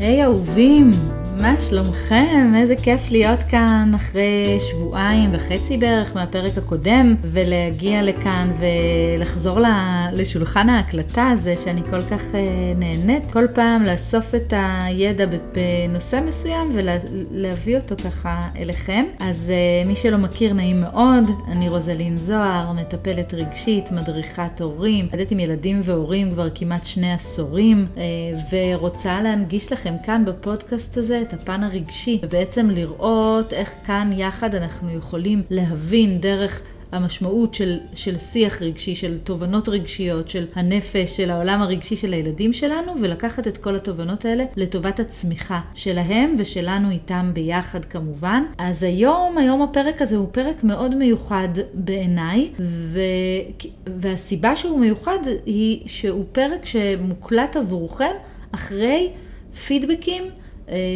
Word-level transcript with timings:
היי 0.00 0.24
אהובים, 0.24 0.90
מה 1.40 1.54
שלומכם? 1.68 2.52
איזה 2.56 2.76
כיף 2.76 3.10
להיות 3.10 3.40
כאן 3.42 3.92
אחרי 3.94 4.58
שבועיים 4.70 5.30
וחצי 5.32 5.76
בערך 5.76 6.14
מהפרק 6.14 6.58
הקודם 6.58 7.16
ולהגיע 7.22 8.02
לכאן 8.02 8.50
ולחזור 8.58 9.58
לשולחן 10.12 10.68
ההקלטה 10.68 11.28
הזה 11.28 11.54
שאני 11.64 11.80
כל 11.90 12.02
כך 12.02 12.34
אה, 12.34 12.72
נהנית 12.76 13.32
כל 13.32 13.46
פעם 13.54 13.82
לאסוף 13.82 14.34
את 14.34 14.52
הידע 14.56 15.24
בנושא 15.26 16.20
מסוים 16.26 16.70
ולהביא 16.74 17.76
אותו 17.76 17.94
ככה 18.04 18.40
אליכם. 18.56 19.04
אז 19.20 19.50
אה, 19.50 19.88
מי 19.88 19.96
שלא 19.96 20.18
מכיר 20.18 20.52
נעים 20.52 20.80
מאוד, 20.80 21.24
אני 21.48 21.68
רוזלין 21.68 22.16
זוהר, 22.16 22.72
מטפלת 22.72 23.34
רגשית, 23.34 23.92
מדריכת 23.92 24.60
הורים, 24.60 25.04
עובדת 25.04 25.30
עם 25.30 25.40
ילדים 25.40 25.80
והורים 25.84 26.30
כבר 26.32 26.48
כמעט 26.54 26.86
שני 26.86 27.12
עשורים 27.12 27.86
אה, 27.96 28.02
ורוצה 28.74 29.20
להנגיש 29.20 29.72
לכם 29.72 29.94
כאן 30.04 30.24
בפודקאסט 30.24 30.96
הזה 30.96 31.22
הפן 31.32 31.62
הרגשי, 31.62 32.20
ובעצם 32.22 32.70
לראות 32.70 33.52
איך 33.52 33.74
כאן 33.86 34.10
יחד 34.14 34.54
אנחנו 34.54 34.90
יכולים 34.90 35.42
להבין 35.50 36.18
דרך 36.18 36.62
המשמעות 36.92 37.54
של, 37.54 37.78
של 37.94 38.18
שיח 38.18 38.62
רגשי, 38.62 38.94
של 38.94 39.18
תובנות 39.18 39.68
רגשיות, 39.68 40.28
של 40.28 40.46
הנפש, 40.54 41.16
של 41.16 41.30
העולם 41.30 41.62
הרגשי 41.62 41.96
של 41.96 42.12
הילדים 42.12 42.52
שלנו, 42.52 42.94
ולקחת 43.00 43.48
את 43.48 43.58
כל 43.58 43.76
התובנות 43.76 44.24
האלה 44.24 44.44
לטובת 44.56 45.00
הצמיחה 45.00 45.60
שלהם 45.74 46.34
ושלנו 46.38 46.90
איתם 46.90 47.30
ביחד 47.34 47.84
כמובן. 47.84 48.42
אז 48.58 48.82
היום, 48.82 49.38
היום 49.38 49.62
הפרק 49.62 50.02
הזה 50.02 50.16
הוא 50.16 50.28
פרק 50.32 50.64
מאוד 50.64 50.94
מיוחד 50.94 51.48
בעיניי, 51.74 52.50
ו... 52.60 53.00
והסיבה 53.86 54.56
שהוא 54.56 54.80
מיוחד 54.80 55.18
היא 55.46 55.82
שהוא 55.86 56.24
פרק 56.32 56.66
שמוקלט 56.66 57.56
עבורכם 57.56 58.14
אחרי 58.52 59.10
פידבקים 59.66 60.24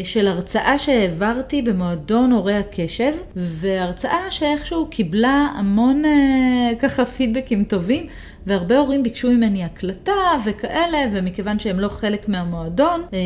של 0.05 0.27
הרצאה 0.27 0.78
שהעברתי 0.78 1.62
במועדון 1.62 2.33
הורי 2.33 2.55
הקשב, 2.55 3.12
והרצאה 3.36 4.30
שאיכשהו 4.30 4.86
קיבלה 4.91 5.53
המון 5.56 6.05
אה, 6.05 6.70
ככה 6.78 7.05
פידבקים 7.05 7.64
טובים, 7.64 8.06
והרבה 8.47 8.78
הורים 8.78 9.02
ביקשו 9.02 9.30
ממני 9.30 9.64
הקלטה 9.64 10.12
וכאלה, 10.47 10.98
ומכיוון 11.12 11.58
שהם 11.58 11.80
לא 11.80 11.89
חלק 11.89 12.28
מהמועדון 12.28 13.02
אה, 13.12 13.19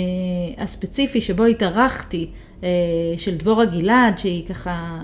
הספציפי 0.62 1.20
שבו 1.20 1.44
התארחתי, 1.44 2.26
של 3.16 3.36
דבורה 3.36 3.64
גלעד, 3.64 4.18
שהיא 4.18 4.46
ככה 4.46 4.98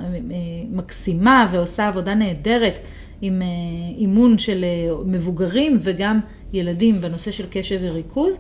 מקסימה 0.70 1.46
ועושה 1.52 1.88
עבודה 1.88 2.14
נהדרת 2.14 2.78
עם 3.22 3.42
אימון 3.98 4.38
של 4.38 4.64
מבוגרים 5.06 5.78
וגם 5.80 6.20
ילדים 6.52 7.00
בנושא 7.00 7.30
של 7.30 7.44
קשב 7.50 7.78
וריכוז. 7.82 8.38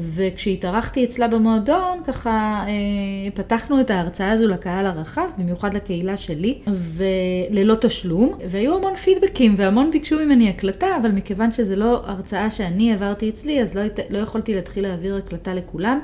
וכשהתארחתי 0.00 1.04
אצלה 1.04 1.28
במועדון, 1.28 1.98
ככה 2.04 2.64
אה, 2.68 3.30
פתחנו 3.34 3.80
את 3.80 3.90
ההרצאה 3.90 4.30
הזו 4.30 4.48
לקהל 4.48 4.86
הרחב, 4.86 5.28
במיוחד 5.38 5.74
לקהילה 5.74 6.16
שלי, 6.16 6.58
וללא 6.66 7.74
תשלום, 7.80 8.32
והיו 8.50 8.76
המון 8.76 8.96
פידבקים 8.96 9.54
והמון 9.56 9.90
ביקשו 9.90 10.16
ממני 10.16 10.50
הקלטה, 10.50 10.86
אבל 11.00 11.10
מכיוון 11.10 11.52
שזו 11.52 11.76
לא 11.76 12.02
הרצאה 12.06 12.50
שאני 12.50 12.90
העברתי 12.90 13.28
אצלי, 13.28 13.62
אז 13.62 13.74
לא, 13.74 13.82
לא 14.10 14.18
יכולתי 14.18 14.54
להתחיל 14.54 14.88
להעביר 14.88 15.16
הקלטה 15.16 15.54
לכולם. 15.54 16.00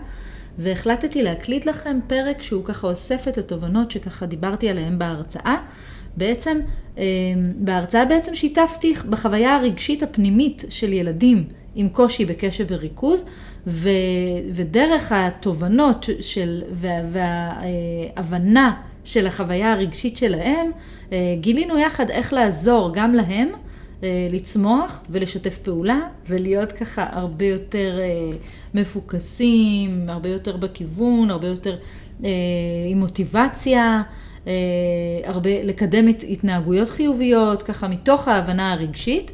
והחלטתי 0.59 1.23
להקליט 1.23 1.67
לכם 1.67 1.99
פרק 2.07 2.43
שהוא 2.43 2.65
ככה 2.65 2.87
אוסף 2.87 3.29
את 3.29 3.39
התובנות 3.39 3.91
שככה 3.91 4.27
דיברתי 4.27 4.69
עליהן 4.69 4.99
בהרצאה. 4.99 5.57
בעצם, 6.17 6.59
אה, 6.99 7.05
בהרצאה 7.57 8.05
בעצם 8.05 8.35
שיתפתי 8.35 8.95
בחוויה 9.11 9.57
הרגשית 9.57 10.03
הפנימית 10.03 10.65
של 10.69 10.93
ילדים 10.93 11.45
עם 11.77 11.89
קושי 11.89 12.25
בקשב 12.25 12.65
וריכוז, 12.69 13.25
ו, 13.67 13.89
ודרך 14.55 15.13
התובנות 15.13 16.09
של, 16.21 16.63
וה, 16.73 16.91
וההבנה 17.13 18.75
של 19.05 19.27
החוויה 19.27 19.73
הרגשית 19.73 20.17
שלהם, 20.17 20.71
אה, 21.13 21.35
גילינו 21.41 21.79
יחד 21.79 22.11
איך 22.11 22.33
לעזור 22.33 22.91
גם 22.95 23.15
להם 23.15 23.49
אה, 24.03 24.29
לצמוח 24.33 25.03
ולשתף 25.11 25.59
פעולה 25.59 26.01
ולהיות 26.29 26.73
ככה 26.73 27.07
הרבה 27.11 27.45
יותר 27.45 27.99
אה, 28.01 28.37
מפוקסים, 28.75 30.07
הרבה 30.09 30.29
יותר 30.29 30.57
בכיוון, 30.57 31.31
הרבה 31.31 31.49
יותר 31.49 31.77
עם 32.91 32.99
מוטיבציה. 33.01 34.03
הרבה, 35.25 35.51
לקדם 35.63 36.07
התנהגויות 36.29 36.89
חיוביות, 36.89 37.63
ככה 37.63 37.89
מתוך 37.89 38.29
ההבנה 38.29 38.73
הרגשית. 38.73 39.33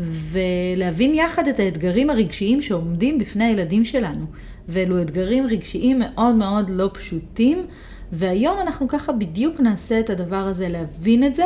ולהבין 0.00 1.14
יחד 1.14 1.48
את 1.48 1.60
האתגרים 1.60 2.10
הרגשיים 2.10 2.62
שעומדים 2.62 3.18
בפני 3.18 3.44
הילדים 3.44 3.84
שלנו. 3.84 4.26
ואלו 4.68 5.02
אתגרים 5.02 5.46
רגשיים 5.46 5.98
מאוד 5.98 6.34
מאוד 6.34 6.70
לא 6.70 6.90
פשוטים, 6.92 7.66
והיום 8.12 8.58
אנחנו 8.60 8.88
ככה 8.88 9.12
בדיוק 9.12 9.60
נעשה 9.60 10.00
את 10.00 10.10
הדבר 10.10 10.36
הזה, 10.36 10.68
להבין 10.68 11.24
את 11.24 11.34
זה, 11.34 11.44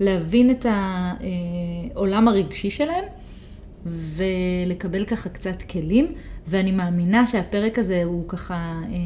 להבין 0.00 0.50
את 0.50 0.66
העולם 1.94 2.28
הרגשי 2.28 2.70
שלהם, 2.70 3.04
ולקבל 3.86 5.04
ככה 5.04 5.28
קצת 5.28 5.62
כלים, 5.62 6.06
ואני 6.48 6.72
מאמינה 6.72 7.26
שהפרק 7.26 7.78
הזה 7.78 8.02
הוא 8.04 8.28
ככה 8.28 8.54
אה, 8.54 8.96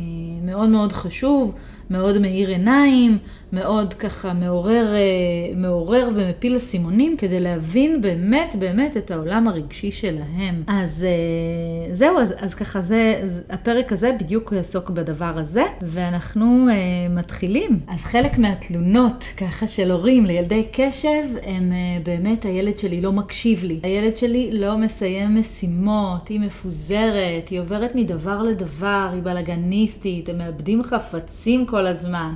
מאוד 0.42 0.68
מאוד 0.68 0.92
חשוב, 0.92 1.54
מאוד 1.90 2.18
מאיר 2.18 2.48
עיניים, 2.48 3.18
מאוד 3.54 3.94
ככה 3.94 4.32
מעורר, 4.32 4.94
אה, 4.94 5.56
מעורר 5.56 6.08
ומפיל 6.14 6.56
אסימונים 6.56 7.16
כדי 7.16 7.40
להבין 7.40 8.00
באמת 8.00 8.56
באמת 8.58 8.96
את 8.96 9.10
העולם 9.10 9.48
הרגשי 9.48 9.90
שלהם. 9.90 10.62
אז 10.66 11.06
אה, 11.08 11.94
זהו, 11.94 12.18
אז, 12.18 12.34
אז 12.38 12.54
ככה 12.54 12.80
זה, 12.80 13.22
הפרק 13.50 13.92
הזה 13.92 14.16
בדיוק 14.20 14.52
יעסוק 14.52 14.90
בדבר 14.90 15.38
הזה, 15.38 15.64
ואנחנו 15.82 16.66
אה, 16.70 16.74
מתחילים. 17.10 17.80
אז 17.88 18.04
חלק 18.04 18.38
מהתלונות 18.38 19.24
ככה 19.36 19.66
של 19.66 19.90
הורים 19.90 20.26
לילדי 20.26 20.66
קשב, 20.72 21.22
הם 21.42 21.72
באמת 22.02 22.44
הילד 22.44 22.78
שלי 22.78 23.00
לא 23.00 23.12
מקשיב 23.12 23.64
לי, 23.64 23.80
הילד 23.82 24.16
שלי 24.16 24.50
לא 24.52 24.78
מסיים 24.78 25.38
משימות, 25.38 26.28
היא 26.28 26.40
מפוזרת, 26.40 27.48
היא 27.50 27.60
עוברת 27.60 27.94
מדבר 27.94 28.42
לדבר, 28.42 29.08
היא 29.12 29.22
בלאגניסטית, 29.22 30.28
הם 30.28 30.38
מאבדים 30.38 30.82
חפצים 30.82 31.66
כל 31.66 31.86
הזמן. 31.86 32.32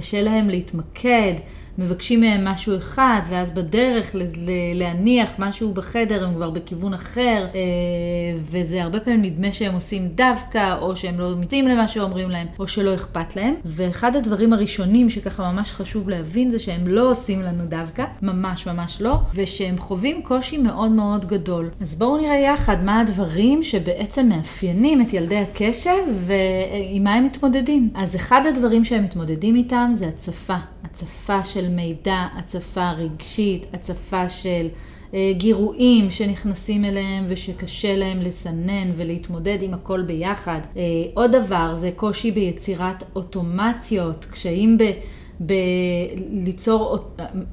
קשה 0.00 0.22
להם 0.22 0.50
להתמקד, 0.50 1.32
מבקשים 1.78 2.20
מהם 2.20 2.44
משהו 2.44 2.76
אחד, 2.76 3.20
ואז 3.28 3.52
בדרך 3.52 4.16
להניח 4.74 5.30
משהו 5.38 5.72
בחדר 5.72 6.24
הם 6.24 6.34
כבר 6.34 6.50
בכיוון 6.50 6.94
אחר, 6.94 7.46
אה, 7.54 7.60
וזה 8.40 8.82
הרבה 8.82 9.00
פעמים 9.00 9.22
נדמה 9.22 9.52
שהם 9.52 9.74
עושים 9.74 10.08
דווקא, 10.08 10.78
או 10.80 10.96
שהם 10.96 11.20
לא 11.20 11.36
מתאים 11.40 11.68
למה 11.68 11.88
שאומרים 11.88 12.30
להם, 12.30 12.46
או 12.58 12.68
שלא 12.68 12.94
אכפת 12.94 13.36
להם. 13.36 13.54
ואחד 13.64 14.16
הדברים 14.16 14.52
הראשונים 14.52 15.10
שככה 15.10 15.52
ממש 15.52 15.72
חשוב 15.72 16.08
להבין 16.08 16.50
זה 16.50 16.58
שהם 16.58 16.88
לא 16.88 17.10
עושים 17.10 17.40
לנו 17.40 17.64
דווקא, 17.66 18.04
ממש 18.22 18.66
ממש 18.66 19.00
לא, 19.02 19.16
ושהם 19.34 19.78
חווים 19.78 20.22
קושי 20.22 20.58
מאוד 20.58 20.90
מאוד 20.90 21.24
גדול. 21.24 21.68
אז 21.80 21.96
בואו 21.96 22.16
נראה 22.16 22.38
יחד 22.38 22.84
מה 22.84 23.00
הדברים 23.00 23.62
שבעצם 23.62 24.28
מאפיינים 24.28 25.00
את 25.00 25.12
ילדי 25.12 25.36
הקשב 25.36 25.98
ועם 26.26 27.04
מה 27.04 27.14
הם 27.14 27.24
מתמודדים. 27.24 27.90
אז 27.94 28.16
אחד 28.16 28.42
הדברים 28.46 28.84
שהם 28.84 29.04
מתמודדים 29.04 29.56
איתם 29.56 29.92
זה 29.94 30.08
הצפה. 30.08 30.56
הצפה 30.84 31.44
של 31.44 31.67
מידע, 31.68 32.26
הצפה 32.36 32.90
רגשית, 32.90 33.66
הצפה 33.72 34.28
של 34.28 34.68
אה, 35.14 35.32
גירויים 35.36 36.10
שנכנסים 36.10 36.84
אליהם 36.84 37.24
ושקשה 37.28 37.96
להם 37.96 38.20
לסנן 38.20 38.92
ולהתמודד 38.96 39.58
עם 39.60 39.74
הכל 39.74 40.02
ביחד. 40.02 40.60
אה, 40.76 40.82
עוד 41.14 41.36
דבר 41.36 41.74
זה 41.74 41.90
קושי 41.96 42.30
ביצירת 42.30 43.04
אוטומציות, 43.14 44.24
קשיים 44.24 44.78
ב... 44.78 44.82
בליצור, 45.40 46.98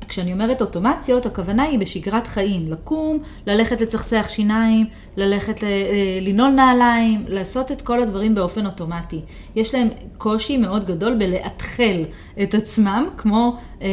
כשאני 0.08 0.34
אומרת 0.34 0.61
אוטומציות, 0.61 1.26
הכוונה 1.26 1.64
היא 1.64 1.79
בשגרת 1.79 2.28
חיים, 2.28 2.72
לקום, 2.72 3.20
ללכת 3.47 3.82
לצחצח 3.82 4.26
שיניים, 4.29 4.85
ללכת 5.17 5.64
אה, 5.64 6.20
לנעול 6.22 6.49
נעליים, 6.49 7.26
לעשות 7.28 7.72
את 7.72 7.82
כל 7.82 8.02
הדברים 8.02 8.35
באופן 8.35 8.66
אוטומטי. 8.66 9.22
יש 9.55 9.73
להם 9.73 9.87
קושי 10.17 10.58
מאוד 10.58 10.85
גדול 10.85 11.14
בלאתחל 11.14 12.03
את 12.43 12.53
עצמם, 12.53 13.08
כמו... 13.17 13.55
אה, 13.82 13.88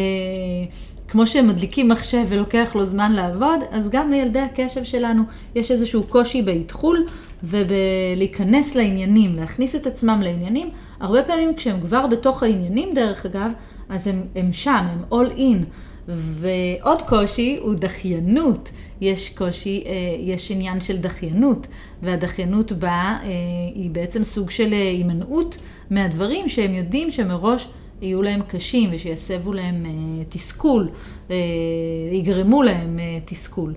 כמו 1.12 1.22
מדליקים 1.42 1.88
מחשב 1.88 2.24
ולוקח 2.28 2.70
לו 2.74 2.84
זמן 2.84 3.12
לעבוד, 3.12 3.60
אז 3.70 3.90
גם 3.90 4.10
לילדי 4.10 4.38
הקשב 4.38 4.84
שלנו 4.84 5.22
יש 5.54 5.70
איזשהו 5.70 6.02
קושי 6.02 6.42
באתחול 6.42 7.06
ובלהיכנס 7.44 8.74
לעניינים, 8.74 9.36
להכניס 9.36 9.74
את 9.74 9.86
עצמם 9.86 10.20
לעניינים. 10.22 10.70
הרבה 11.00 11.22
פעמים 11.22 11.54
כשהם 11.54 11.80
כבר 11.80 12.06
בתוך 12.06 12.42
העניינים, 12.42 12.94
דרך 12.94 13.26
אגב, 13.26 13.52
אז 13.88 14.06
הם, 14.06 14.22
הם 14.34 14.52
שם, 14.52 14.86
הם 14.90 15.04
all 15.10 15.38
in. 15.38 15.64
ועוד 16.08 17.02
קושי 17.02 17.58
הוא 17.60 17.74
דחיינות. 17.74 18.70
יש 19.00 19.28
קושי, 19.28 19.84
אה, 19.86 19.92
יש 20.18 20.50
עניין 20.50 20.80
של 20.80 20.96
דחיינות, 20.96 21.66
והדחיינות 22.02 22.72
בה 22.72 22.90
אה, 22.90 23.28
היא 23.74 23.90
בעצם 23.90 24.24
סוג 24.24 24.50
של 24.50 24.72
אה, 24.72 24.88
הימנעות 24.90 25.58
מהדברים 25.90 26.48
שהם 26.48 26.74
יודעים 26.74 27.10
שמראש 27.10 27.68
יהיו 28.00 28.22
להם 28.22 28.42
קשים 28.42 28.90
ושיסבו 28.92 29.52
להם 29.52 29.86
תסכול, 30.28 30.88
יגרמו 32.12 32.62
להם 32.62 32.98
תסכול, 33.24 33.74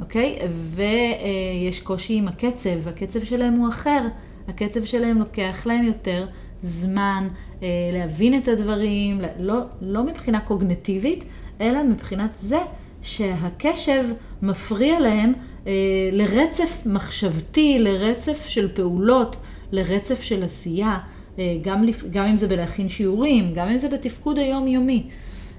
אוקיי? 0.00 0.38
ויש 0.74 1.80
קושי 1.80 2.14
עם 2.14 2.28
הקצב, 2.28 2.88
הקצב 2.88 3.24
שלהם 3.24 3.54
הוא 3.54 3.68
אחר. 3.68 4.00
הקצב 4.48 4.84
שלהם 4.84 5.18
לוקח 5.18 5.66
להם 5.66 5.86
יותר 5.86 6.26
זמן 6.66 7.28
אה, 7.62 7.68
להבין 7.92 8.38
את 8.38 8.48
הדברים, 8.48 9.20
לא, 9.38 9.60
לא 9.80 10.04
מבחינה 10.04 10.40
קוגנטיבית, 10.40 11.24
אלא 11.60 11.82
מבחינת 11.82 12.30
זה 12.34 12.58
שהקשב 13.02 14.04
מפריע 14.42 15.00
להם 15.00 15.32
אה, 15.66 15.72
לרצף 16.12 16.82
מחשבתי, 16.86 17.78
לרצף 17.78 18.46
של 18.48 18.68
פעולות, 18.74 19.36
לרצף 19.72 20.22
של 20.22 20.44
עשייה, 20.44 20.98
אה, 21.38 21.56
גם, 21.62 21.84
לפ... 21.84 22.04
גם 22.10 22.26
אם 22.26 22.36
זה 22.36 22.48
בלהכין 22.48 22.88
שיעורים, 22.88 23.52
גם 23.54 23.68
אם 23.68 23.76
זה 23.76 23.88
בתפקוד 23.88 24.38
היומיומי. 24.38 25.06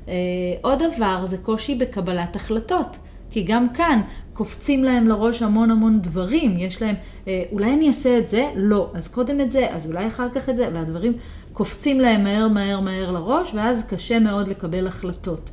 אה, 0.08 0.14
עוד 0.62 0.80
דבר 0.96 1.26
זה 1.26 1.38
קושי 1.38 1.76
בקבלת 1.76 2.36
החלטות, 2.36 2.98
כי 3.32 3.44
גם 3.44 3.70
כאן 3.74 4.02
קופצים 4.38 4.84
להם 4.84 5.08
לראש 5.08 5.42
המון 5.42 5.72
המון 5.72 6.02
דברים, 6.02 6.58
יש 6.58 6.82
להם, 6.82 6.96
אה, 7.28 7.44
אולי 7.52 7.74
אני 7.74 7.88
אעשה 7.88 8.18
את 8.18 8.28
זה? 8.28 8.52
לא. 8.56 8.92
אז 8.94 9.08
קודם 9.08 9.42
את 9.42 9.52
זה, 9.52 9.68
אז 9.70 9.86
אולי 9.86 10.08
אחר 10.08 10.30
כך 10.30 10.50
את 10.50 10.58
זה, 10.58 10.70
והדברים 10.74 11.14
קופצים 11.54 12.00
להם 12.00 12.24
מהר 12.24 12.48
מהר 12.48 12.80
מהר 12.80 13.12
לראש, 13.12 13.54
ואז 13.54 13.88
קשה 13.90 14.20
מאוד 14.20 14.48
לקבל 14.48 14.88
החלטות. 14.88 15.50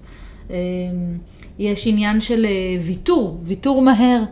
אה, 0.50 0.56
יש 1.58 1.86
עניין 1.86 2.20
של 2.20 2.44
אה, 2.44 2.50
ויתור, 2.80 3.40
ויתור 3.42 3.82
מהר, 3.82 4.22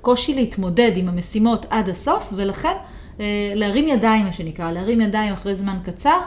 קושי 0.00 0.34
להתמודד 0.34 0.92
עם 0.96 1.08
המשימות 1.08 1.66
עד 1.70 1.88
הסוף, 1.88 2.32
ולכן 2.36 2.74
להרים 3.54 3.88
ידיים, 3.88 4.24
מה 4.24 4.32
שנקרא, 4.32 4.72
להרים 4.72 5.00
ידיים 5.00 5.32
אחרי 5.32 5.54
זמן 5.54 5.76
קצר. 5.84 6.18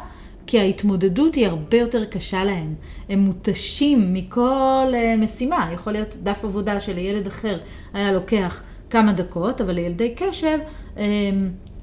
כי 0.48 0.60
ההתמודדות 0.60 1.36
היא 1.36 1.48
הרבה 1.48 1.78
יותר 1.78 2.06
קשה 2.06 2.44
להם. 2.44 2.76
הם 3.10 3.20
מותשים 3.20 4.14
מכל 4.14 4.86
uh, 4.92 5.24
משימה. 5.24 5.70
יכול 5.74 5.94
להיות 5.94 6.16
דף 6.24 6.40
עבודה 6.44 6.80
שלילד 6.80 7.28
אחר 7.28 7.58
היה 7.94 8.12
לוקח 8.12 8.64
כמה 8.90 9.14
דקות, 9.14 9.62
אבל 9.62 9.74
לילדי 9.74 10.16
קשב 10.16 10.60
um, 10.96 11.00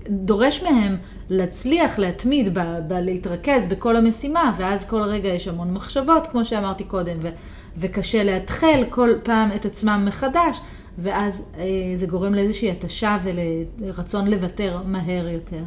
דורש 0.08 0.62
מהם 0.62 0.96
להצליח, 1.30 1.98
להתמיד, 1.98 2.58
ב- 2.58 2.78
ב- 2.88 2.92
להתרכז 2.92 3.68
בכל 3.68 3.96
המשימה, 3.96 4.54
ואז 4.58 4.84
כל 4.88 5.02
רגע 5.02 5.28
יש 5.28 5.48
המון 5.48 5.74
מחשבות, 5.74 6.26
כמו 6.26 6.44
שאמרתי 6.44 6.84
קודם, 6.84 7.16
ו- 7.22 7.30
וקשה 7.76 8.24
לאתחל 8.24 8.84
כל 8.90 9.10
פעם 9.22 9.50
את 9.54 9.64
עצמם 9.64 10.04
מחדש, 10.08 10.60
ואז 10.98 11.44
uh, 11.54 11.58
זה 11.94 12.06
גורם 12.06 12.34
לאיזושהי 12.34 12.70
התשה 12.70 13.16
ולרצון 13.22 14.30
לוותר 14.30 14.78
מהר 14.84 15.28
יותר. 15.28 15.62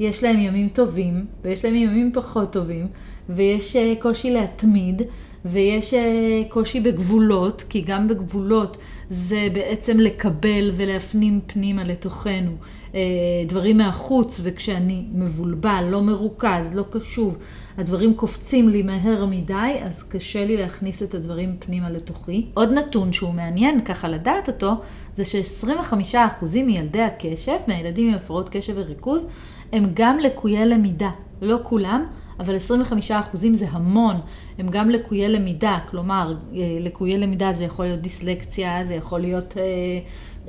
יש 0.00 0.22
להם 0.22 0.40
ימים 0.40 0.68
טובים, 0.68 1.26
ויש 1.42 1.64
להם 1.64 1.74
ימים 1.74 2.10
פחות 2.14 2.52
טובים, 2.52 2.86
ויש 3.28 3.76
אה, 3.76 3.92
קושי 3.98 4.30
להתמיד, 4.30 5.02
ויש 5.44 5.94
אה, 5.94 6.42
קושי 6.48 6.80
בגבולות, 6.80 7.64
כי 7.68 7.80
גם 7.80 8.08
בגבולות 8.08 8.76
זה 9.10 9.48
בעצם 9.52 10.00
לקבל 10.00 10.70
ולהפנים 10.76 11.40
פנימה 11.46 11.84
לתוכנו 11.84 12.50
אה, 12.94 13.00
דברים 13.46 13.78
מהחוץ, 13.78 14.40
וכשאני 14.42 15.04
מבולבל, 15.12 15.84
לא 15.90 16.02
מרוכז, 16.02 16.74
לא 16.74 16.84
קשוב, 16.90 17.38
הדברים 17.78 18.14
קופצים 18.14 18.68
לי 18.68 18.82
מהר 18.82 19.26
מדי, 19.26 19.74
אז 19.82 20.02
קשה 20.02 20.44
לי 20.44 20.56
להכניס 20.56 21.02
את 21.02 21.14
הדברים 21.14 21.56
פנימה 21.58 21.90
לתוכי. 21.90 22.46
עוד 22.54 22.72
נתון 22.72 23.12
שהוא 23.12 23.34
מעניין 23.34 23.84
ככה 23.84 24.08
לדעת 24.08 24.48
אותו, 24.48 24.72
זה 25.14 25.24
ש-25% 25.24 26.16
מילדי 26.54 27.02
הקשב, 27.02 27.56
מהילדים 27.66 28.08
עם 28.08 28.14
הפרעות 28.14 28.48
קשב 28.48 28.72
וריכוז, 28.76 29.26
הם 29.72 29.84
גם 29.94 30.18
לקויי 30.18 30.66
למידה, 30.66 31.10
לא 31.42 31.58
כולם, 31.62 32.06
אבל 32.40 32.56
25% 32.56 33.10
זה 33.54 33.66
המון, 33.70 34.16
הם 34.58 34.68
גם 34.70 34.90
לקויי 34.90 35.28
למידה, 35.28 35.78
כלומר, 35.90 36.34
אה, 36.54 36.78
לקויי 36.80 37.18
למידה 37.18 37.52
זה 37.52 37.64
יכול 37.64 37.84
להיות 37.84 38.00
דיסלקציה, 38.00 38.84
זה 38.84 38.94
יכול 38.94 39.20
להיות 39.20 39.56
אה, 39.56 39.62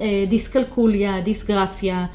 אה, 0.01 0.25
דיסקלקוליה, 0.29 1.21
דיסגרפיה, 1.21 2.05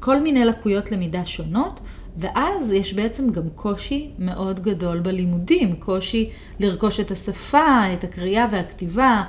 כל 0.00 0.20
מיני 0.20 0.44
לקויות 0.44 0.92
למידה 0.92 1.26
שונות. 1.26 1.80
ואז 2.16 2.72
יש 2.72 2.94
בעצם 2.94 3.30
גם 3.30 3.42
קושי 3.54 4.10
מאוד 4.18 4.60
גדול 4.60 5.00
בלימודים, 5.00 5.76
קושי 5.76 6.30
לרכוש 6.60 7.00
את 7.00 7.10
השפה, 7.10 7.92
את 7.94 8.04
הקריאה 8.04 8.46
והכתיבה, 8.52 9.24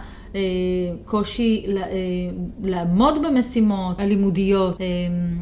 קושי 1.05 1.65
אה, 1.67 1.83
לעמוד 2.63 3.25
במשימות 3.25 3.99
הלימודיות. 3.99 4.81
אה, 4.81 4.85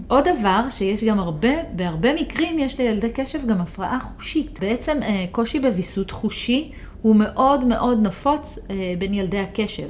עוד 0.08 0.24
דבר 0.28 0.70
שיש 0.70 1.04
גם 1.04 1.20
הרבה, 1.20 1.54
בהרבה 1.76 2.14
מקרים 2.22 2.60
יש 2.60 2.80
לילדי 2.80 3.10
קשב 3.10 3.48
גם 3.48 3.62
הפרעה 3.62 4.00
חושית. 4.00 4.60
בעצם 4.62 4.98
קושי 5.32 5.60
בוויסות 5.60 6.12
חושי 6.12 6.72
הוא 7.02 7.16
מאוד 7.16 7.66
מאוד 7.66 8.08
נפוץ 8.08 8.60
בין 9.00 9.14
ילדי 9.14 9.40
הקשב. 9.40 9.88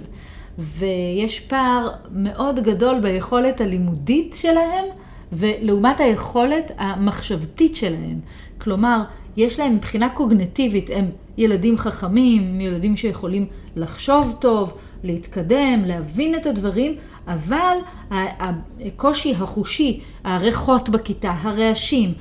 ויש 0.57 1.39
פער 1.39 1.89
מאוד 2.11 2.59
גדול 2.59 2.99
ביכולת 2.99 3.61
הלימודית 3.61 4.35
שלהם 4.39 4.85
ולעומת 5.31 5.99
היכולת 5.99 6.71
המחשבתית 6.77 7.75
שלהם. 7.75 8.19
כלומר, 8.57 9.03
יש 9.37 9.59
להם 9.59 9.75
מבחינה 9.75 10.09
קוגנטיבית, 10.09 10.89
הם 10.93 11.05
ילדים 11.37 11.77
חכמים, 11.77 12.61
ילדים 12.61 12.95
שיכולים 12.95 13.45
לחשוב 13.75 14.35
טוב, 14.39 14.73
להתקדם, 15.03 15.83
להבין 15.85 16.35
את 16.35 16.45
הדברים, 16.45 16.95
אבל 17.27 17.77
הקושי 18.11 19.33
החושי, 19.35 20.01
הריחות 20.23 20.89
בכיתה, 20.89 21.33
הרעשים, 21.41 22.13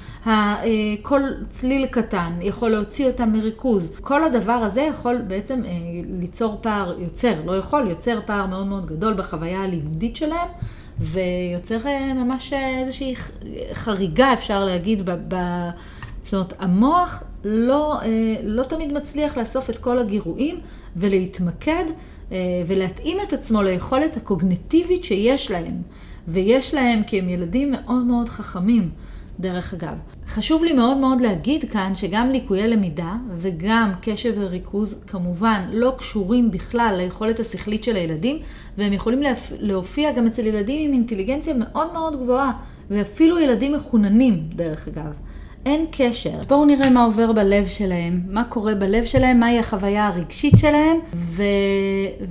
כל 1.02 1.20
צליל 1.50 1.87
קטן 1.87 2.32
יכול 2.40 2.70
להוציא 2.70 3.06
אותם 3.06 3.32
מריכוז, 3.32 3.93
כל 4.00 4.25
הדבר 4.25 4.52
הזה 4.52 4.81
יכול 4.81 5.19
בעצם 5.26 5.64
אה, 5.64 5.70
ליצור 6.20 6.58
פער, 6.61 7.00
יוצר, 7.00 7.34
לא 7.44 7.56
יכול, 7.56 7.88
יוצר 7.88 8.19
פער 8.26 8.46
מאוד 8.46 8.67
מאוד 8.67 8.87
גדול 8.87 9.14
בחוויה 9.14 9.62
הלימודית 9.62 10.17
שלהם. 10.17 10.49
ויוצר 10.99 11.87
אה, 11.87 12.14
ממש 12.14 12.52
אה, 12.52 12.79
איזושהי 12.79 13.14
חריגה, 13.73 14.32
אפשר 14.32 14.64
להגיד, 14.64 15.11
ב... 15.11 15.34
ב 15.34 15.37
זאת 16.25 16.34
אומרת, 16.34 16.55
המוח 16.58 17.23
לא, 17.44 18.00
לא 18.43 18.62
תמיד 18.62 18.93
מצליח 18.93 19.37
לאסוף 19.37 19.70
את 19.70 19.79
כל 19.79 19.99
הגירויים 19.99 20.61
ולהתמקד 20.96 21.84
אה, 21.88 21.94
ולהתאים 22.67 23.19
את 23.29 23.32
עצמו 23.32 23.62
ליכולת 23.62 24.17
הקוגנטיבית 24.17 25.05
שיש 25.05 25.50
להם. 25.50 25.82
ויש 26.29 26.75
להם 26.75 27.02
כי 27.02 27.19
הם 27.19 27.29
ילדים 27.29 27.70
מאוד 27.70 28.05
מאוד 28.05 28.29
חכמים, 28.29 28.90
דרך 29.40 29.75
אגב. 29.75 29.94
חשוב 30.26 30.64
לי 30.64 30.73
מאוד 30.73 30.96
מאוד 30.96 31.20
להגיד 31.20 31.70
כאן 31.70 31.93
שגם 31.94 32.31
ליקויי 32.31 32.69
למידה 32.69 33.14
וגם 33.37 33.90
קשב 34.02 34.34
וריכוז 34.37 35.00
כמובן 35.06 35.69
לא 35.73 35.94
קשורים 35.98 36.51
בכלל 36.51 36.94
ליכולת 36.96 37.41
השכלית 37.41 37.84
של 37.84 37.96
הילדים 37.96 38.39
והם 38.79 38.93
יכולים 38.93 39.22
להופיע 39.58 40.12
גם 40.12 40.27
אצל 40.27 40.46
ילדים 40.46 40.89
עם 40.89 40.93
אינטליגנציה 40.93 41.55
מאוד 41.55 41.93
מאוד 41.93 42.22
גבוהה 42.22 42.53
ואפילו 42.91 43.39
ילדים 43.39 43.72
מחוננים 43.72 44.48
דרך 44.56 44.89
אגב. 44.89 45.12
אין 45.67 45.87
קשר. 45.91 46.31
אז 46.39 46.47
בואו 46.47 46.65
נראה 46.65 46.91
מה 46.91 47.05
עובר 47.05 47.33
בלב 47.33 47.69
שלהם, 47.69 48.21
מה 48.31 48.45
קורה 48.45 48.75
בלב 48.75 49.05
שלהם, 49.05 49.41
מהי 49.41 49.59
החוויה 49.59 50.07
הרגשית 50.07 50.55
שלהם 50.57 50.97
ו... 51.15 51.43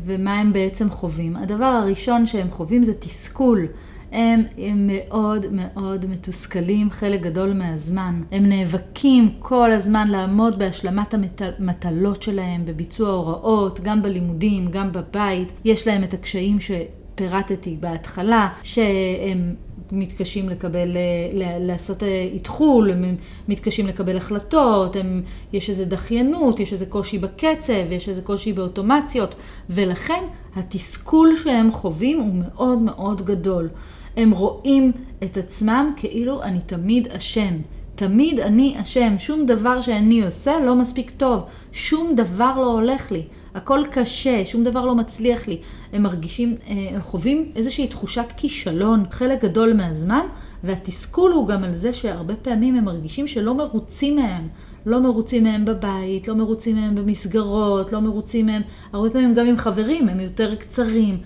ומה 0.06 0.40
הם 0.40 0.54
בעצם 0.54 0.90
חווים. 0.90 1.36
הדבר 1.36 1.66
הראשון 1.66 2.28
שהם 2.28 2.52
חווים 2.52 2.84
זה 2.84 2.94
תסכול. 2.94 3.68
הם, 4.12 4.44
הם 4.58 4.90
מאוד 4.94 5.46
מאוד 5.52 6.06
מתוסכלים 6.06 6.90
חלק 6.90 7.22
גדול 7.22 7.54
מהזמן. 7.54 8.22
הם 8.32 8.46
נאבקים 8.46 9.30
כל 9.40 9.72
הזמן 9.72 10.08
לעמוד 10.08 10.60
בהשלמת 10.60 11.14
המטלות 11.14 12.24
שלהם, 12.24 12.66
בביצוע 12.66 13.10
הוראות, 13.10 13.80
גם 13.80 14.02
בלימודים, 14.02 14.68
גם 14.72 14.92
בבית. 14.92 15.52
יש 15.66 15.88
להם 15.88 16.04
את 16.04 16.14
הקשיים 16.14 16.58
שפירטתי 16.60 17.78
בהתחלה, 17.80 18.50
שהם 18.64 19.56
מתקשים 19.92 20.50
לקבל, 20.50 20.98
אה, 20.98 21.58
לעשות 21.60 22.04
איתחול, 22.04 22.90
אה, 22.90 22.96
הם 22.96 23.16
מתקשים 23.48 23.88
לקבל 23.88 24.18
החלטות, 24.18 24.96
הם, 24.96 25.22
יש 25.54 25.70
איזו 25.70 25.86
דחיינות, 25.86 26.60
יש 26.60 26.74
איזה 26.74 26.86
קושי 26.86 27.18
בקצב, 27.18 27.92
יש 27.92 28.10
איזה 28.10 28.22
קושי 28.22 28.54
באוטומציות, 28.54 29.36
ולכן 29.70 30.24
התסכול 30.56 31.36
שהם 31.44 31.72
חווים 31.72 32.20
הוא 32.20 32.34
מאוד 32.34 32.80
מאוד 32.80 33.22
גדול. 33.22 33.70
הם 34.18 34.32
רואים 34.32 34.92
את 35.24 35.38
עצמם 35.38 35.94
כאילו 35.98 36.44
אני 36.44 36.60
תמיד 36.66 37.08
אשם. 37.08 37.58
תמיד 37.96 38.40
אני 38.40 38.76
אשם, 38.82 39.16
שום 39.20 39.46
דבר 39.46 39.82
שאני 39.82 40.26
עושה 40.26 40.60
לא 40.60 40.76
מספיק 40.76 41.12
טוב, 41.18 41.44
שום 41.72 42.16
דבר 42.16 42.54
לא 42.58 42.66
הולך 42.66 43.12
לי. 43.12 43.24
הכל 43.56 43.80
קשה, 43.92 44.46
שום 44.46 44.64
דבר 44.64 44.86
לא 44.86 44.96
מצליח 44.96 45.48
לי. 45.48 45.58
הם 45.94 46.04
מרגישים, 46.04 46.56
אה, 46.68 46.74
הם 46.96 47.02
חווים 47.02 47.52
איזושהי 47.56 47.88
תחושת 47.88 48.26
כישלון 48.38 49.04
חלק 49.12 49.44
גדול 49.44 49.74
מהזמן, 49.74 50.26
והתסכול 50.64 51.32
הוא 51.32 51.48
גם 51.48 51.64
על 51.64 51.76
זה 51.76 51.94
שהרבה 51.94 52.36
פעמים 52.36 52.76
הם 52.76 52.86
מרגישים 52.86 53.28
שלא 53.28 53.56
מרוצים 53.56 54.16
מהם. 54.16 54.48
לא 54.86 55.00
מרוצים 55.00 55.44
מהם 55.44 55.66
בבית, 55.66 56.28
לא 56.28 56.36
מרוצים 56.36 56.76
מהם 56.76 56.96
במסגרות, 56.96 57.94
לא 57.94 58.00
מרוצים 58.00 58.46
מהם, 58.46 58.62
הרבה 58.94 59.10
פעמים 59.10 59.34
גם 59.34 59.48
עם 59.48 59.58
חברים, 59.58 60.10
הם 60.10 60.20
יותר 60.20 60.56
קצרים. 60.56 61.18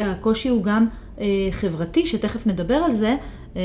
הקושי 0.00 0.48
הוא 0.48 0.62
גם 0.62 0.86
אה, 1.20 1.48
חברתי, 1.50 2.06
שתכף 2.06 2.46
נדבר 2.46 2.74
על 2.74 2.94
זה. 2.94 3.16
אה, 3.56 3.62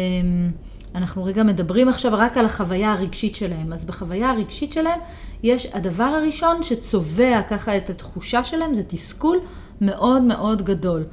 אנחנו 0.95 1.23
רגע 1.23 1.43
מדברים 1.43 1.89
עכשיו 1.89 2.11
רק 2.15 2.37
על 2.37 2.45
החוויה 2.45 2.93
הרגשית 2.93 3.35
שלהם. 3.35 3.73
אז 3.73 3.85
בחוויה 3.85 4.29
הרגשית 4.29 4.73
שלהם 4.73 4.99
יש, 5.43 5.67
הדבר 5.73 6.03
הראשון 6.03 6.63
שצובע 6.63 7.41
ככה 7.49 7.77
את 7.77 7.89
התחושה 7.89 8.43
שלהם 8.43 8.73
זה 8.73 8.83
תסכול 8.87 9.39
מאוד 9.81 10.21
מאוד 10.21 10.61
גדול. 10.61 11.03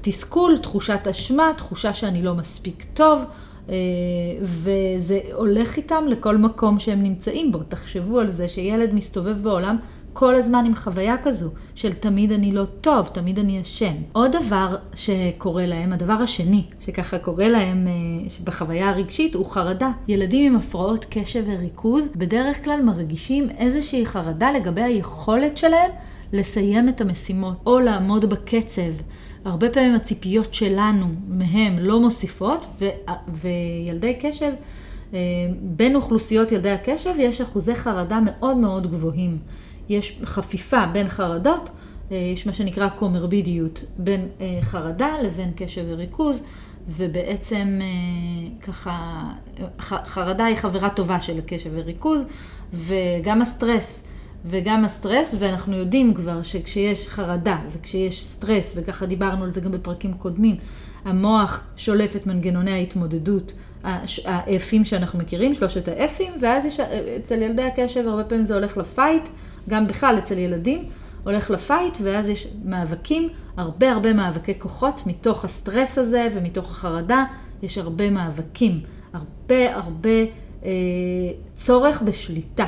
תסכול, 0.00 0.58
תחושת 0.58 1.08
אשמה, 1.10 1.50
תחושה 1.56 1.94
שאני 1.94 2.22
לא 2.22 2.34
מספיק 2.34 2.86
טוב, 2.94 3.22
וזה 4.42 5.20
הולך 5.32 5.76
איתם 5.76 6.04
לכל 6.08 6.36
מקום 6.36 6.78
שהם 6.78 7.02
נמצאים 7.02 7.52
בו. 7.52 7.58
תחשבו 7.68 8.20
על 8.20 8.30
זה 8.30 8.48
שילד 8.48 8.94
מסתובב 8.94 9.42
בעולם 9.42 9.76
כל 10.12 10.34
הזמן 10.34 10.64
עם 10.66 10.74
חוויה 10.74 11.16
כזו 11.22 11.50
של 11.74 11.92
תמיד 11.92 12.32
אני 12.32 12.52
לא 12.52 12.64
טוב, 12.80 13.06
תמיד 13.06 13.38
אני 13.38 13.60
אשם. 13.62 13.94
עוד 14.12 14.36
דבר 14.36 14.76
שקורה 14.94 15.66
להם, 15.66 15.92
הדבר 15.92 16.12
השני 16.12 16.64
שככה 16.80 17.18
קורה 17.18 17.48
להם 17.48 17.86
אה, 17.86 18.44
בחוויה 18.44 18.88
הרגשית 18.88 19.34
הוא 19.34 19.46
חרדה. 19.46 19.90
ילדים 20.08 20.52
עם 20.52 20.58
הפרעות 20.58 21.06
קשב 21.10 21.44
וריכוז 21.46 22.08
בדרך 22.16 22.64
כלל 22.64 22.82
מרגישים 22.82 23.50
איזושהי 23.58 24.06
חרדה 24.06 24.52
לגבי 24.52 24.82
היכולת 24.82 25.56
שלהם 25.56 25.90
לסיים 26.32 26.88
את 26.88 27.00
המשימות 27.00 27.56
או 27.66 27.78
לעמוד 27.78 28.24
בקצב. 28.24 28.92
הרבה 29.44 29.70
פעמים 29.70 29.94
הציפיות 29.94 30.54
שלנו 30.54 31.06
מהם 31.28 31.78
לא 31.78 32.00
מוסיפות, 32.00 32.66
ו- 32.80 33.12
וילדי 33.28 34.14
קשב, 34.20 34.52
אה, 35.14 35.18
בין 35.62 35.94
אוכלוסיות 35.96 36.52
ילדי 36.52 36.70
הקשב 36.70 37.14
יש 37.18 37.40
אחוזי 37.40 37.74
חרדה 37.74 38.20
מאוד 38.24 38.56
מאוד 38.56 38.86
גבוהים. 38.90 39.38
יש 39.90 40.20
חפיפה 40.24 40.86
בין 40.86 41.08
חרדות, 41.08 41.70
אה, 42.12 42.16
יש 42.16 42.46
מה 42.46 42.52
שנקרא 42.52 42.88
קומרבידיות 42.88 43.84
בין 43.98 44.28
אה, 44.40 44.58
חרדה 44.62 45.16
לבין 45.22 45.52
קשב 45.56 45.84
וריכוז, 45.88 46.42
ובעצם 46.88 47.78
אה, 47.80 48.50
ככה, 48.60 49.22
חרדה 49.80 50.44
היא 50.44 50.56
חברה 50.56 50.90
טובה 50.90 51.20
של 51.20 51.40
קשב 51.46 51.70
וריכוז, 51.74 52.20
וגם 52.72 53.42
הסטרס. 53.42 54.02
וגם 54.44 54.84
הסטרס, 54.84 55.34
ואנחנו 55.38 55.76
יודעים 55.76 56.14
כבר 56.14 56.42
שכשיש 56.42 57.08
חרדה 57.08 57.58
וכשיש 57.72 58.24
סטרס, 58.24 58.72
וככה 58.76 59.06
דיברנו 59.06 59.44
על 59.44 59.50
זה 59.50 59.60
גם 59.60 59.72
בפרקים 59.72 60.12
קודמים, 60.12 60.56
המוח 61.04 61.62
שולף 61.76 62.16
את 62.16 62.26
מנגנוני 62.26 62.70
ההתמודדות, 62.70 63.52
ה 64.24 64.39
F 64.39 64.54
ים 64.54 64.84
שאנחנו 64.84 65.18
מכירים, 65.18 65.54
שלושת 65.54 65.88
ה 65.88 65.97
F 65.97 66.06
ים, 66.06 66.32
ואז 66.40 66.64
יש, 66.64 66.80
אצל 67.18 67.42
ילדי 67.42 67.62
הקשב 67.62 68.06
הרבה 68.06 68.24
פעמים 68.24 68.44
זה 68.44 68.54
הולך 68.54 68.76
ל 68.76 68.83
fight, 68.83 69.28
גם 69.70 69.86
בכלל 69.86 70.18
אצל 70.18 70.38
ילדים, 70.38 70.84
הולך 71.24 71.50
ל 71.50 71.57
fight, 71.57 71.98
ואז 72.02 72.28
יש 72.28 72.48
מאבקים, 72.64 73.28
הרבה 73.56 73.92
הרבה 73.92 74.12
מאבקי 74.12 74.58
כוחות 74.58 75.02
מתוך 75.06 75.44
הסטרס 75.44 75.98
הזה 75.98 76.28
ומתוך 76.34 76.70
החרדה, 76.70 77.24
יש 77.62 77.78
הרבה 77.78 78.10
מאבקים, 78.10 78.80
הרבה 79.12 79.76
הרבה 79.76 80.20
אה, 80.64 80.70
צורך 81.54 82.02
בשליטה. 82.02 82.66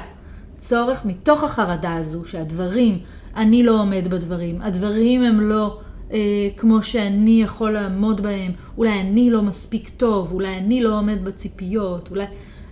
צורך 0.59 1.05
מתוך 1.05 1.45
החרדה 1.45 1.95
הזו, 1.95 2.25
שהדברים, 2.25 2.99
אני 3.37 3.63
לא 3.63 3.81
עומד 3.81 4.09
בדברים, 4.11 4.63
הדברים 4.63 5.23
הם 5.23 5.41
לא 5.41 5.79
אה, 6.13 6.49
כמו 6.57 6.83
שאני 6.83 7.43
יכול 7.43 7.71
לעמוד 7.71 8.21
בהם, 8.21 8.53
אולי 8.79 9.01
אני 9.01 9.31
לא 9.31 9.43
מספיק 9.43 9.91
טוב, 9.97 10.33
אולי 10.33 10.57
אני 10.57 10.83
לא 10.83 10.99
עומד 10.99 11.25
בציפיות, 11.25 12.11
אולי, 12.11 12.25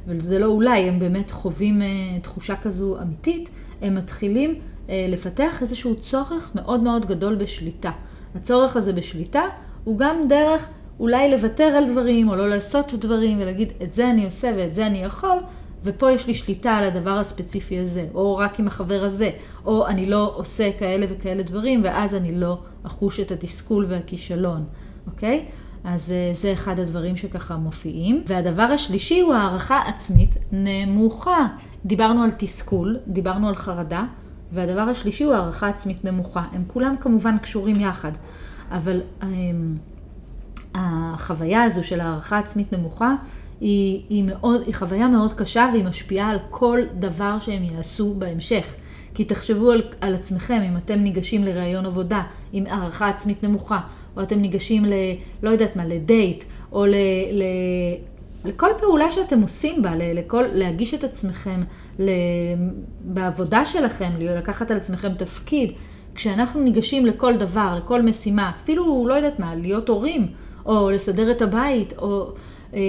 אבל 0.07 0.21
זה 0.21 0.39
לא 0.39 0.47
אולי, 0.47 0.89
הם 0.89 0.99
באמת 0.99 1.31
חווים 1.31 1.83
אה, 1.83 1.89
תחושה 2.23 2.57
כזו 2.57 2.97
אמיתית, 3.03 3.51
הם 3.83 3.95
מתחילים 3.95 4.55
אה, 4.89 5.07
לפתח 5.09 5.63
איזשהו 5.63 5.97
צורך 5.97 6.51
מאוד 6.55 6.83
מאוד 6.83 7.07
גדול 7.07 7.35
בשליטה. 7.35 7.91
הצורך 8.35 8.77
הזה 8.77 8.93
בשליטה 8.93 9.43
הוא 9.85 9.99
גם 9.99 10.17
דרך 10.29 10.69
אולי 11.01 11.31
לוותר 11.31 11.65
על 11.65 11.91
דברים 11.93 12.29
או 12.29 12.37
לא 12.37 12.49
לעשות 12.49 12.95
דברים 12.95 13.39
ולהגיד 13.41 13.73
את 13.83 13.95
זה 13.95 14.11
אני 14.11 14.25
עושה 14.25 14.53
ואת 14.57 14.75
זה 14.75 14.87
אני 14.87 14.99
יכול 14.99 15.39
ופה 15.85 16.11
יש 16.11 16.27
לי 16.27 16.35
שליטה 16.35 16.73
על 16.73 16.85
הדבר 16.85 17.19
הספציפי 17.19 17.79
הזה, 17.79 18.07
או 18.15 18.37
רק 18.37 18.61
עם 18.61 18.67
החבר 18.67 19.05
הזה, 19.05 19.31
או 19.67 19.87
אני 19.87 20.07
לא 20.07 20.33
עושה 20.37 20.71
כאלה 20.79 21.07
וכאלה 21.11 21.43
דברים 21.43 21.81
ואז 21.85 22.15
אני 22.15 22.35
לא 22.35 22.59
אחוש 22.83 23.21
את 23.21 23.31
התסכול 23.31 23.87
והכישלון, 23.89 24.65
אוקיי? 25.07 25.45
אז 25.85 26.13
אה, 26.13 26.31
זה 26.35 26.53
אחד 26.53 26.81
הדברים 26.81 27.17
שככה 27.17 27.57
מופיעים. 27.57 28.23
והדבר 28.27 28.63
השלישי 28.63 29.21
הוא 29.21 29.35
הערכה 29.35 29.79
עצמית 29.79 30.37
נמוכה. 30.53 31.47
דיברנו 31.85 32.23
על 32.23 32.31
תסכול, 32.39 32.97
דיברנו 33.07 33.49
על 33.49 33.57
חרדה, 33.57 34.05
והדבר 34.53 34.81
השלישי 34.81 35.25
הוא 35.25 35.35
הערכה 35.35 35.69
עצמית 35.69 36.05
נמוכה. 36.05 36.45
הם 36.53 36.65
כולם 36.67 36.95
כמובן 37.01 37.39
קשורים 37.39 37.81
יחד, 37.81 38.13
אבל 38.71 39.01
הם, 39.21 39.31
אמ, 39.31 39.77
החוויה 40.75 41.63
הזו 41.63 41.85
של 41.85 42.01
הערכה 42.01 42.39
עצמית 42.39 42.73
נמוכה 42.73 43.15
היא, 43.61 44.03
היא, 44.11 44.25
מאוד, 44.25 44.63
היא 44.67 44.75
חוויה 44.75 45.09
מאוד 45.09 45.33
קשה 45.33 45.69
והיא 45.73 45.85
משפיעה 45.85 46.31
על 46.31 46.39
כל 46.51 46.79
דבר 46.99 47.41
שהם 47.41 47.63
יעשו 47.63 48.15
בהמשך. 48.19 48.75
כי 49.15 49.25
תחשבו 49.25 49.71
על, 49.71 49.83
על 50.01 50.15
עצמכם, 50.15 50.63
אם 50.69 50.77
אתם 50.77 50.99
ניגשים 50.99 51.45
לראיון 51.45 51.87
עבודה 51.87 52.23
עם 52.53 52.67
הערכה 52.67 53.09
עצמית 53.09 53.43
נמוכה, 53.43 53.81
או 54.17 54.23
אתם 54.23 54.39
ניגשים 54.39 54.85
ל... 54.85 54.93
לא 55.43 55.51
יודעת 55.51 55.77
מה, 55.77 55.85
לדייט, 55.85 56.45
או 56.73 56.87
ל... 56.87 56.95
ל 57.33 57.43
לכל 58.45 58.71
פעולה 58.79 59.11
שאתם 59.11 59.43
עושים 59.43 59.83
בה, 59.83 59.93
לכל, 59.97 60.45
להגיש 60.53 60.95
את 60.95 61.05
עצמכם 61.05 61.63
בעבודה 63.01 63.67
שלכם, 63.67 64.11
לקחת 64.19 64.71
על 64.71 64.77
עצמכם 64.77 65.15
תפקיד. 65.15 65.73
כשאנחנו 66.15 66.61
ניגשים 66.61 67.07
לכל 67.07 67.37
דבר, 67.37 67.75
לכל 67.79 68.03
משימה, 68.03 68.51
אפילו, 68.51 69.07
לא 69.09 69.15
יודעת 69.15 69.39
מה, 69.39 69.55
להיות 69.55 69.89
הורים, 69.89 70.27
או 70.67 70.91
לסדר 70.91 71.31
את 71.31 71.43
הבית, 71.43 71.93
או 71.99 72.33
אה, 72.75 72.81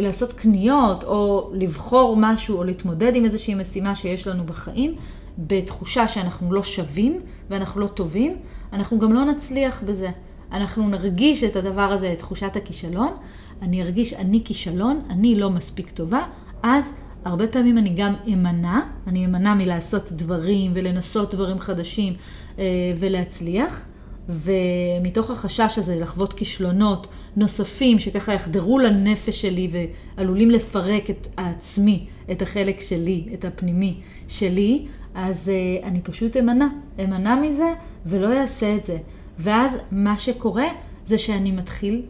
לעשות 0.00 0.32
קניות, 0.32 1.04
או 1.04 1.50
לבחור 1.54 2.16
משהו, 2.18 2.58
או 2.58 2.64
להתמודד 2.64 3.16
עם 3.16 3.24
איזושהי 3.24 3.54
משימה 3.54 3.94
שיש 3.94 4.26
לנו 4.26 4.44
בחיים, 4.44 4.94
בתחושה 5.38 6.08
שאנחנו 6.08 6.52
לא 6.52 6.62
שווים 6.62 7.20
ואנחנו 7.50 7.80
לא 7.80 7.86
טובים, 7.86 8.36
אנחנו 8.72 8.98
גם 8.98 9.12
לא 9.12 9.24
נצליח 9.24 9.82
בזה. 9.86 10.10
אנחנו 10.52 10.88
נרגיש 10.88 11.44
את 11.44 11.56
הדבר 11.56 11.82
הזה, 11.92 12.12
את 12.12 12.18
תחושת 12.18 12.56
הכישלון, 12.56 13.12
אני 13.62 13.82
ארגיש 13.82 14.14
אני 14.14 14.40
כישלון, 14.44 15.00
אני 15.10 15.34
לא 15.34 15.50
מספיק 15.50 15.90
טובה, 15.90 16.26
אז 16.62 16.92
הרבה 17.24 17.46
פעמים 17.46 17.78
אני 17.78 17.94
גם 17.96 18.14
אמנע, 18.32 18.80
אני 19.06 19.26
אמנע 19.26 19.54
מלעשות 19.54 20.12
דברים 20.12 20.70
ולנסות 20.74 21.34
דברים 21.34 21.58
חדשים 21.58 22.14
אה, 22.58 22.64
ולהצליח. 22.98 23.84
ומתוך 24.30 25.30
החשש 25.30 25.78
הזה 25.78 25.96
לחוות 25.96 26.32
כישלונות 26.32 27.06
נוספים 27.36 27.98
שככה 27.98 28.32
יחדרו 28.32 28.78
לנפש 28.78 29.40
שלי 29.40 29.70
ועלולים 30.16 30.50
לפרק 30.50 31.10
את 31.10 31.28
העצמי, 31.36 32.06
את 32.30 32.42
החלק 32.42 32.80
שלי, 32.80 33.28
את 33.34 33.44
הפנימי 33.44 34.00
שלי, 34.28 34.86
אז 35.14 35.50
uh, 35.50 35.84
אני 35.86 36.00
פשוט 36.00 36.36
אמנע, 36.36 36.66
אמנע 37.04 37.34
מזה 37.34 37.72
ולא 38.06 38.32
אעשה 38.40 38.76
את 38.76 38.84
זה. 38.84 38.98
ואז 39.38 39.76
מה 39.92 40.18
שקורה 40.18 40.68
זה 41.06 41.18
שאני 41.18 41.50
מתחיל, 41.50 42.02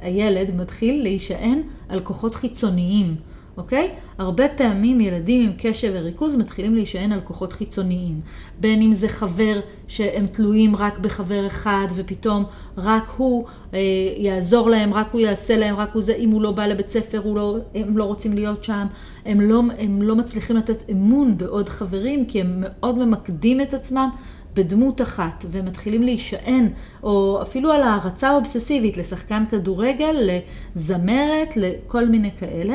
הילד 0.00 0.56
מתחיל 0.56 1.02
להישען 1.02 1.62
על 1.88 2.00
כוחות 2.00 2.34
חיצוניים. 2.34 3.16
אוקיי? 3.56 3.90
הרבה 4.18 4.48
פעמים 4.48 5.00
ילדים 5.00 5.48
עם 5.48 5.52
קשב 5.58 5.92
וריכוז 5.94 6.36
מתחילים 6.36 6.74
להישען 6.74 7.12
על 7.12 7.20
כוחות 7.20 7.52
חיצוניים. 7.52 8.20
בין 8.60 8.82
אם 8.82 8.92
זה 8.92 9.08
חבר 9.08 9.60
שהם 9.88 10.26
תלויים 10.26 10.76
רק 10.76 10.98
בחבר 10.98 11.46
אחד 11.46 11.86
ופתאום 11.94 12.44
רק 12.76 13.12
הוא 13.16 13.46
אה, 13.74 13.80
יעזור 14.16 14.70
להם, 14.70 14.94
רק 14.94 15.08
הוא 15.12 15.20
יעשה 15.20 15.56
להם, 15.56 15.76
רק 15.76 15.94
הוא 15.94 16.02
זה, 16.02 16.14
אם 16.14 16.30
הוא 16.30 16.42
לא 16.42 16.52
בא 16.52 16.66
לבית 16.66 16.90
ספר, 16.90 17.32
לא, 17.34 17.56
הם 17.74 17.98
לא 17.98 18.04
רוצים 18.04 18.32
להיות 18.32 18.64
שם. 18.64 18.86
הם 19.26 19.40
לא, 19.40 19.62
הם 19.78 20.02
לא 20.02 20.16
מצליחים 20.16 20.56
לתת 20.56 20.90
אמון 20.90 21.38
בעוד 21.38 21.68
חברים 21.68 22.26
כי 22.26 22.40
הם 22.40 22.56
מאוד 22.60 22.98
ממקדים 22.98 23.60
את 23.60 23.74
עצמם. 23.74 24.08
בדמות 24.54 25.02
אחת, 25.02 25.44
והם 25.48 25.64
מתחילים 25.64 26.02
להישען, 26.02 26.68
או 27.02 27.42
אפילו 27.42 27.72
על 27.72 27.82
הערצה 27.82 28.34
אובססיבית 28.34 28.96
לשחקן 28.96 29.44
כדורגל, 29.50 30.30
לזמרת, 30.76 31.56
לכל 31.56 32.06
מיני 32.06 32.30
כאלה. 32.38 32.74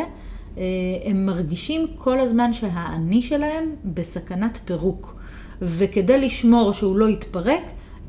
אה, 0.58 0.64
הם 1.04 1.26
מרגישים 1.26 1.88
כל 1.98 2.20
הזמן 2.20 2.54
שהאני 2.54 3.22
שלהם 3.22 3.76
בסכנת 3.86 4.60
פירוק. 4.66 5.16
וכדי 5.62 6.22
לשמור 6.26 6.72
שהוא 6.74 6.98
לא 6.98 7.10
יתפרק, 7.10 7.62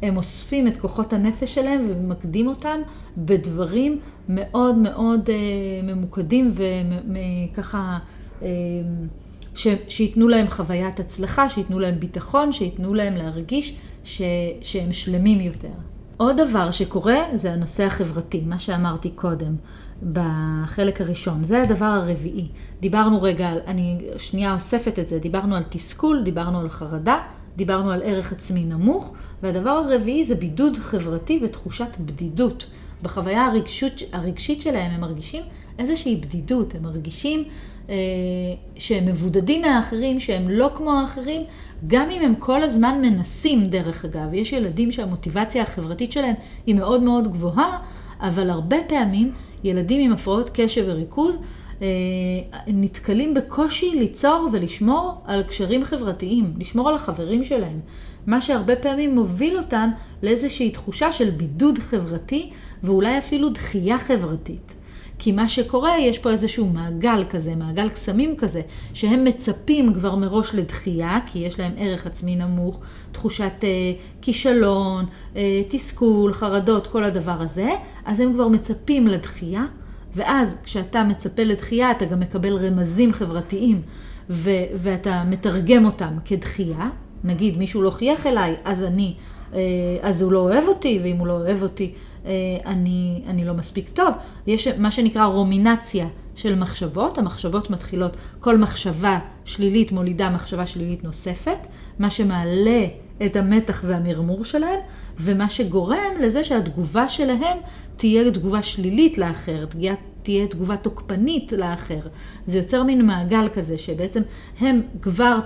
הם 0.03 0.17
אוספים 0.17 0.69
את 0.69 0.77
כוחות 0.77 1.13
הנפש 1.13 1.55
שלהם 1.55 1.81
וממקדים 1.89 2.49
אותם 2.49 2.81
בדברים 3.17 4.01
מאוד 4.29 4.77
מאוד 4.79 5.31
אה, 5.31 5.35
ממוקדים 5.83 6.53
וככה, 6.55 7.99
אה, 8.43 8.49
שייתנו 9.89 10.29
להם 10.29 10.47
חוויית 10.47 11.01
הצלחה, 11.01 11.49
שייתנו 11.49 11.79
להם 11.79 12.01
ביטחון, 12.01 12.53
שייתנו 12.53 12.95
להם 12.95 13.17
להרגיש 13.17 13.77
ש, 14.05 14.23
שהם 14.61 14.93
שלמים 14.93 15.41
יותר. 15.41 15.73
עוד 16.17 16.37
דבר 16.41 16.71
שקורה 16.71 17.17
זה 17.35 17.53
הנושא 17.53 17.85
החברתי, 17.85 18.43
מה 18.47 18.59
שאמרתי 18.59 19.11
קודם. 19.11 19.57
בחלק 20.13 21.01
הראשון. 21.01 21.45
זה 21.45 21.63
הדבר 21.63 21.85
הרביעי. 21.85 22.49
דיברנו 22.81 23.23
רגע, 23.23 23.51
אני 23.67 24.09
שנייה 24.19 24.55
אוספת 24.55 24.99
את 24.99 25.09
זה, 25.09 25.19
דיברנו 25.19 25.57
על 25.57 25.63
תסכול, 25.69 26.23
דיברנו 26.23 26.61
על 26.61 26.69
חרדה, 26.69 27.19
דיברנו 27.57 27.91
על 27.91 28.03
ערך 28.05 28.33
עצמי 28.33 28.65
נמוך, 28.65 29.15
והדבר 29.43 29.71
הרביעי 29.71 30.25
זה 30.25 30.35
בידוד 30.35 30.77
חברתי 30.77 31.41
ותחושת 31.43 31.97
בדידות. 32.01 32.67
בחוויה 33.03 33.47
הרגשות, 33.47 33.93
הרגשית 34.13 34.63
שלהם 34.63 34.91
הם 34.93 35.01
מרגישים 35.01 35.43
איזושהי 35.79 36.17
בדידות, 36.17 36.75
הם 36.75 36.83
מרגישים 36.83 37.45
אה, 37.89 37.95
שהם 38.77 39.07
מבודדים 39.07 39.63
מהאחרים, 39.63 40.21
שהם 40.21 40.51
לא 40.51 40.71
כמו 40.75 40.93
האחרים, 40.93 41.43
גם 41.87 42.11
אם 42.11 42.23
הם 42.23 42.35
כל 42.35 42.63
הזמן 42.63 42.99
מנסים, 43.03 43.67
דרך 43.67 44.05
אגב. 44.05 44.35
יש 44.35 44.53
ילדים 44.53 44.93
שהמוטיבציה 44.93 45.63
החברתית 45.63 46.13
שלהם 46.13 46.35
היא 46.67 46.75
מאוד 46.75 47.03
מאוד 47.03 47.29
גבוהה, 47.33 47.79
אבל 48.21 48.51
הרבה 48.51 48.77
פעמים 48.89 49.33
ילדים 49.65 50.01
עם 50.01 50.13
הפרעות 50.13 50.51
קשב 50.53 50.85
וריכוז 50.87 51.39
אה, 51.83 51.87
נתקלים 52.67 53.35
בקושי 53.35 53.91
ליצור 53.91 54.49
ולשמור 54.53 55.23
על 55.25 55.43
קשרים 55.43 55.85
חברתיים, 55.85 56.55
לשמור 56.59 56.89
על 56.89 56.95
החברים 56.95 57.45
שלהם. 57.45 57.81
מה 58.27 58.41
שהרבה 58.41 58.77
פעמים 58.77 59.15
מוביל 59.15 59.59
אותם 59.59 59.91
לאיזושהי 60.23 60.71
תחושה 60.71 61.13
של 61.13 61.31
בידוד 61.31 61.79
חברתי 61.79 62.51
ואולי 62.83 63.19
אפילו 63.19 63.49
דחייה 63.49 63.99
חברתית. 63.99 64.75
כי 65.19 65.33
מה 65.33 65.49
שקורה, 65.49 65.99
יש 65.99 66.19
פה 66.19 66.31
איזשהו 66.31 66.67
מעגל 66.67 67.25
כזה, 67.31 67.57
מעגל 67.57 67.89
קסמים 67.89 68.37
כזה, 68.37 68.61
שהם 68.95 69.25
מצפים 69.25 69.95
כבר 69.95 70.17
מראש 70.17 70.55
לדחייה, 70.55 71.19
כי 71.27 71.39
יש 71.39 71.61
להם 71.61 71.73
ערך 71.79 72.07
עצמי 72.07 72.37
נמוך, 72.37 72.81
תחושת 73.13 73.65
אה, 73.65 73.69
כישלון, 74.23 75.05
אה, 75.37 75.63
תסכול, 75.69 76.33
חרדות, 76.33 76.87
כל 76.87 77.05
הדבר 77.05 77.43
הזה, 77.43 77.71
אז 78.05 78.21
הם 78.21 78.33
כבר 78.33 78.49
מצפים 78.49 79.07
לדחייה, 79.07 79.65
ואז 80.15 80.57
כשאתה 80.65 81.05
מצפה 81.05 81.45
לדחייה, 81.45 81.91
אתה 81.91 82.05
גם 82.05 82.21
מקבל 82.21 82.53
רמזים 82.53 83.13
חברתיים, 83.13 83.83
ו- 84.31 84.51
ואתה 84.75 85.25
מתרגם 85.25 85.85
אותם 85.85 86.17
כדחייה. 86.25 86.89
נגיד, 87.25 87.59
מישהו 87.59 87.83
לא 87.83 87.91
חייך 87.91 88.27
אליי, 88.27 88.57
אז 88.65 88.85
אני, 88.85 89.15
אה, 89.55 89.61
אז 90.03 90.23
הוא 90.23 90.33
לא 90.33 90.39
אוהב 90.39 90.65
אותי, 90.69 91.01
ואם 91.03 91.17
הוא 91.17 91.27
לא 91.27 91.33
אוהב 91.33 91.63
אותי, 91.63 91.95
אני, 92.67 93.23
אני 93.27 93.45
לא 93.45 93.55
מספיק 93.55 93.91
טוב. 93.91 94.15
יש 94.47 94.69
מה 94.69 94.91
שנקרא 94.91 95.25
רומינציה 95.25 96.07
של 96.35 96.55
מחשבות. 96.55 97.19
המחשבות 97.19 97.71
מתחילות, 97.71 98.17
כל 98.41 98.59
מחשבה 98.59 99.19
שלילית 99.45 99.93
מולידה 99.93 100.31
מחשבה 100.31 100.67
שלילית 100.67 101.05
נוספת, 101.05 101.67
מה 101.99 102.11
שמעלה 102.11 102.87
את 103.27 103.37
המתח 103.37 103.83
והמרמור 103.87 104.45
שלהם, 104.45 104.81
ומה 105.21 105.51
שגורם 105.51 106.13
לזה 106.21 106.45
שהתגובה 106.45 107.09
שלהם 107.09 107.59
תהיה 107.97 108.31
תגובה 108.31 108.63
שלילית 108.63 109.19
לאחר, 109.19 109.65
תהיה, 109.65 109.95
תהיה 110.23 110.47
תגובה 110.47 110.77
תוקפנית 110.77 111.53
לאחר. 111.53 112.01
זה 112.47 112.59
יוצר 112.59 112.83
מין 112.83 113.07
מעגל 113.07 113.49
כזה, 113.49 113.79
שבעצם 113.79 114.23
הם 114.61 114.83
כבר 115.03 115.39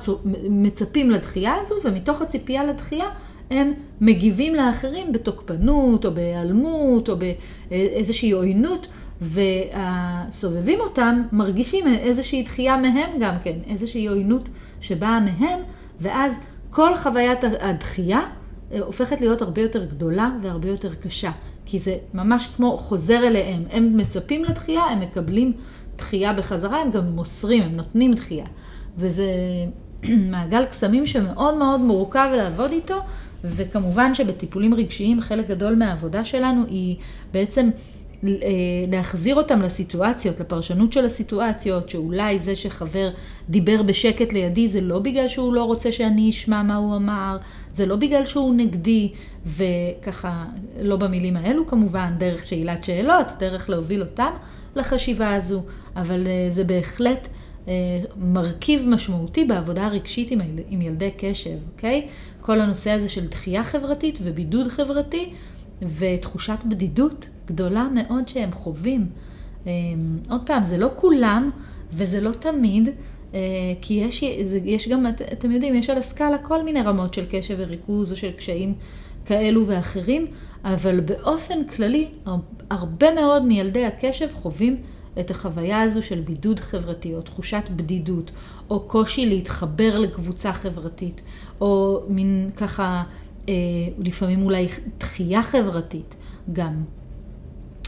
מצפים 0.50 1.10
לדחייה 1.10 1.54
הזו, 1.60 1.74
ומתוך 1.84 2.22
הציפייה 2.22 2.64
לדחייה 2.64 3.06
הם 3.52 3.72
מגיבים 4.00 4.54
לאחרים 4.54 5.12
בתוקפנות, 5.12 6.04
או 6.04 6.14
בהיעלמות, 6.14 7.08
או 7.08 7.14
באיזושהי 7.70 8.30
עוינות, 8.30 8.86
והסובבים 9.20 10.80
אותם 10.80 11.22
מרגישים 11.32 11.86
איזושהי 11.86 12.42
דחייה 12.42 12.76
מהם 12.76 13.10
גם 13.20 13.34
כן, 13.44 13.58
איזושהי 13.66 14.06
עוינות 14.06 14.48
שבאה 14.80 15.20
מהם, 15.20 15.60
ואז 16.00 16.32
כל 16.70 16.94
חוויית 16.94 17.38
הדחייה 17.60 18.20
אה, 18.72 18.80
הופכת 18.80 19.20
להיות 19.20 19.42
הרבה 19.42 19.62
יותר 19.62 19.84
גדולה 19.84 20.30
והרבה 20.42 20.68
יותר 20.68 20.94
קשה. 20.94 21.30
כי 21.66 21.78
זה 21.78 21.96
ממש 22.14 22.48
כמו 22.56 22.78
חוזר 22.78 23.26
אליהם. 23.26 23.62
הם 23.70 23.96
מצפים 23.96 24.44
לדחייה, 24.44 24.82
הם 24.82 25.00
מקבלים 25.00 25.52
דחייה 25.96 26.32
בחזרה, 26.32 26.80
הם 26.80 26.90
גם 26.90 27.06
מוסרים, 27.06 27.62
הם 27.62 27.76
נותנים 27.76 28.14
דחייה. 28.14 28.46
וזה 28.96 29.26
מעגל 30.30 30.64
קסמים 30.64 31.06
שמאוד 31.06 31.54
מאוד 31.54 31.80
מורכב 31.80 32.28
לעבוד 32.36 32.70
איתו, 32.72 32.98
וכמובן 33.44 34.14
שבטיפולים 34.14 34.74
רגשיים 34.74 35.20
חלק 35.20 35.48
גדול 35.48 35.74
מהעבודה 35.74 36.24
שלנו 36.24 36.66
היא 36.66 36.96
בעצם 37.32 37.70
אה, 38.24 38.28
להחזיר 38.88 39.36
אותם 39.36 39.62
לסיטואציות, 39.62 40.40
לפרשנות 40.40 40.92
של 40.92 41.04
הסיטואציות, 41.04 41.88
שאולי 41.88 42.38
זה 42.38 42.56
שחבר 42.56 43.10
דיבר 43.48 43.82
בשקט 43.82 44.32
לידי 44.32 44.68
זה 44.68 44.80
לא 44.80 44.98
בגלל 44.98 45.28
שהוא 45.28 45.52
לא 45.52 45.64
רוצה 45.64 45.92
שאני 45.92 46.30
אשמע 46.30 46.62
מה 46.62 46.76
הוא 46.76 46.96
אמר, 46.96 47.36
זה 47.70 47.86
לא 47.86 47.96
בגלל 47.96 48.26
שהוא 48.26 48.54
נגדי, 48.54 49.12
וככה, 49.46 50.44
לא 50.80 50.96
במילים 50.96 51.36
האלו 51.36 51.66
כמובן, 51.66 52.12
דרך 52.18 52.44
שאלת 52.44 52.84
שאלות, 52.84 53.26
דרך 53.38 53.70
להוביל 53.70 54.02
אותם 54.02 54.30
לחשיבה 54.76 55.34
הזו, 55.34 55.62
אבל 55.96 56.26
אה, 56.26 56.50
זה 56.50 56.64
בהחלט 56.64 57.28
אה, 57.68 57.72
מרכיב 58.16 58.88
משמעותי 58.88 59.44
בעבודה 59.44 59.86
הרגשית 59.86 60.30
עם, 60.30 60.40
עם 60.68 60.82
ילדי 60.82 61.10
קשב, 61.16 61.56
אוקיי? 61.74 62.06
כל 62.42 62.60
הנושא 62.60 62.90
הזה 62.90 63.08
של 63.08 63.26
דחייה 63.26 63.64
חברתית 63.64 64.18
ובידוד 64.22 64.68
חברתי 64.68 65.32
ותחושת 65.98 66.58
בדידות 66.68 67.26
גדולה 67.46 67.88
מאוד 67.94 68.28
שהם 68.28 68.52
חווים. 68.52 69.06
אה, 69.66 69.72
עוד 70.30 70.40
פעם, 70.46 70.64
זה 70.64 70.78
לא 70.78 70.90
כולם 70.96 71.50
וזה 71.92 72.20
לא 72.20 72.32
תמיד, 72.32 72.88
אה, 73.34 73.40
כי 73.80 73.94
יש, 73.94 74.22
יש 74.64 74.88
גם, 74.88 75.06
אתם 75.32 75.50
יודעים, 75.50 75.74
יש 75.74 75.90
על 75.90 75.98
הסקאלה 75.98 76.38
כל 76.38 76.62
מיני 76.64 76.82
רמות 76.82 77.14
של 77.14 77.24
קשב 77.30 77.54
וריכוז 77.58 78.12
או 78.12 78.16
של 78.16 78.30
קשיים 78.30 78.74
כאלו 79.24 79.66
ואחרים, 79.66 80.26
אבל 80.64 81.00
באופן 81.00 81.64
כללי, 81.64 82.08
הרבה 82.70 83.14
מאוד 83.14 83.44
מילדי 83.44 83.84
הקשב 83.84 84.28
חווים 84.34 84.76
את 85.20 85.30
החוויה 85.30 85.82
הזו 85.82 86.02
של 86.02 86.20
בידוד 86.20 86.60
חברתי, 86.60 87.14
או 87.14 87.20
תחושת 87.20 87.62
בדידות, 87.76 88.30
או 88.70 88.80
קושי 88.80 89.26
להתחבר 89.26 89.98
לקבוצה 89.98 90.52
חברתית, 90.52 91.22
או 91.62 92.02
מין 92.08 92.50
ככה, 92.56 93.02
אה, 93.48 93.54
לפעמים 93.98 94.42
אולי 94.42 94.68
דחייה 94.98 95.42
חברתית 95.42 96.14
גם. 96.52 96.72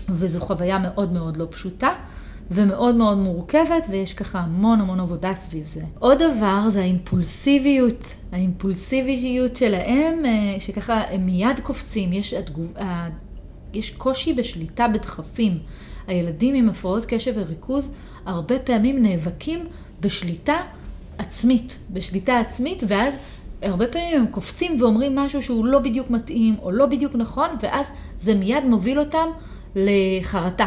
וזו 0.08 0.40
חוויה 0.40 0.78
מאוד 0.78 1.12
מאוד 1.12 1.36
לא 1.36 1.46
פשוטה. 1.50 1.92
ומאוד 2.50 2.94
מאוד 2.94 3.18
מורכבת, 3.18 3.84
ויש 3.90 4.14
ככה 4.14 4.38
המון 4.38 4.80
המון 4.80 5.00
עבודה 5.00 5.34
סביב 5.34 5.66
זה. 5.66 5.82
עוד 5.98 6.22
דבר 6.22 6.68
זה 6.68 6.80
האימפולסיביות, 6.80 8.14
האימפולסיביות 8.32 9.56
שלהם, 9.56 10.24
אה, 10.24 10.60
שככה 10.60 11.00
הם 11.00 11.26
מיד 11.26 11.60
קופצים, 11.62 12.12
יש, 12.12 12.34
התגוב, 12.34 12.72
יש 13.72 13.90
קושי 13.90 14.32
בשליטה 14.32 14.88
בדחפים. 14.88 15.58
הילדים 16.06 16.54
עם 16.54 16.68
הפרעות 16.68 17.04
קשב 17.04 17.32
וריכוז 17.36 17.92
הרבה 18.26 18.58
פעמים 18.58 19.02
נאבקים 19.02 19.60
בשליטה 20.00 20.56
עצמית, 21.18 21.78
בשליטה 21.90 22.38
עצמית, 22.38 22.82
ואז 22.88 23.14
הרבה 23.64 23.86
פעמים 23.86 24.20
הם 24.20 24.26
קופצים 24.26 24.82
ואומרים 24.82 25.16
משהו 25.16 25.42
שהוא 25.42 25.66
לא 25.66 25.78
בדיוק 25.78 26.10
מתאים 26.10 26.56
או 26.62 26.70
לא 26.70 26.86
בדיוק 26.86 27.14
נכון, 27.14 27.48
ואז 27.62 27.86
זה 28.16 28.34
מיד 28.34 28.64
מוביל 28.64 28.98
אותם 28.98 29.28
לחרטה. 29.76 30.66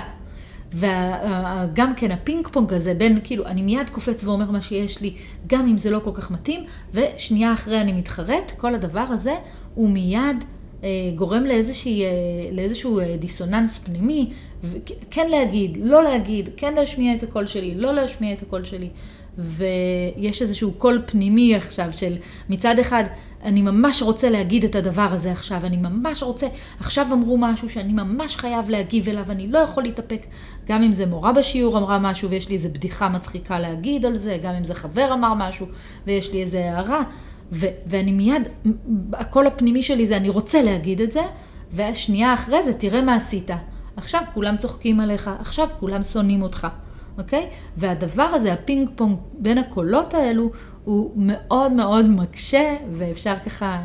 וגם 0.74 1.94
כן 1.98 2.12
הפינג 2.12 2.48
פונג 2.48 2.74
הזה 2.74 2.94
בין 2.94 3.20
כאילו 3.24 3.46
אני 3.46 3.62
מיד 3.62 3.90
קופץ 3.90 4.24
ואומר 4.24 4.52
מה 4.52 4.62
שיש 4.62 5.02
לי 5.02 5.14
גם 5.48 5.68
אם 5.68 5.78
זה 5.78 5.92
לא 5.92 6.00
כל 6.04 6.12
כך 6.14 6.32
מתאים 6.32 6.64
ושנייה 6.94 7.54
אחרי 7.54 7.82
אני 7.82 7.94
מתחרט 7.94 8.52
כל 8.58 8.76
הדבר 8.76 9.00
הזה 9.10 9.36
הוא 9.76 9.90
מיד 9.90 10.44
אה, 10.84 10.90
גורם 11.16 11.44
לאיזושהי, 11.44 12.04
אה, 12.06 12.10
לאיזשהו 12.52 13.00
אה, 13.00 13.18
דיסוננס 13.20 13.78
פנימי 13.78 14.32
כן 15.12 15.30
להגיד 15.30 15.78
לא 15.82 16.04
להגיד 16.04 16.50
כן 16.58 16.74
להשמיע 16.74 17.16
את 17.16 17.24
הקול 17.24 17.46
שלי 17.46 17.76
לא 17.76 17.94
להשמיע 17.94 18.34
את 18.34 18.42
הקול 18.42 18.64
שלי 18.64 18.90
ויש 19.38 20.42
איזשהו 20.42 20.72
קול 20.72 21.02
פנימי 21.06 21.56
עכשיו 21.56 21.88
של 21.92 22.16
מצד 22.50 22.80
אחד 22.80 23.04
אני 23.44 23.62
ממש 23.62 24.02
רוצה 24.02 24.30
להגיד 24.30 24.64
את 24.64 24.76
הדבר 24.76 25.08
הזה 25.12 25.32
עכשיו, 25.32 25.66
אני 25.66 25.78
ממש 25.78 26.24
רוצה, 26.24 26.48
עכשיו 26.80 27.08
אמרו 27.12 27.38
משהו 27.38 27.70
שאני 27.70 27.94
ממש 27.94 28.36
חייב 28.36 28.70
להגיב 28.70 29.10
אליו, 29.10 29.26
אני 29.30 29.48
לא 29.48 29.58
יכול 29.58 29.84
להתאפק, 29.84 30.26
גם 30.68 30.84
אם 30.84 30.94
זה 30.94 31.06
מורה 31.06 31.34
בשיעור 31.34 31.78
אמרה 31.78 32.00
משהו 32.00 32.30
ויש 32.30 32.50
לי 32.50 32.56
איזה 32.56 32.70
בדיחה 32.70 33.10
מצחיקה 33.10 33.60
להגיד 33.60 34.06
על 34.06 34.18
זה, 34.18 34.38
גם 34.44 34.54
אם 34.54 34.64
זה 34.64 34.76
חבר 34.76 35.14
אמר 35.14 35.34
משהו 35.34 35.68
ויש 36.08 36.32
לי 36.32 36.42
איזה 36.42 36.60
הערה, 36.60 37.04
ו- 37.52 37.68
ואני 37.88 38.12
מיד, 38.12 38.42
הקול 39.14 39.48
הפנימי 39.48 39.84
שלי 39.84 40.08
זה 40.08 40.18
אני 40.18 40.30
רוצה 40.30 40.62
להגיד 40.62 41.02
את 41.02 41.12
זה, 41.12 41.22
והשנייה 41.72 42.34
אחרי 42.34 42.64
זה 42.64 42.74
תראה 42.74 43.02
מה 43.02 43.16
עשית. 43.16 43.52
עכשיו 43.96 44.22
כולם 44.34 44.58
צוחקים 44.58 45.00
עליך, 45.00 45.30
עכשיו 45.40 45.68
כולם 45.80 46.04
שונאים 46.04 46.42
אותך. 46.42 46.68
אוקיי? 47.18 47.50
והדבר 47.78 48.24
הזה, 48.24 48.54
הפינג 48.54 48.90
פונג 48.96 49.18
בין 49.40 49.58
הקולות 49.58 50.14
האלו, 50.14 50.52
הוא 50.84 51.12
מאוד 51.16 51.72
מאוד 51.72 52.08
מקשה, 52.08 52.76
ואפשר 52.92 53.36
ככה 53.46 53.82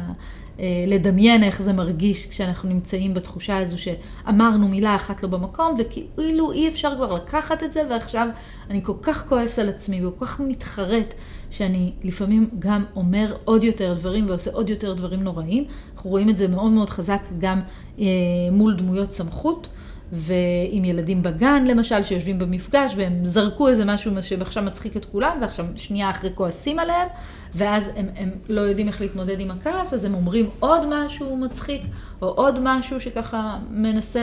אה, 0.61 0.85
לדמיין 0.87 1.43
איך 1.43 1.63
זה 1.63 1.73
מרגיש 1.73 2.27
כשאנחנו 2.27 2.69
נמצאים 2.69 3.15
בתחושה 3.15 3.59
הזו 3.59 3.77
שאמרנו 3.79 4.69
מילה 4.69 4.97
אחת 4.97 5.23
לא 5.23 5.29
במקום, 5.29 5.75
וכאילו 5.79 6.53
אי 6.53 6.69
אפשר 6.69 6.95
כבר 6.97 7.15
לקחת 7.15 7.63
את 7.63 7.73
זה, 7.73 7.83
ועכשיו 7.91 8.29
אני 8.71 8.85
כל 8.85 8.93
כך 9.03 9.29
כועס 9.29 9.59
על 9.59 9.69
עצמי 9.69 10.07
וכל 10.07 10.27
כך 10.27 10.41
מתחרט, 10.41 11.15
שאני 11.51 11.93
לפעמים 12.05 12.51
גם 12.59 12.85
אומר 12.97 13.37
עוד 13.45 13.65
יותר 13.65 13.95
דברים 13.95 14.29
ועושה 14.29 14.51
עוד 14.51 14.71
יותר 14.71 14.95
דברים 14.95 15.21
נוראים. 15.21 15.65
אנחנו 15.95 16.11
רואים 16.11 16.29
את 16.29 16.37
זה 16.37 16.49
מאוד 16.49 16.73
מאוד 16.73 16.91
חזק 16.91 17.23
גם 17.39 17.61
אה, 17.99 18.05
מול 18.53 18.75
דמויות 18.75 19.13
סמכות. 19.13 19.69
ועם 20.13 20.85
ילדים 20.85 21.23
בגן 21.23 21.65
למשל, 21.67 22.03
שיושבים 22.03 22.39
במפגש 22.39 22.93
והם 22.97 23.25
זרקו 23.25 23.69
איזה 23.69 23.85
משהו 23.85 24.13
שעכשיו 24.23 24.63
מצחיק 24.63 24.97
את 24.97 25.05
כולם, 25.05 25.39
ועכשיו 25.41 25.67
שנייה 25.77 26.11
אחרי 26.11 26.31
כועסים 26.35 26.79
עליהם, 26.79 27.09
ואז 27.55 27.91
הם, 27.97 28.07
הם 28.17 28.31
לא 28.49 28.61
יודעים 28.61 28.89
איך 28.89 29.01
להתמודד 29.01 29.41
עם 29.41 29.51
הכעס, 29.51 29.95
אז 29.95 30.05
הם 30.05 30.15
אומרים 30.15 30.51
עוד 30.61 30.83
משהו 30.91 31.37
מצחיק, 31.37 31.83
או 32.23 32.29
עוד 32.29 32.59
משהו 32.63 33.01
שככה 33.01 33.59
מנסה 33.71 34.23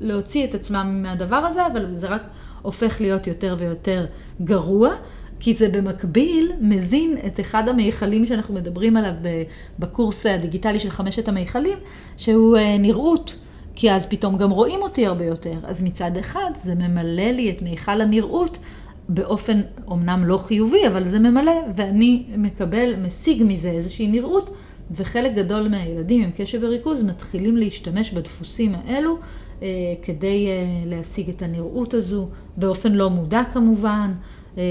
להוציא 0.00 0.44
את 0.44 0.54
עצמם 0.54 1.00
מהדבר 1.02 1.36
הזה, 1.36 1.66
אבל 1.66 1.94
זה 1.94 2.08
רק 2.08 2.22
הופך 2.62 3.00
להיות 3.00 3.26
יותר 3.26 3.56
ויותר 3.58 4.06
גרוע. 4.44 4.90
כי 5.44 5.54
זה 5.54 5.68
במקביל 5.68 6.52
מזין 6.60 7.16
את 7.26 7.40
אחד 7.40 7.68
המיכלים 7.68 8.26
שאנחנו 8.26 8.54
מדברים 8.54 8.96
עליו 8.96 9.12
בקורס 9.78 10.26
הדיגיטלי 10.26 10.80
של 10.80 10.90
חמשת 10.90 11.28
המיכלים, 11.28 11.78
שהוא 12.16 12.56
אה, 12.56 12.78
נראות. 12.78 13.36
כי 13.74 13.92
אז 13.92 14.06
פתאום 14.06 14.36
גם 14.36 14.50
רואים 14.50 14.82
אותי 14.82 15.06
הרבה 15.06 15.24
יותר. 15.24 15.54
אז 15.64 15.82
מצד 15.82 16.16
אחד 16.16 16.50
זה 16.54 16.74
ממלא 16.74 17.30
לי 17.30 17.50
את 17.50 17.62
מיכל 17.62 18.00
הנראות 18.00 18.58
באופן 19.08 19.60
אומנם 19.86 20.24
לא 20.24 20.38
חיובי, 20.38 20.86
אבל 20.86 21.08
זה 21.08 21.18
ממלא, 21.18 21.52
ואני 21.74 22.24
מקבל, 22.36 22.94
משיג 23.06 23.42
מזה 23.46 23.70
איזושהי 23.70 24.06
נראות, 24.06 24.54
וחלק 24.90 25.34
גדול 25.34 25.68
מהילדים 25.68 26.22
עם 26.22 26.30
קשב 26.36 26.58
וריכוז 26.62 27.02
מתחילים 27.02 27.56
להשתמש 27.56 28.12
בדפוסים 28.12 28.74
האלו 28.74 29.18
אה, 29.62 29.68
כדי 30.02 30.46
אה, 30.46 30.82
להשיג 30.86 31.28
את 31.28 31.42
הנראות 31.42 31.94
הזו, 31.94 32.28
באופן 32.56 32.92
לא 32.92 33.10
מודע 33.10 33.42
כמובן. 33.52 34.12
אה, 34.58 34.62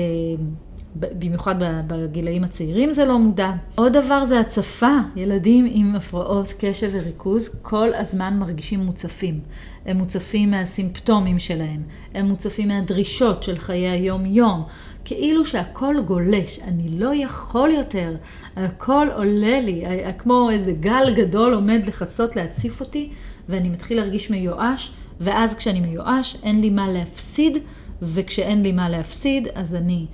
במיוחד 0.95 1.56
בגילאים 1.88 2.43
הצעירים 2.43 2.91
זה 2.91 3.06
לא 3.06 3.19
מודע. 3.19 3.51
עוד 3.75 3.93
דבר 3.93 4.25
זה 4.25 4.39
הצפה. 4.39 4.97
ילדים 5.15 5.67
עם 5.71 5.95
הפרעות 5.95 6.54
קשב 6.60 6.89
וריכוז 6.93 7.49
כל 7.62 7.93
הזמן 7.93 8.38
מרגישים 8.39 8.80
מוצפים. 8.80 9.39
הם 9.86 9.97
מוצפים 9.97 10.51
מהסימפטומים 10.51 11.39
שלהם, 11.39 11.82
הם 12.13 12.25
מוצפים 12.25 12.67
מהדרישות 12.67 13.43
של 13.43 13.58
חיי 13.58 13.89
היום-יום. 13.89 14.63
כאילו 15.06 15.45
שהכל 15.45 15.95
גולש, 16.08 16.60
אני 16.63 16.89
לא 16.89 17.15
יכול 17.15 17.69
יותר, 17.69 18.15
הכל 18.56 19.08
עולה 19.15 19.60
לי, 19.62 19.84
כמו 20.17 20.49
איזה 20.51 20.71
גל 20.71 21.13
גדול 21.15 21.54
עומד 21.54 21.82
לכסות, 21.88 22.36
להציף 22.36 22.82
אותי, 22.82 23.10
ואני 23.49 23.69
מתחיל 23.69 23.97
להרגיש 23.97 24.30
מיואש, 24.30 24.91
ואז 25.19 25.56
כשאני 25.56 25.80
מיואש 25.80 26.38
אין 26.43 26.62
לי 26.62 26.69
מה 26.69 26.91
להפסיד, 26.91 27.58
וכשאין 28.01 28.62
לי 28.62 28.71
מה 28.71 28.89
להפסיד, 28.89 29.47
אז 29.56 29.75
אני 29.75 30.06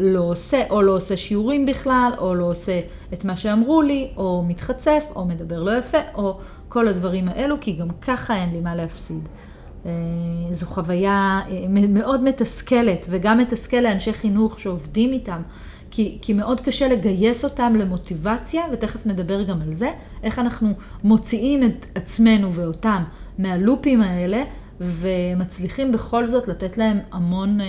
לא 0.00 0.20
עושה, 0.20 0.62
או 0.70 0.82
לא 0.82 0.96
עושה 0.96 1.16
שיעורים 1.16 1.66
בכלל, 1.66 2.12
או 2.18 2.34
לא 2.34 2.44
עושה 2.44 2.80
את 3.12 3.24
מה 3.24 3.36
שאמרו 3.36 3.82
לי, 3.82 4.10
או 4.16 4.44
מתחצף, 4.48 5.04
או 5.16 5.24
מדבר 5.24 5.62
לא 5.62 5.78
יפה, 5.78 5.98
או 6.14 6.38
כל 6.68 6.88
הדברים 6.88 7.28
האלו, 7.28 7.56
כי 7.60 7.72
גם 7.72 7.88
ככה 8.02 8.36
אין 8.36 8.50
לי 8.52 8.60
מה 8.60 8.74
להפסיד. 8.74 9.28
אה, 9.86 9.90
זו 10.52 10.66
חוויה 10.66 11.40
אה, 11.48 11.66
מאוד 11.68 12.22
מתסכלת, 12.22 13.06
וגם 13.10 13.38
מתסכל 13.38 13.76
לאנשי 13.76 14.12
חינוך 14.12 14.60
שעובדים 14.60 15.12
איתם, 15.12 15.42
כי, 15.90 16.18
כי 16.22 16.32
מאוד 16.32 16.60
קשה 16.60 16.88
לגייס 16.88 17.44
אותם 17.44 17.74
למוטיבציה, 17.78 18.62
ותכף 18.72 19.06
נדבר 19.06 19.42
גם 19.42 19.62
על 19.62 19.74
זה, 19.74 19.90
איך 20.22 20.38
אנחנו 20.38 20.68
מוציאים 21.04 21.62
את 21.64 21.86
עצמנו 21.94 22.52
ואותם 22.52 23.02
מהלופים 23.38 24.02
האלה, 24.02 24.44
ומצליחים 24.80 25.92
בכל 25.92 26.26
זאת 26.26 26.48
לתת 26.48 26.78
להם 26.78 26.98
המון 27.12 27.60
אה, 27.60 27.66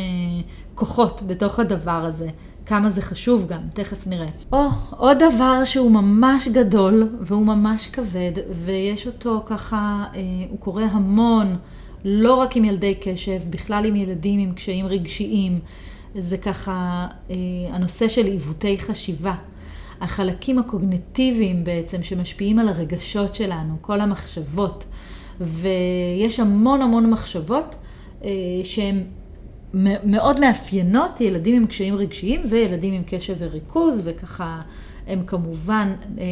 כוחות 0.82 1.24
בתוך 1.28 1.60
הדבר 1.60 1.92
הזה. 2.06 2.30
כמה 2.66 2.90
זה 2.90 3.02
חשוב 3.02 3.48
גם, 3.48 3.62
תכף 3.74 4.08
נראה. 4.08 4.28
או, 4.54 4.68
עוד 4.90 5.18
דבר 5.18 5.66
שהוא 5.66 5.92
ממש 5.92 6.48
גדול 6.48 7.10
והוא 7.22 7.46
ממש 7.46 7.88
כבד, 7.88 8.32
ויש 8.52 9.08
אותו 9.08 9.44
ככה, 9.46 10.06
אה, 10.16 10.20
הוא 10.50 10.60
קורה 10.60 10.86
המון, 10.86 11.58
לא 12.06 12.36
רק 12.36 12.56
עם 12.56 12.66
ילדי 12.66 12.96
קשב, 13.02 13.40
בכלל 13.50 13.86
עם 13.86 13.96
ילדים 13.96 14.40
עם 14.40 14.54
קשיים 14.54 14.86
רגשיים. 14.86 15.60
זה 16.16 16.38
ככה 16.38 17.08
אה, 17.30 17.36
הנושא 17.72 18.08
של 18.08 18.26
עיוותי 18.26 18.78
חשיבה. 18.80 19.36
החלקים 20.02 20.60
הקוגנטיביים 20.60 21.64
בעצם 21.64 22.04
שמשפיעים 22.04 22.60
על 22.60 22.68
הרגשות 22.68 23.36
שלנו, 23.36 23.76
כל 23.82 24.02
המחשבות. 24.02 24.86
ויש 25.42 26.40
המון 26.40 26.82
המון 26.82 27.10
מחשבות 27.10 27.76
אה, 28.24 28.30
שהן 28.64 29.04
מאוד 29.74 30.40
מאפיינות 30.40 31.22
ילדים 31.22 31.56
עם 31.62 31.68
קשיים 31.68 31.96
רגשיים 31.96 32.42
וילדים 32.50 32.94
עם 32.94 33.04
קשב 33.06 33.36
וריכוז, 33.40 34.02
וככה 34.04 34.62
הם 35.08 35.24
כמובן, 35.28 35.94
אה, 36.18 36.24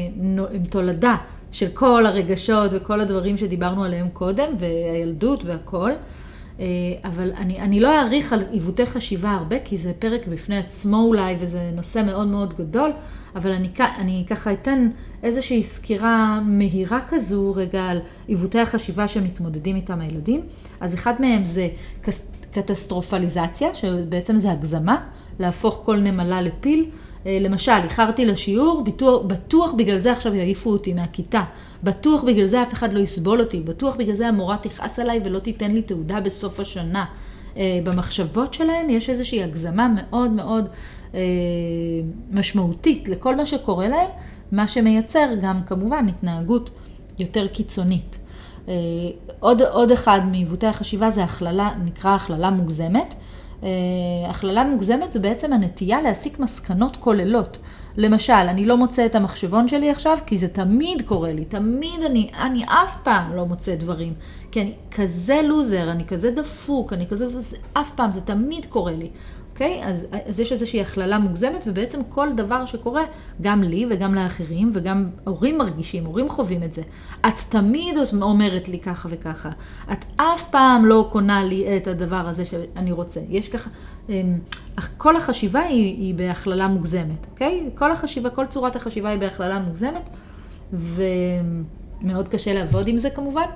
הם 0.53 0.65
תולדה 0.69 1.15
של 1.51 1.67
כל 1.73 2.05
הרגשות 2.05 2.71
וכל 2.73 3.01
הדברים 3.01 3.37
שדיברנו 3.37 3.83
עליהם 3.83 4.09
קודם, 4.13 4.53
והילדות 4.57 5.45
והכל. 5.45 5.91
אה, 6.59 6.65
אבל 7.03 7.31
אני, 7.37 7.59
אני 7.59 7.79
לא 7.79 7.97
אעריך 7.97 8.33
על 8.33 8.43
עיוותי 8.51 8.85
חשיבה 8.85 9.31
הרבה, 9.31 9.55
כי 9.65 9.77
זה 9.77 9.93
פרק 9.99 10.27
בפני 10.27 10.57
עצמו 10.57 10.97
אולי, 10.97 11.35
וזה 11.39 11.71
נושא 11.75 12.03
מאוד 12.05 12.27
מאוד 12.27 12.53
גדול, 12.57 12.91
אבל 13.35 13.51
אני, 13.51 13.69
אני 13.97 14.25
ככה 14.29 14.53
אתן 14.53 14.89
איזושהי 15.23 15.63
סקירה 15.63 16.41
מהירה 16.45 16.99
כזו 17.09 17.53
רגע 17.55 17.83
על 17.83 17.99
עיוותי 18.27 18.59
החשיבה 18.59 19.07
שמתמודדים 19.07 19.75
איתם 19.75 20.01
הילדים. 20.01 20.41
אז 20.79 20.93
אחד 20.93 21.13
מהם 21.19 21.45
זה 21.45 21.67
קטסטרופליזציה, 22.51 23.75
שבעצם 23.75 24.37
זה 24.37 24.51
הגזמה, 24.51 25.05
להפוך 25.39 25.81
כל 25.85 25.97
נמלה 25.97 26.41
לפיל. 26.41 26.89
אה, 27.25 27.37
למשל, 27.41 27.71
איחרתי 27.83 28.25
לשיעור, 28.25 28.83
בטוח, 28.83 29.23
בטוח 29.27 29.73
בגלל 29.73 29.97
זה 29.97 30.11
עכשיו 30.11 30.35
יעיפו 30.35 30.69
אותי 30.69 30.93
מהכיתה. 30.93 31.43
בטוח 31.83 32.23
בגלל 32.23 32.45
זה 32.45 32.61
אף 32.61 32.73
אחד 32.73 32.93
לא 32.93 32.99
יסבול 32.99 33.39
אותי. 33.39 33.59
בטוח 33.59 33.95
בגלל 33.95 34.15
זה 34.15 34.27
המורה 34.27 34.57
תכעס 34.57 34.99
עליי 34.99 35.21
ולא 35.25 35.39
תיתן 35.39 35.71
לי 35.71 35.81
תעודה 35.81 36.19
בסוף 36.19 36.59
השנה. 36.59 37.05
אה, 37.57 37.79
במחשבות 37.83 38.53
שלהם 38.53 38.89
יש 38.89 39.09
איזושהי 39.09 39.43
הגזמה 39.43 39.87
מאוד 39.95 40.31
מאוד 40.31 40.67
אה, 41.15 41.19
משמעותית 42.31 43.09
לכל 43.09 43.35
מה 43.35 43.45
שקורה 43.45 43.87
להם, 43.87 44.09
מה 44.51 44.67
שמייצר 44.67 45.27
גם 45.41 45.63
כמובן 45.65 46.07
התנהגות 46.07 46.69
יותר 47.19 47.47
קיצונית. 47.47 48.17
אה, 48.69 48.75
עוד, 49.39 49.61
עוד 49.61 49.91
אחד 49.91 50.21
מעיוותי 50.31 50.67
החשיבה 50.67 51.09
זה 51.09 51.23
הכללה, 51.23 51.69
נקרא 51.83 52.15
הכללה 52.15 52.49
מוגזמת. 52.49 53.15
אה, 53.63 53.69
הכללה 54.29 54.63
מוגזמת 54.63 55.11
זה 55.11 55.19
בעצם 55.19 55.53
הנטייה 55.53 56.01
להסיק 56.01 56.39
מסקנות 56.39 56.95
כוללות. 56.95 57.57
למשל, 57.97 58.33
אני 58.33 58.65
לא 58.65 58.77
מוצא 58.77 59.05
את 59.05 59.15
המחשבון 59.15 59.67
שלי 59.67 59.89
עכשיו, 59.89 60.17
כי 60.25 60.37
זה 60.37 60.47
תמיד 60.47 61.01
קורה 61.01 61.31
לי, 61.31 61.45
תמיד 61.45 62.01
אני, 62.05 62.29
אני 62.39 62.63
אף 62.65 62.97
פעם 63.03 63.35
לא 63.35 63.45
מוצא 63.45 63.75
דברים. 63.75 64.13
כי 64.51 64.61
אני 64.61 64.73
כזה 64.91 65.41
לוזר, 65.43 65.91
אני 65.91 66.05
כזה 66.05 66.31
דפוק, 66.31 66.93
אני 66.93 67.07
כזה, 67.07 67.27
זה, 67.27 67.41
זה 67.41 67.57
אף 67.73 67.91
פעם, 67.95 68.11
זה 68.11 68.21
תמיד 68.21 68.65
קורה 68.65 68.91
לי. 68.91 69.09
אוקיי? 69.59 69.83
אז, 69.83 70.07
אז 70.25 70.39
יש 70.39 70.51
איזושהי 70.51 70.81
הכללה 70.81 71.19
מוגזמת, 71.19 71.63
ובעצם 71.67 71.99
כל 72.09 72.27
דבר 72.35 72.65
שקורה, 72.65 73.03
גם 73.41 73.63
לי 73.63 73.85
וגם 73.89 74.15
לאחרים, 74.15 74.71
וגם 74.73 75.09
הורים 75.23 75.57
מרגישים, 75.57 76.05
הורים 76.05 76.29
חווים 76.29 76.63
את 76.63 76.73
זה. 76.73 76.81
את 77.27 77.39
תמיד 77.49 77.97
אומרת 78.21 78.67
לי 78.67 78.79
ככה 78.79 79.07
וככה. 79.11 79.49
את 79.91 80.05
אף 80.15 80.49
פעם 80.49 80.85
לא 80.85 81.09
קונה 81.11 81.43
לי 81.43 81.77
את 81.77 81.87
הדבר 81.87 82.27
הזה 82.27 82.45
שאני 82.45 82.91
רוצה. 82.91 83.19
יש 83.29 83.49
ככה, 83.49 83.69
אמ, 84.09 84.39
כל 84.97 85.15
החשיבה 85.15 85.61
היא, 85.61 85.97
היא 85.97 86.15
בהכללה 86.15 86.67
מוגזמת, 86.67 87.27
אוקיי? 87.31 87.69
כל 87.75 87.91
החשיבה, 87.91 88.29
כל 88.29 88.45
צורת 88.45 88.75
החשיבה 88.75 89.09
היא 89.09 89.19
בהכללה 89.19 89.59
מוגזמת, 89.59 90.09
ומאוד 90.73 92.27
קשה 92.27 92.53
לעבוד 92.53 92.87
עם 92.87 92.97
זה 92.97 93.09
כמובן. 93.09 93.47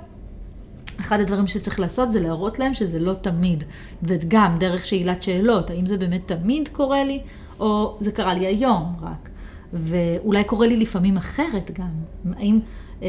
אחד 0.99 1.19
הדברים 1.19 1.47
שצריך 1.47 1.79
לעשות 1.79 2.11
זה 2.11 2.19
להראות 2.19 2.59
להם 2.59 2.73
שזה 2.73 2.99
לא 2.99 3.13
תמיד, 3.13 3.63
וגם 4.03 4.55
דרך 4.59 4.85
שאלת 4.85 5.23
שאלות, 5.23 5.69
האם 5.69 5.85
זה 5.85 5.97
באמת 5.97 6.21
תמיד 6.25 6.67
קורה 6.67 7.03
לי, 7.03 7.21
או 7.59 7.97
זה 7.99 8.11
קרה 8.11 8.33
לי 8.33 8.45
היום 8.45 8.95
רק, 9.01 9.29
ואולי 9.73 10.43
קורה 10.43 10.67
לי 10.67 10.77
לפעמים 10.77 11.17
אחרת 11.17 11.71
גם, 11.71 11.89
האם, 12.37 12.59
אה, 13.01 13.07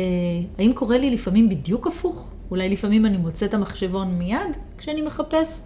האם 0.58 0.72
קורה 0.72 0.98
לי 0.98 1.10
לפעמים 1.10 1.48
בדיוק 1.48 1.86
הפוך? 1.86 2.28
אולי 2.50 2.68
לפעמים 2.68 3.06
אני 3.06 3.16
מוצא 3.16 3.46
את 3.46 3.54
המחשבון 3.54 4.18
מיד 4.18 4.56
כשאני 4.78 5.02
מחפש? 5.02 5.60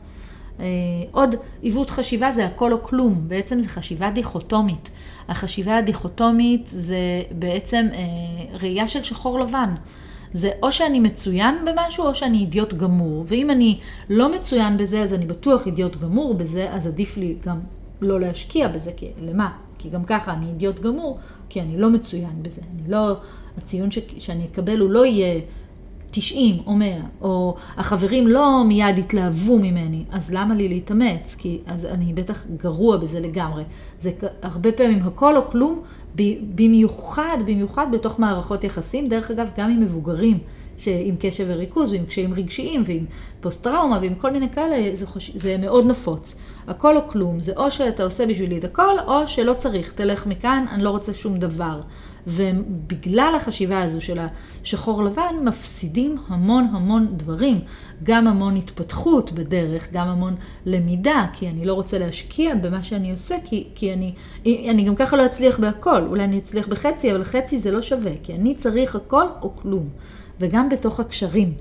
אה, 0.60 0.64
עוד 1.12 1.34
עיוות 1.62 1.90
חשיבה 1.90 2.32
זה 2.32 2.46
הכל 2.46 2.72
או 2.72 2.82
כלום, 2.82 3.28
בעצם 3.28 3.62
זה 3.62 3.68
חשיבה 3.68 4.10
דיכוטומית. 4.10 4.90
החשיבה 5.28 5.76
הדיכוטומית 5.76 6.62
זה 6.66 7.22
בעצם 7.38 7.86
אה, 7.92 7.98
ראייה 8.58 8.88
של 8.88 9.02
שחור 9.02 9.40
לבן. 9.40 9.74
זה 10.32 10.50
או 10.62 10.72
שאני 10.72 11.00
מצוין 11.00 11.54
במשהו 11.64 12.04
או 12.04 12.14
שאני 12.14 12.38
אידיוט 12.38 12.74
גמור. 12.74 13.24
ואם 13.28 13.50
אני 13.50 13.78
לא 14.10 14.32
מצוין 14.32 14.76
בזה, 14.76 15.02
אז 15.02 15.14
אני 15.14 15.26
בטוח 15.26 15.66
אידיוט 15.66 15.96
גמור 15.96 16.34
בזה, 16.34 16.72
אז 16.72 16.86
עדיף 16.86 17.16
לי 17.16 17.36
גם 17.46 17.60
לא 18.00 18.20
להשקיע 18.20 18.68
בזה, 18.68 18.90
כי 18.96 19.10
למה? 19.22 19.52
כי 19.78 19.90
גם 19.90 20.04
ככה 20.04 20.32
אני 20.32 20.46
אידיוט 20.46 20.80
גמור, 20.80 21.18
כי 21.48 21.60
אני 21.60 21.80
לא 21.80 21.90
מצוין 21.90 22.42
בזה. 22.42 22.60
אני 22.74 22.90
לא, 22.90 23.16
הציון 23.58 23.90
ש, 23.90 23.98
שאני 24.18 24.44
אקבל 24.44 24.80
הוא 24.80 24.90
לא 24.90 25.06
יהיה 25.06 25.40
90 26.10 26.56
או 26.66 26.72
100, 26.72 26.88
או 27.20 27.54
החברים 27.76 28.26
לא 28.26 28.64
מיד 28.68 28.98
יתלהבו 28.98 29.58
ממני, 29.58 30.04
אז 30.10 30.32
למה 30.32 30.54
לי 30.54 30.68
להתאמץ? 30.68 31.34
כי 31.38 31.60
אז 31.66 31.84
אני 31.84 32.14
בטח 32.14 32.46
גרוע 32.56 32.96
בזה 32.96 33.20
לגמרי. 33.20 33.62
זה 34.00 34.10
הרבה 34.42 34.72
פעמים 34.72 35.02
הכל 35.02 35.36
או 35.36 35.50
כלום, 35.50 35.82
במיוחד, 36.54 37.38
במיוחד 37.46 37.86
בתוך 37.92 38.18
מערכות 38.18 38.64
יחסים, 38.64 39.08
דרך 39.08 39.30
אגב, 39.30 39.50
גם 39.56 39.70
עם 39.70 39.80
מבוגרים. 39.80 40.38
עם 40.86 41.14
קשב 41.20 41.44
וריכוז, 41.48 41.92
ועם 41.92 42.06
קשיים 42.06 42.34
רגשיים, 42.34 42.82
ועם 42.86 43.04
פוסט-טראומה, 43.40 43.98
ועם 44.02 44.14
כל 44.14 44.30
מיני 44.30 44.48
כאלה, 44.50 44.96
זה, 44.96 45.06
חוש... 45.06 45.30
זה 45.34 45.56
מאוד 45.58 45.86
נפוץ. 45.86 46.34
הכל 46.68 46.96
או 46.96 47.08
כלום, 47.08 47.40
זה 47.40 47.52
או 47.56 47.70
שאתה 47.70 48.04
עושה 48.04 48.26
בשבילי 48.26 48.58
את 48.58 48.64
הכל, 48.64 48.98
או 49.06 49.28
שלא 49.28 49.54
צריך, 49.54 49.92
תלך 49.92 50.26
מכאן, 50.26 50.64
אני 50.70 50.82
לא 50.82 50.90
רוצה 50.90 51.14
שום 51.14 51.38
דבר. 51.38 51.80
ובגלל 52.28 53.32
החשיבה 53.36 53.82
הזו 53.82 54.00
של 54.00 54.18
השחור 54.62 55.04
לבן, 55.04 55.34
מפסידים 55.44 56.16
המון 56.28 56.64
המון 56.72 57.06
דברים. 57.16 57.60
גם 58.02 58.26
המון 58.26 58.56
התפתחות 58.56 59.32
בדרך, 59.32 59.92
גם 59.92 60.08
המון 60.08 60.34
למידה, 60.66 61.26
כי 61.32 61.48
אני 61.48 61.64
לא 61.64 61.74
רוצה 61.74 61.98
להשקיע 61.98 62.54
במה 62.54 62.82
שאני 62.82 63.10
עושה, 63.10 63.36
כי, 63.44 63.68
כי 63.74 63.92
אני, 63.92 64.14
אני 64.46 64.82
גם 64.82 64.96
ככה 64.96 65.16
לא 65.16 65.26
אצליח 65.26 65.60
בהכל. 65.60 66.06
אולי 66.06 66.24
אני 66.24 66.38
אצליח 66.38 66.68
בחצי, 66.68 67.12
אבל 67.12 67.24
חצי 67.24 67.58
זה 67.58 67.70
לא 67.70 67.82
שווה, 67.82 68.12
כי 68.22 68.34
אני 68.34 68.54
צריך 68.54 68.96
הכל 68.96 69.24
או 69.42 69.56
כלום. 69.56 69.88
וגם 70.40 70.68
בתוך 70.68 71.00
הקשרים, 71.00 71.52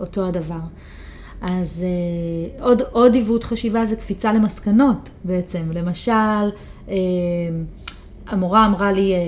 אותו 0.00 0.28
הדבר. 0.28 0.60
אז 1.40 1.84
אה, 1.84 2.64
עוד, 2.64 2.82
עוד 2.92 3.14
עיוות 3.14 3.44
חשיבה 3.44 3.84
זה 3.84 3.96
קפיצה 3.96 4.32
למסקנות 4.32 5.08
בעצם. 5.24 5.72
למשל, 5.72 6.12
אה, 6.88 6.94
המורה 8.26 8.66
אמרה 8.66 8.92
לי 8.92 9.12
אה, 9.12 9.18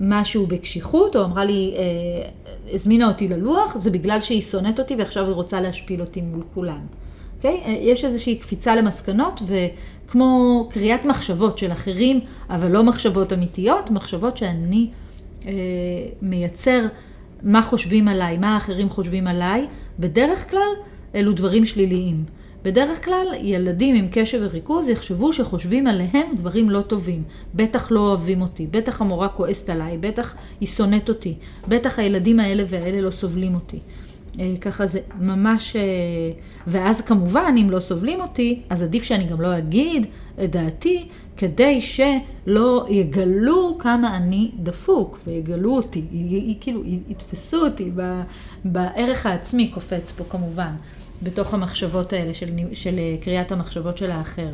משהו 0.00 0.46
בקשיחות, 0.46 1.16
או 1.16 1.24
אמרה 1.24 1.44
לי, 1.44 1.74
אה, 1.76 2.28
הזמינה 2.72 3.08
אותי 3.08 3.28
ללוח, 3.28 3.76
זה 3.76 3.90
בגלל 3.90 4.20
שהיא 4.20 4.42
שונאת 4.42 4.78
אותי 4.78 4.94
ועכשיו 4.94 5.24
היא 5.24 5.32
רוצה 5.32 5.60
להשפיל 5.60 6.00
אותי 6.00 6.20
מול 6.20 6.42
כולם. 6.54 6.80
אוקיי? 7.36 7.62
Okay? 7.64 7.68
יש 7.68 8.04
איזושהי 8.04 8.36
קפיצה 8.36 8.76
למסקנות, 8.76 9.42
וכמו 9.46 10.68
קריאת 10.70 11.04
מחשבות 11.04 11.58
של 11.58 11.72
אחרים, 11.72 12.20
אבל 12.50 12.70
לא 12.70 12.84
מחשבות 12.84 13.32
אמיתיות, 13.32 13.90
מחשבות 13.90 14.36
שאני 14.36 14.90
אה, 15.46 15.52
מייצר 16.22 16.86
מה 17.42 17.62
חושבים 17.62 18.08
עליי, 18.08 18.38
מה 18.38 18.54
האחרים 18.54 18.90
חושבים 18.90 19.26
עליי, 19.26 19.66
בדרך 19.98 20.50
כלל 20.50 20.72
אלו 21.14 21.32
דברים 21.32 21.66
שליליים. 21.66 22.24
בדרך 22.62 23.04
כלל 23.04 23.26
ילדים 23.40 23.94
עם 23.94 24.08
קשב 24.12 24.38
וריכוז 24.42 24.88
יחשבו 24.88 25.32
שחושבים 25.32 25.86
עליהם 25.86 26.36
דברים 26.36 26.70
לא 26.70 26.80
טובים. 26.80 27.22
בטח 27.54 27.90
לא 27.90 28.00
אוהבים 28.00 28.42
אותי, 28.42 28.66
בטח 28.66 29.00
המורה 29.00 29.28
כועסת 29.28 29.70
עליי, 29.70 29.98
בטח 29.98 30.34
היא 30.60 30.68
שונאת 30.68 31.08
אותי, 31.08 31.34
בטח 31.68 31.98
הילדים 31.98 32.40
האלה 32.40 32.62
והאלה 32.68 33.00
לא 33.00 33.10
סובלים 33.10 33.54
אותי. 33.54 33.78
אה, 34.40 34.54
ככה 34.60 34.86
זה 34.86 35.00
ממש... 35.20 35.76
אה, 35.76 35.82
ואז 36.66 37.00
כמובן, 37.00 37.54
אם 37.62 37.70
לא 37.70 37.80
סובלים 37.80 38.20
אותי, 38.20 38.62
אז 38.70 38.82
עדיף 38.82 39.04
שאני 39.04 39.24
גם 39.24 39.40
לא 39.40 39.58
אגיד 39.58 40.06
את 40.44 40.50
דעתי, 40.50 41.08
כדי 41.36 41.80
שלא 41.80 42.86
יגלו 42.88 43.76
כמה 43.78 44.16
אני 44.16 44.50
דפוק, 44.58 45.18
ויגלו 45.26 45.76
אותי, 45.76 46.02
כאילו, 46.60 46.82
יתפסו 47.08 47.64
אותי 47.64 47.90
בערך 48.64 49.26
העצמי 49.26 49.68
קופץ 49.68 50.12
פה 50.12 50.24
כמובן. 50.28 50.72
בתוך 51.22 51.54
המחשבות 51.54 52.12
האלה 52.12 52.34
של, 52.34 52.48
של 52.72 52.98
אה, 52.98 53.16
קריאת 53.20 53.52
המחשבות 53.52 53.98
של 53.98 54.10
האחר. 54.10 54.48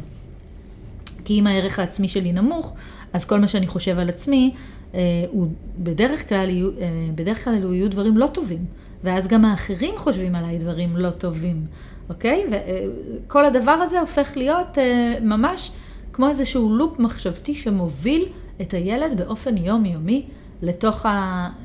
כי 1.25 1.41
אם 1.41 1.47
הערך 1.47 1.79
העצמי 1.79 2.09
שלי 2.09 2.33
נמוך, 2.33 2.75
אז 3.13 3.25
כל 3.25 3.41
מה 3.41 3.49
שאני 3.49 3.67
חושב 3.67 3.99
על 3.99 4.09
עצמי, 4.09 4.55
אה, 4.95 5.01
הוא 5.31 5.49
בדרך 5.79 6.29
כלל, 6.29 6.49
יהיו, 6.49 6.71
אה, 6.71 6.75
בדרך 7.15 7.45
כלל 7.45 7.55
אלו 7.55 7.75
יהיו 7.75 7.91
דברים 7.91 8.17
לא 8.17 8.27
טובים. 8.27 8.65
ואז 9.05 9.29
גם 9.29 9.45
האחרים 9.45 9.95
חושבים 9.97 10.35
עליי 10.35 10.59
דברים 10.59 10.97
לא 10.97 11.11
טובים, 11.11 11.67
אוקיי? 12.09 12.45
וכל 12.51 13.45
הדבר 13.45 13.71
הזה 13.71 14.01
הופך 14.01 14.37
להיות 14.37 14.79
אה, 14.79 15.15
ממש 15.21 15.71
כמו 16.13 16.29
איזשהו 16.29 16.77
לופ 16.77 16.99
מחשבתי 16.99 17.55
שמוביל 17.55 18.25
את 18.61 18.75
הילד 18.75 19.21
באופן 19.21 19.57
יומיומי 19.57 20.27
לתוך 20.63 21.07
ה... 21.07 21.11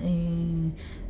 אה, 0.03 0.07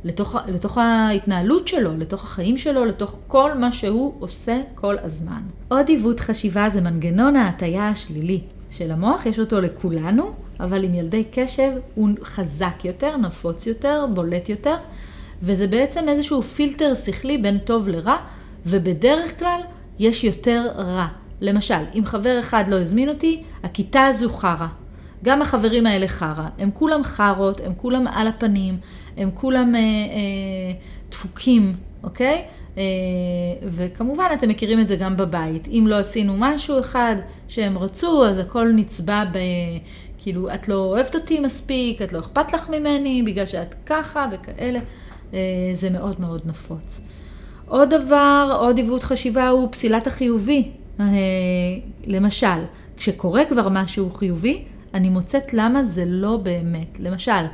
לתוך, 0.04 0.36
לתוך 0.48 0.78
ההתנהלות 0.78 1.68
שלו, 1.68 1.96
לתוך 1.96 2.24
החיים 2.24 2.56
שלו, 2.56 2.84
לתוך 2.84 3.18
כל 3.28 3.54
מה 3.54 3.72
שהוא 3.72 4.14
עושה 4.18 4.60
כל 4.74 4.96
הזמן. 5.02 5.42
עוד 5.68 5.88
עיוות 5.88 6.20
חשיבה 6.20 6.68
זה 6.68 6.80
מנגנון 6.80 7.36
ההטייה 7.36 7.88
השלילי 7.88 8.40
של 8.70 8.90
המוח, 8.90 9.26
יש 9.26 9.38
אותו 9.38 9.60
לכולנו, 9.60 10.32
אבל 10.60 10.84
עם 10.84 10.94
ילדי 10.94 11.24
קשב 11.32 11.70
הוא 11.94 12.08
חזק 12.22 12.84
יותר, 12.84 13.16
נפוץ 13.16 13.66
יותר, 13.66 14.06
בולט 14.14 14.48
יותר, 14.48 14.76
וזה 15.42 15.66
בעצם 15.66 16.08
איזשהו 16.08 16.42
פילטר 16.42 16.94
שכלי 16.94 17.38
בין 17.38 17.58
טוב 17.58 17.88
לרע, 17.88 18.16
ובדרך 18.66 19.38
כלל 19.38 19.60
יש 19.98 20.24
יותר 20.24 20.66
רע. 20.76 21.06
למשל, 21.40 21.84
אם 21.94 22.02
חבר 22.04 22.40
אחד 22.40 22.64
לא 22.68 22.80
הזמין 22.80 23.08
אותי, 23.08 23.42
הכיתה 23.62 24.06
הזו 24.06 24.30
חרא. 24.30 24.66
גם 25.24 25.42
החברים 25.42 25.86
האלה 25.86 26.08
חרא. 26.08 26.46
הם 26.58 26.70
כולם 26.74 27.02
חרות, 27.02 27.60
הם 27.64 27.72
כולם 27.76 28.06
על 28.06 28.28
הפנים, 28.28 28.78
הם 29.16 29.30
כולם 29.34 29.74
אה, 29.74 29.80
אה, 29.80 30.72
דפוקים, 31.10 31.72
אוקיי? 32.02 32.42
אה, 32.78 32.82
וכמובן, 33.62 34.28
אתם 34.34 34.48
מכירים 34.48 34.80
את 34.80 34.88
זה 34.88 34.96
גם 34.96 35.16
בבית. 35.16 35.68
אם 35.68 35.84
לא 35.88 35.98
עשינו 35.98 36.34
משהו 36.38 36.80
אחד 36.80 37.16
שהם 37.48 37.78
רצו, 37.78 38.26
אז 38.26 38.38
הכל 38.38 38.68
נצבע 38.74 39.24
ב... 39.32 39.38
כאילו, 40.22 40.54
את 40.54 40.68
לא 40.68 40.74
אוהבת 40.74 41.14
אותי 41.14 41.40
מספיק, 41.40 42.02
את 42.02 42.12
לא 42.12 42.18
אכפת 42.18 42.52
לך 42.52 42.68
ממני, 42.68 43.22
בגלל 43.22 43.46
שאת 43.46 43.74
ככה 43.86 44.26
וכאלה. 44.32 44.78
אה, 45.34 45.38
זה 45.74 45.90
מאוד 45.90 46.20
מאוד 46.20 46.40
נפוץ. 46.44 47.00
עוד 47.66 47.90
דבר, 47.90 48.58
עוד 48.60 48.78
עיוות 48.78 49.02
חשיבה 49.02 49.48
הוא 49.48 49.68
פסילת 49.72 50.06
החיובי. 50.06 50.70
אה, 51.00 51.06
למשל, 52.06 52.64
כשקורה 52.96 53.44
כבר 53.44 53.68
משהו 53.68 54.10
חיובי, 54.10 54.64
אני 54.94 55.08
מוצאת 55.08 55.54
למה 55.54 55.84
זה 55.84 56.04
לא 56.06 56.36
באמת. 56.36 57.00
למשל, 57.00 57.44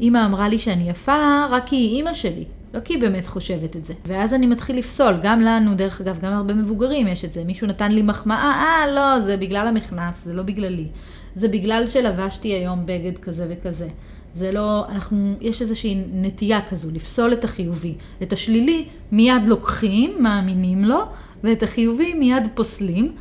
אימא 0.00 0.26
אמרה 0.26 0.48
לי 0.48 0.58
שאני 0.58 0.90
יפה 0.90 1.46
רק 1.50 1.66
כי 1.66 1.76
היא 1.76 1.96
אימא 1.96 2.14
שלי, 2.14 2.44
לא 2.74 2.80
כי 2.80 2.94
היא 2.94 3.00
באמת 3.00 3.26
חושבת 3.26 3.76
את 3.76 3.84
זה. 3.84 3.94
ואז 4.06 4.34
אני 4.34 4.46
מתחיל 4.46 4.78
לפסול, 4.78 5.14
גם 5.22 5.40
לנו, 5.40 5.74
דרך 5.74 6.00
אגב, 6.00 6.18
גם 6.20 6.32
הרבה 6.32 6.54
מבוגרים 6.54 7.08
יש 7.08 7.24
את 7.24 7.32
זה. 7.32 7.44
מישהו 7.44 7.66
נתן 7.66 7.92
לי 7.92 8.02
מחמאה, 8.02 8.52
אה, 8.52 8.92
לא, 8.92 9.20
זה 9.20 9.36
בגלל 9.36 9.66
המכנס, 9.66 10.24
זה 10.24 10.34
לא 10.34 10.42
בגללי. 10.42 10.88
זה 11.34 11.48
בגלל 11.48 11.88
שלבשתי 11.88 12.48
היום 12.48 12.86
בגד 12.86 13.18
כזה 13.18 13.46
וכזה. 13.50 13.88
זה 14.34 14.52
לא, 14.52 14.84
אנחנו, 14.88 15.34
יש 15.40 15.62
איזושהי 15.62 16.04
נטייה 16.12 16.60
כזו, 16.68 16.88
לפסול 16.92 17.32
את 17.32 17.44
החיובי. 17.44 17.94
את 18.22 18.32
השלילי 18.32 18.84
מיד 19.12 19.48
לוקחים, 19.48 20.14
מאמינים 20.20 20.84
לו, 20.84 21.02
ואת 21.44 21.62
החיובי 21.62 22.14
מיד 22.14 22.48
פוסלים. 22.54 23.12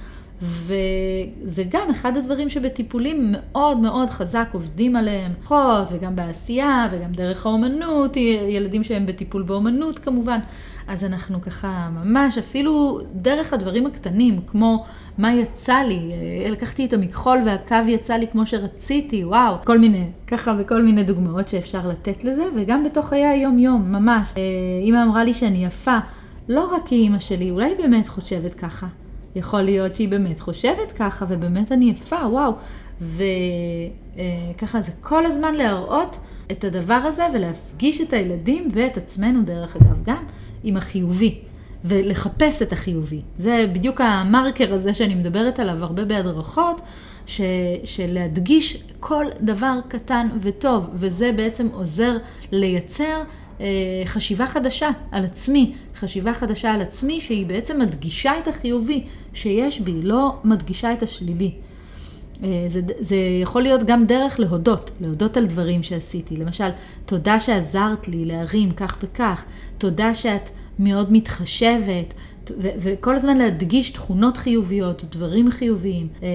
וזה 0.43 1.63
גם 1.69 1.89
אחד 1.89 2.17
הדברים 2.17 2.49
שבטיפולים 2.49 3.32
מאוד 3.32 3.77
מאוד 3.77 4.10
חזק 4.10 4.47
עובדים 4.51 4.95
עליהם, 4.95 5.32
אחות 5.43 5.89
וגם 5.91 6.15
בעשייה 6.15 6.88
וגם 6.91 7.12
דרך 7.12 7.45
האומנות, 7.45 8.17
ילדים 8.49 8.84
שהם 8.84 9.06
בטיפול 9.06 9.43
באומנות 9.43 9.99
כמובן. 9.99 10.39
אז 10.88 11.03
אנחנו 11.03 11.41
ככה 11.41 11.89
ממש, 12.03 12.38
אפילו 12.38 12.99
דרך 13.13 13.53
הדברים 13.53 13.86
הקטנים, 13.86 14.39
כמו 14.47 14.86
מה 15.17 15.34
יצא 15.34 15.75
לי, 15.75 16.12
אה, 16.12 16.49
לקחתי 16.49 16.86
את 16.86 16.93
המכחול 16.93 17.39
והקו 17.45 17.88
יצא 17.88 18.13
לי 18.13 18.27
כמו 18.27 18.45
שרציתי, 18.45 19.25
וואו, 19.25 19.56
כל 19.65 19.77
מיני, 19.77 20.08
ככה 20.27 20.56
וכל 20.60 20.82
מיני 20.82 21.03
דוגמאות 21.03 21.47
שאפשר 21.47 21.88
לתת 21.88 22.23
לזה, 22.23 22.43
וגם 22.56 22.84
בתוך 22.84 23.10
חיי 23.10 23.25
היום-יום, 23.25 23.91
ממש. 23.91 24.34
אימא 24.84 24.97
אה, 24.97 25.03
אמרה 25.03 25.23
לי 25.23 25.34
שאני 25.34 25.65
יפה, 25.65 25.97
לא 26.49 26.73
רק 26.75 26.88
כי 26.88 26.95
אימא 26.95 27.19
שלי, 27.19 27.51
אולי 27.51 27.75
באמת 27.75 28.08
חושבת 28.08 28.53
ככה. 28.53 28.88
יכול 29.36 29.62
להיות 29.62 29.96
שהיא 29.96 30.10
באמת 30.10 30.39
חושבת 30.39 30.91
ככה, 30.91 31.26
ובאמת 31.30 31.72
אני 31.72 31.86
יפה, 31.86 32.28
וואו. 32.28 32.54
וככה 33.02 34.82
זה 34.82 34.91
כל 35.02 35.26
הזמן 35.26 35.56
להראות 35.56 36.17
את 36.52 36.63
הדבר 36.63 36.93
הזה 36.93 37.24
ולהפגיש 37.34 38.02
את 38.02 38.13
הילדים 38.13 38.67
ואת 38.72 38.98
עצמנו, 38.98 39.43
דרך 39.43 39.76
אגב, 39.76 40.04
גם 40.04 40.24
עם 40.63 40.78
החיובי. 40.78 41.39
ולחפש 41.86 42.62
את 42.62 42.74
החיובי. 42.74 43.22
זה 43.38 43.65
בדיוק 43.74 44.02
המרקר 44.02 44.74
הזה 44.74 44.93
שאני 44.93 45.15
מדברת 45.15 45.60
עליו 45.60 45.84
הרבה 45.84 46.06
בהדרכות, 46.06 46.82
ש, 47.26 47.41
של 47.84 48.06
להדגיש 48.13 48.84
כל 49.00 49.26
דבר 49.41 49.80
קטן 49.88 50.30
וטוב, 50.41 50.89
וזה 50.93 51.32
בעצם 51.32 51.67
עוזר 51.74 52.17
לייצר 52.52 53.24
אה, 53.62 53.65
חשיבה 54.06 54.48
חדשה 54.48 54.89
על 55.12 55.26
עצמי, 55.26 55.74
חשיבה 55.99 56.34
חדשה 56.34 56.71
על 56.71 56.82
עצמי 56.82 57.21
שהיא 57.21 57.45
בעצם 57.45 57.79
מדגישה 57.79 58.32
את 58.39 58.47
החיובי 58.47 59.03
שיש 59.34 59.79
בי, 59.79 60.01
לא 60.01 60.36
מדגישה 60.43 60.93
את 60.93 61.03
השלילי. 61.03 61.51
אה, 62.43 62.65
זה, 62.67 62.82
זה 62.99 63.15
יכול 63.41 63.62
להיות 63.62 63.84
גם 63.84 64.06
דרך 64.06 64.39
להודות, 64.39 64.91
להודות 65.01 65.38
על 65.38 65.45
דברים 65.45 65.84
שעשיתי. 65.84 66.38
למשל, 66.38 66.69
תודה 67.06 67.39
שעזרת 67.39 68.08
לי 68.08 68.25
להרים 68.25 68.71
כך 68.71 68.97
וכך, 69.03 69.45
תודה 69.77 70.15
שאת 70.15 70.49
מאוד 70.79 71.12
מתחשבת, 71.12 72.13
ו- 72.49 72.69
וכל 72.79 73.15
הזמן 73.15 73.38
להדגיש 73.38 73.89
תכונות 73.89 74.38
חיוביות, 74.38 75.06
דברים 75.12 75.51
חיוביים, 75.51 76.08
אה, 76.23 76.27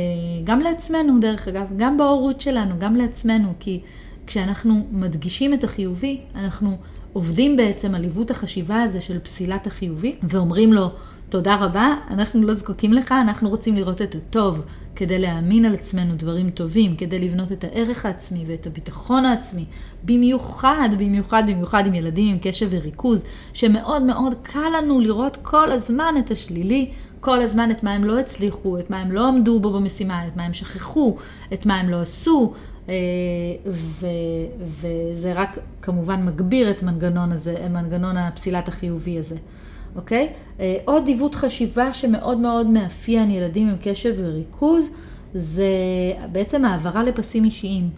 גם 0.45 0.61
לעצמנו 0.61 1.21
דרך 1.21 1.49
אגב, 1.49 1.67
גם 1.77 1.99
בהורות 1.99 2.41
שלנו, 2.41 2.75
גם 2.79 2.97
לעצמנו, 2.97 3.53
כי 3.61 3.81
כשאנחנו 4.27 4.87
מדגישים 4.91 5.55
את 5.55 5.65
החיובי, 5.65 6.21
אנחנו 6.35 6.77
עובדים 7.19 7.57
בעצם 7.57 7.95
על 7.95 8.03
עיוות 8.03 8.31
החשיבה 8.31 8.83
הזה 8.83 9.01
של 9.01 9.19
פסילת 9.19 9.67
החיובי, 9.67 10.17
ואומרים 10.23 10.73
לו, 10.73 10.91
תודה 11.29 11.57
רבה, 11.57 11.95
אנחנו 12.11 12.43
לא 12.43 12.55
זקוקים 12.55 12.93
לך, 12.93 13.13
אנחנו 13.13 13.49
רוצים 13.49 13.77
לראות 13.77 14.03
את 14.03 14.15
הטוב, 14.15 14.63
כדי 14.97 15.19
להאמין 15.19 15.65
על 15.65 15.75
עצמנו 15.75 16.15
דברים 16.17 16.51
טובים, 16.51 16.97
כדי 16.97 17.19
לבנות 17.19 17.53
את 17.53 17.65
הערך 17.65 18.07
העצמי 18.07 18.45
ואת 18.49 18.67
הביטחון 18.67 19.25
העצמי, 19.25 19.65
במיוחד, 20.05 20.89
במיוחד, 20.99 21.43
במיוחד 21.47 21.87
עם 21.87 21.95
ילדים 21.95 22.35
עם 22.35 22.39
קשב 22.43 22.69
וריכוז, 22.71 23.23
שמאוד 23.53 24.03
מאוד 24.03 24.35
קל 24.43 24.69
לנו 24.79 25.01
לראות 25.01 25.37
כל 25.43 25.71
הזמן 25.71 26.15
את 26.19 26.31
השלילי, 26.31 26.91
כל 27.21 27.41
הזמן 27.41 27.71
את 27.71 27.83
מה 27.83 27.93
הם 27.93 28.05
לא 28.05 28.19
הצליחו, 28.19 28.79
את 28.79 28.91
מה 28.91 29.01
הם 29.01 29.13
לא 29.13 29.29
עמדו 29.29 29.61
בו 29.61 29.73
במשימה, 29.73 30.27
את 30.27 30.37
מה 30.37 30.45
הם 30.45 30.53
שכחו, 30.53 31.17
את 31.53 31.67
מה 31.67 31.81
הם 31.81 31.89
לא 31.89 32.01
עשו, 32.01 32.53
ו, 33.67 34.07
וזה 34.61 35.33
רק 35.35 35.59
כמובן 35.83 36.25
מגביר 36.25 36.71
את 36.71 36.83
מנגנון 36.83 37.33
הזה, 37.33 37.69
מנגנון 37.71 38.17
הפסילת 38.17 38.69
החיובי 38.69 39.19
הזה, 39.19 39.37
אוקיי? 39.97 40.33
עוד 40.85 41.07
עיוות 41.07 41.35
חשיבה 41.35 41.93
שמאוד 41.93 42.39
מאוד 42.39 42.67
מאפיין 42.67 43.31
ילדים 43.31 43.69
עם 43.69 43.77
קשב 43.83 44.15
וריכוז, 44.19 44.91
זה 45.35 45.69
בעצם 46.33 46.65
העברה 46.65 47.03
לפסים 47.03 47.45
אישיים. 47.45 47.91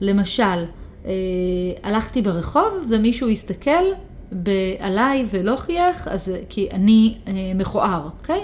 למשל, 0.00 0.64
הלכתי 1.82 2.22
ברחוב 2.22 2.86
ומישהו 2.90 3.28
הסתכל 3.28 3.84
עליי 4.78 5.26
ולא 5.30 5.56
חייך, 5.56 6.08
אז 6.08 6.32
כי 6.48 6.68
אני 6.70 7.14
אה, 7.26 7.32
מכוער, 7.54 8.08
אוקיי? 8.18 8.40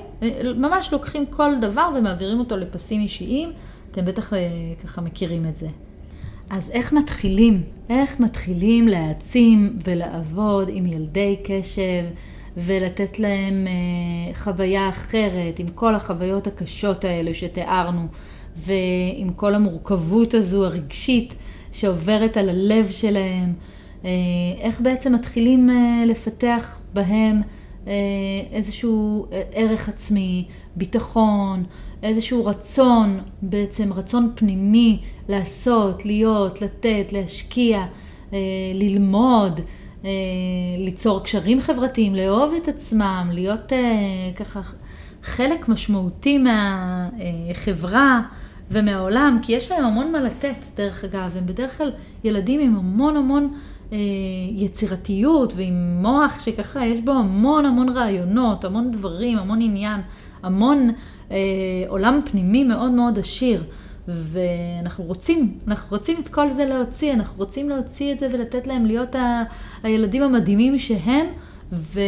ממש 0.57 0.93
לוקחים 0.93 1.27
כל 1.27 1.51
דבר 1.61 1.89
ומעבירים 1.97 2.39
אותו 2.39 2.57
לפסים 2.57 3.01
אישיים, 3.01 3.53
אתם 3.91 4.05
בטח 4.05 4.33
אה, 4.33 4.39
ככה 4.85 5.01
מכירים 5.01 5.47
את 5.47 5.57
זה. 5.57 5.69
אז 6.53 6.71
איך 6.71 6.93
מתחילים? 6.93 7.63
איך 7.91 8.21
מתחילים 8.21 8.89
להעצים 8.89 9.77
ולעבוד 9.85 10.69
עם 10.73 10.87
ילדי 10.87 11.37
קשב 11.45 12.05
ולתת 12.57 13.19
להם 13.19 13.67
אה, 13.67 14.35
חוויה 14.35 14.89
אחרת 14.89 15.59
עם 15.59 15.69
כל 15.69 15.95
החוויות 15.95 16.47
הקשות 16.47 17.05
האלה 17.05 17.35
שתיארנו 17.35 18.07
ועם 18.57 19.33
כל 19.37 19.55
המורכבות 19.55 20.35
הזו 20.35 20.65
הרגשית 20.65 21.35
שעוברת 21.73 22.37
על 22.37 22.49
הלב 22.49 22.91
שלהם. 22.91 23.55
אה, 24.05 24.11
איך 24.61 24.81
בעצם 24.81 25.15
מתחילים 25.15 25.71
אה, 25.71 26.05
לפתח 26.07 26.79
בהם 26.93 27.43
אה, 27.87 27.93
איזשהו 28.53 29.27
ערך 29.53 29.89
עצמי, 29.89 30.47
ביטחון, 30.77 31.65
איזשהו 32.03 32.47
רצון, 32.47 33.21
בעצם 33.43 33.93
רצון 33.93 34.33
פנימי 34.35 34.99
לעשות, 35.29 36.07
להיות, 36.07 36.63
לתת, 36.63 37.13
להשקיע, 37.13 37.85
ללמוד, 38.75 39.61
ליצור 40.79 41.23
קשרים 41.23 41.61
חברתיים, 41.61 42.15
לאהוב 42.15 42.55
את 42.63 42.69
עצמם, 42.69 43.31
להיות 43.33 43.73
ככה 44.37 44.61
חלק 45.23 45.69
משמעותי 45.69 46.39
מהחברה 46.39 48.21
ומהעולם, 48.71 49.39
כי 49.43 49.53
יש 49.53 49.71
להם 49.71 49.85
המון 49.85 50.13
מה 50.13 50.21
לתת, 50.21 50.57
דרך 50.77 51.05
אגב, 51.05 51.37
הם 51.37 51.47
בדרך 51.47 51.79
כלל 51.79 51.93
ילדים 52.25 52.61
עם 52.61 52.77
המון 52.77 53.17
המון 53.17 53.55
אה, 53.93 53.99
יצירתיות 54.51 55.53
ועם 55.57 55.99
מוח 56.03 56.41
שככה 56.45 56.87
יש 56.87 57.01
בו 57.01 57.13
המון 57.13 57.67
המון 57.67 57.89
רעיונות, 57.89 58.65
המון 58.65 58.91
דברים, 58.91 59.39
המון 59.39 59.61
עניין, 59.61 60.01
המון 60.43 60.91
אה, 60.91 60.95
עולם 61.89 62.21
פנימי 62.25 62.65
מאוד 62.65 62.91
מאוד 62.91 63.19
עשיר. 63.19 63.65
ואנחנו 64.09 65.05
רוצים, 65.05 65.59
אנחנו 65.69 65.97
רוצים 65.97 66.19
את 66.21 66.29
כל 66.29 66.51
זה 66.51 66.65
להוציא, 66.65 67.13
אנחנו 67.13 67.39
רוצים 67.39 67.69
להוציא 67.69 68.13
את 68.13 68.19
זה 68.19 68.29
ולתת 68.33 68.67
להם 68.67 68.87
להיות 68.87 69.15
ה, 69.15 69.43
הילדים 69.83 70.23
המדהימים 70.23 70.79
שהם, 70.79 71.27
ו, 71.73 72.01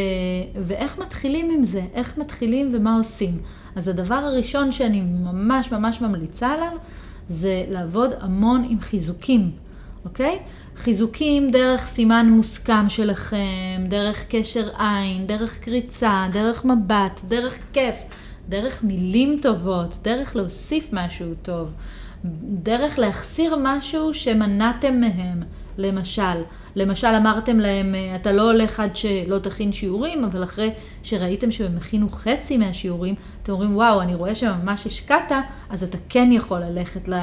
ואיך 0.63 0.99
מתחילים 0.99 1.51
עם 1.51 1.65
זה, 1.65 1.83
איך 1.95 2.19
מתחילים 2.19 2.73
ומה 2.75 2.97
עושים. 2.97 3.39
אז 3.77 3.89
הדבר 3.89 4.15
הראשון 4.15 4.73
שאני 4.73 5.01
ממש 5.01 5.73
ממש 5.73 6.01
ממליצה 6.01 6.49
עליו, 6.49 6.73
זה 7.29 7.65
לעבוד 7.69 8.11
המון 8.21 8.67
עם 8.69 8.81
חיזוקים, 8.81 9.51
אוקיי? 10.05 10.39
חיזוקים 10.77 11.51
דרך 11.51 11.87
סימן 11.87 12.31
מוסכם 12.31 12.89
שלכם, 12.89 13.85
דרך 13.89 14.27
קשר 14.29 14.69
עין, 14.79 15.27
דרך 15.27 15.61
קריצה, 15.61 16.27
דרך 16.33 16.65
מבט, 16.65 17.21
דרך 17.29 17.59
כיף, 17.73 18.05
דרך 18.49 18.85
מילים 18.85 19.39
טובות, 19.43 19.99
דרך 20.03 20.37
להוסיף 20.37 20.89
משהו 20.93 21.27
טוב, 21.43 21.73
דרך 22.45 22.99
להחסיר 22.99 23.57
משהו 23.63 24.15
שמנעתם 24.15 25.01
מהם. 25.01 25.43
למשל, 25.79 26.43
למשל 26.77 27.07
אמרתם 27.07 27.59
להם, 27.59 27.95
אתה 28.15 28.33
לא 28.33 28.43
הולך 28.43 28.81
עד 28.81 28.97
שלא 28.97 29.39
תכין 29.39 29.73
שיעורים, 29.73 30.25
אבל 30.25 30.45
אחרי 30.45 30.71
שראיתם 31.03 31.51
שהם 31.51 31.77
הכינו 31.77 32.09
חצי 32.11 32.57
מהשיעורים, 32.57 33.15
אתם 33.43 33.53
אומרים, 33.53 33.77
וואו, 33.77 34.01
אני 34.01 34.15
רואה 34.15 34.35
שממש 34.35 34.87
השקעת, 34.87 35.33
אז 35.71 35.83
אתה 35.83 35.99
כן 36.09 36.29
יכול 36.33 36.61
ללכת 36.61 37.09
ל... 37.09 37.15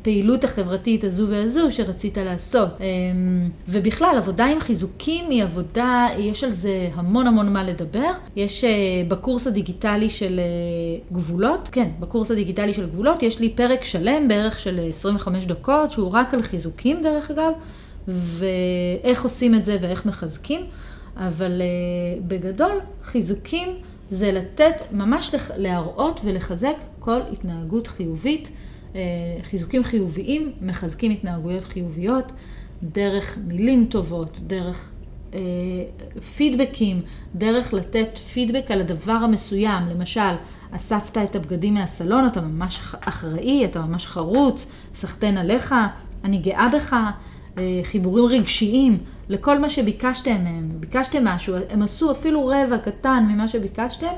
הפעילות 0.00 0.44
החברתית 0.44 1.04
הזו 1.04 1.28
והזו 1.28 1.68
שרצית 1.70 2.18
לעשות. 2.18 2.68
אמ, 2.80 3.50
ובכלל, 3.68 4.14
עבודה 4.18 4.46
עם 4.46 4.60
חיזוקים 4.60 5.30
היא 5.30 5.42
עבודה, 5.42 6.06
יש 6.18 6.44
על 6.44 6.52
זה 6.52 6.88
המון 6.94 7.26
המון 7.26 7.52
מה 7.52 7.62
לדבר. 7.62 8.10
יש 8.36 8.64
אה, 8.64 8.70
בקורס 9.08 9.46
הדיגיטלי 9.46 10.10
של 10.10 10.40
אה, 10.40 10.44
גבולות, 11.12 11.68
כן, 11.72 11.88
בקורס 12.00 12.30
הדיגיטלי 12.30 12.74
של 12.74 12.86
גבולות, 12.86 13.22
יש 13.22 13.40
לי 13.40 13.50
פרק 13.50 13.84
שלם 13.84 14.28
בערך 14.28 14.58
של 14.58 14.80
25 14.88 15.46
דקות, 15.46 15.90
שהוא 15.90 16.10
רק 16.12 16.34
על 16.34 16.42
חיזוקים 16.42 17.02
דרך 17.02 17.30
אגב, 17.30 17.52
ואיך 18.08 19.24
עושים 19.24 19.54
את 19.54 19.64
זה 19.64 19.76
ואיך 19.80 20.06
מחזקים. 20.06 20.60
אבל 21.16 21.62
בגדול, 22.26 22.80
חיזוקים 23.04 23.68
זה 24.10 24.32
לתת, 24.32 24.74
ממש 24.92 25.34
להראות 25.56 26.20
ולחזק 26.24 26.74
כל 26.98 27.20
התנהגות 27.32 27.86
חיובית. 27.86 28.50
אה, 28.94 29.00
חיזוקים 29.42 29.84
חיוביים 29.84 30.52
מחזקים 30.60 31.12
התנהגויות 31.12 31.64
חיוביות 31.64 32.32
דרך 32.82 33.38
מילים 33.46 33.86
טובות, 33.90 34.40
דרך 34.46 34.90
אה, 35.34 35.40
פידבקים, 36.36 37.02
דרך 37.34 37.74
לתת 37.74 38.18
פידבק 38.18 38.70
על 38.70 38.80
הדבר 38.80 39.12
המסוים. 39.12 39.88
למשל, 39.88 40.34
אספת 40.70 41.18
את 41.18 41.36
הבגדים 41.36 41.74
מהסלון, 41.74 42.26
אתה 42.26 42.40
ממש 42.40 42.80
אחראי, 43.00 43.64
אתה 43.64 43.80
ממש 43.80 44.06
חרוץ, 44.06 44.66
סחטיין 44.94 45.38
עליך, 45.38 45.74
אני 46.24 46.38
גאה 46.38 46.68
בך, 46.68 46.96
אה, 47.58 47.80
חיבורים 47.82 48.24
רגשיים 48.24 48.98
לכל 49.28 49.58
מה 49.58 49.70
שביקשתם 49.70 50.44
מהם. 50.44 50.68
ביקשתם 50.80 51.24
משהו, 51.24 51.54
הם 51.70 51.82
עשו 51.82 52.10
אפילו 52.10 52.46
רבע 52.46 52.78
קטן 52.78 53.26
ממה 53.28 53.48
שביקשתם, 53.48 54.12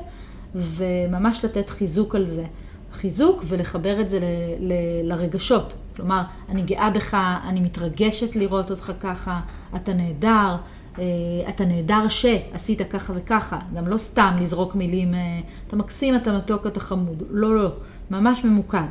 וממש 0.55 1.45
לתת 1.45 1.69
חיזוק 1.69 2.15
על 2.15 2.27
זה. 2.27 2.45
חיזוק 2.93 3.43
ולחבר 3.47 4.01
את 4.01 4.09
זה 4.09 4.19
ל, 4.19 4.23
ל, 4.59 4.73
לרגשות. 5.03 5.73
כלומר, 5.95 6.21
אני 6.49 6.61
גאה 6.61 6.89
בך, 6.89 7.13
אני 7.47 7.59
מתרגשת 7.59 8.35
לראות 8.35 8.71
אותך 8.71 8.91
ככה, 8.99 9.39
אתה 9.75 9.93
נהדר, 9.93 10.55
אה, 10.99 11.03
אתה 11.49 11.65
נהדר 11.65 12.07
שעשית 12.07 12.81
ככה 12.81 13.13
וככה. 13.15 13.59
גם 13.75 13.87
לא 13.87 13.97
סתם 13.97 14.37
לזרוק 14.41 14.75
מילים, 14.75 15.13
אה, 15.13 15.39
אתה 15.67 15.75
מקסים, 15.75 16.15
אתה 16.15 16.37
מתוק, 16.37 16.67
אתה 16.67 16.79
חמוד. 16.79 17.23
לא, 17.29 17.55
לא, 17.55 17.69
ממש 18.11 18.43
ממוקד. 18.43 18.87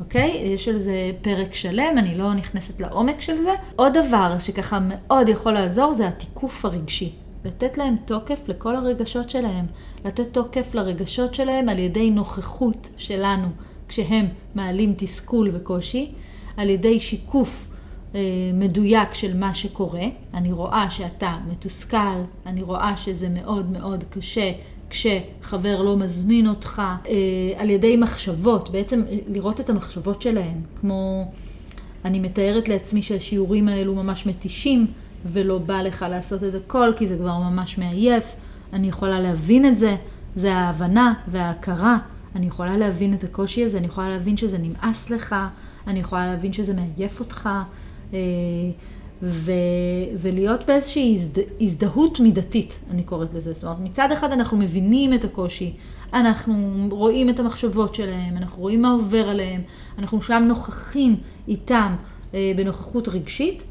אוקיי? 0.00 0.30
יש 0.54 0.68
על 0.68 0.80
זה 0.80 1.10
פרק 1.22 1.54
שלם, 1.54 1.98
אני 1.98 2.18
לא 2.18 2.34
נכנסת 2.34 2.80
לעומק 2.80 3.20
של 3.20 3.42
זה. 3.42 3.50
עוד 3.76 3.92
דבר 4.06 4.38
שככה 4.38 4.78
מאוד 4.82 5.28
יכול 5.28 5.52
לעזור 5.52 5.94
זה 5.94 6.08
התיקוף 6.08 6.64
הרגשי. 6.64 7.12
לתת 7.44 7.78
להם 7.78 7.96
תוקף 8.04 8.48
לכל 8.48 8.76
הרגשות 8.76 9.30
שלהם, 9.30 9.66
לתת 10.04 10.32
תוקף 10.32 10.74
לרגשות 10.74 11.34
שלהם 11.34 11.68
על 11.68 11.78
ידי 11.78 12.10
נוכחות 12.10 12.88
שלנו 12.96 13.48
כשהם 13.88 14.26
מעלים 14.54 14.94
תסכול 14.96 15.50
וקושי, 15.54 16.12
על 16.56 16.70
ידי 16.70 17.00
שיקוף 17.00 17.70
אה, 18.14 18.20
מדויק 18.54 19.14
של 19.14 19.36
מה 19.36 19.54
שקורה. 19.54 20.04
אני 20.34 20.52
רואה 20.52 20.90
שאתה 20.90 21.36
מתוסכל, 21.50 22.20
אני 22.46 22.62
רואה 22.62 22.96
שזה 22.96 23.28
מאוד 23.28 23.70
מאוד 23.70 24.04
קשה 24.10 24.52
כשחבר 24.90 25.82
לא 25.82 25.96
מזמין 25.96 26.48
אותך, 26.48 26.82
אה, 27.08 27.12
על 27.56 27.70
ידי 27.70 27.96
מחשבות, 27.96 28.70
בעצם 28.70 29.02
אה, 29.08 29.16
לראות 29.26 29.60
את 29.60 29.70
המחשבות 29.70 30.22
שלהם, 30.22 30.62
כמו 30.80 31.24
אני 32.04 32.20
מתארת 32.20 32.68
לעצמי 32.68 33.02
שהשיעורים 33.02 33.68
האלו 33.68 33.94
ממש 33.94 34.26
מתישים. 34.26 34.86
ולא 35.26 35.58
בא 35.58 35.82
לך 35.82 36.06
לעשות 36.10 36.44
את 36.44 36.54
הכל, 36.54 36.92
כי 36.96 37.08
זה 37.08 37.16
כבר 37.16 37.38
ממש 37.38 37.78
מעייף. 37.78 38.36
אני 38.74 38.88
יכולה 38.88 39.20
להבין 39.20 39.66
את 39.66 39.78
זה, 39.78 39.96
זה 40.36 40.54
ההבנה 40.54 41.14
וההכרה. 41.28 41.98
אני 42.34 42.46
יכולה 42.46 42.76
להבין 42.76 43.14
את 43.14 43.24
הקושי 43.24 43.64
הזה, 43.64 43.78
אני 43.78 43.86
יכולה 43.86 44.08
להבין 44.08 44.36
שזה 44.36 44.58
נמאס 44.58 45.10
לך, 45.10 45.34
אני 45.86 46.00
יכולה 46.00 46.26
להבין 46.26 46.52
שזה 46.52 46.74
מעייף 46.74 47.20
אותך, 47.20 47.48
אה, 48.14 48.18
ו, 49.22 49.52
ולהיות 50.18 50.66
באיזושהי 50.66 51.14
הזד, 51.14 51.42
הזדהות 51.60 52.20
מידתית, 52.20 52.80
אני 52.90 53.02
קוראת 53.02 53.34
לזה. 53.34 53.52
זאת 53.52 53.64
אומרת, 53.64 53.80
מצד 53.80 54.12
אחד 54.12 54.32
אנחנו 54.32 54.56
מבינים 54.56 55.14
את 55.14 55.24
הקושי, 55.24 55.74
אנחנו 56.12 56.86
רואים 56.90 57.30
את 57.30 57.40
המחשבות 57.40 57.94
שלהם, 57.94 58.36
אנחנו 58.36 58.62
רואים 58.62 58.82
מה 58.82 58.90
עובר 58.90 59.28
עליהם, 59.28 59.60
אנחנו 59.98 60.22
שם 60.22 60.44
נוכחים 60.48 61.16
איתם 61.48 61.94
אה, 62.34 62.52
בנוכחות 62.56 63.08
רגשית, 63.08 63.64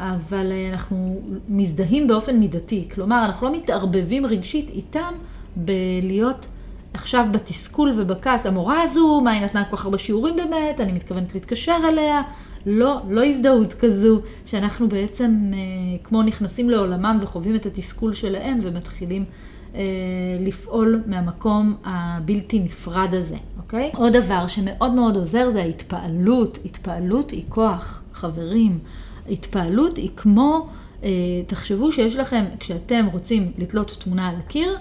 אבל 0.00 0.52
אה, 0.52 0.70
אנחנו 0.72 1.20
מזדהים 1.48 2.08
באופן 2.08 2.36
מידתי. 2.36 2.88
כלומר, 2.94 3.24
אנחנו 3.24 3.46
לא 3.46 3.56
מתערבבים 3.56 4.26
רגשית 4.26 4.70
איתם 4.70 5.12
בלהיות 5.56 6.46
עכשיו 6.94 7.26
בתסכול 7.32 7.92
ובכעס. 7.96 8.46
המורה 8.46 8.82
הזו, 8.82 9.20
מה 9.24 9.30
היא 9.30 9.42
נתנה 9.42 9.64
כל 9.64 9.76
כך 9.76 9.84
הרבה 9.84 9.98
שיעורים 9.98 10.36
באמת, 10.36 10.80
אני 10.80 10.92
מתכוונת 10.92 11.34
להתקשר 11.34 11.78
אליה. 11.88 12.22
לא, 12.66 13.00
לא 13.10 13.24
הזדהות 13.24 13.72
כזו, 13.72 14.20
שאנחנו 14.46 14.88
בעצם 14.88 15.50
אה, 15.52 15.58
כמו 16.04 16.22
נכנסים 16.22 16.70
לעולמם 16.70 17.18
וחווים 17.20 17.54
את 17.54 17.66
התסכול 17.66 18.12
שלהם 18.12 18.58
ומתחילים 18.62 19.24
אה, 19.74 19.80
לפעול 20.40 21.02
מהמקום 21.06 21.76
הבלתי 21.84 22.58
נפרד 22.58 23.14
הזה, 23.14 23.36
אוקיי? 23.58 23.90
עוד 23.94 24.12
דבר 24.16 24.46
שמאוד 24.46 24.92
מאוד 24.92 25.16
עוזר 25.16 25.50
זה 25.50 25.62
ההתפעלות. 25.62 26.58
התפעלות 26.64 27.30
היא 27.30 27.44
כוח, 27.48 28.02
חברים. 28.12 28.78
התפעלות 29.30 29.96
היא 29.96 30.10
כמו, 30.16 30.66
אה, 31.02 31.08
תחשבו 31.46 31.92
שיש 31.92 32.16
לכם, 32.16 32.44
כשאתם 32.60 33.06
רוצים 33.12 33.52
לתלות 33.58 33.96
תמונה 34.00 34.28
על 34.28 34.34
הקיר, 34.36 34.78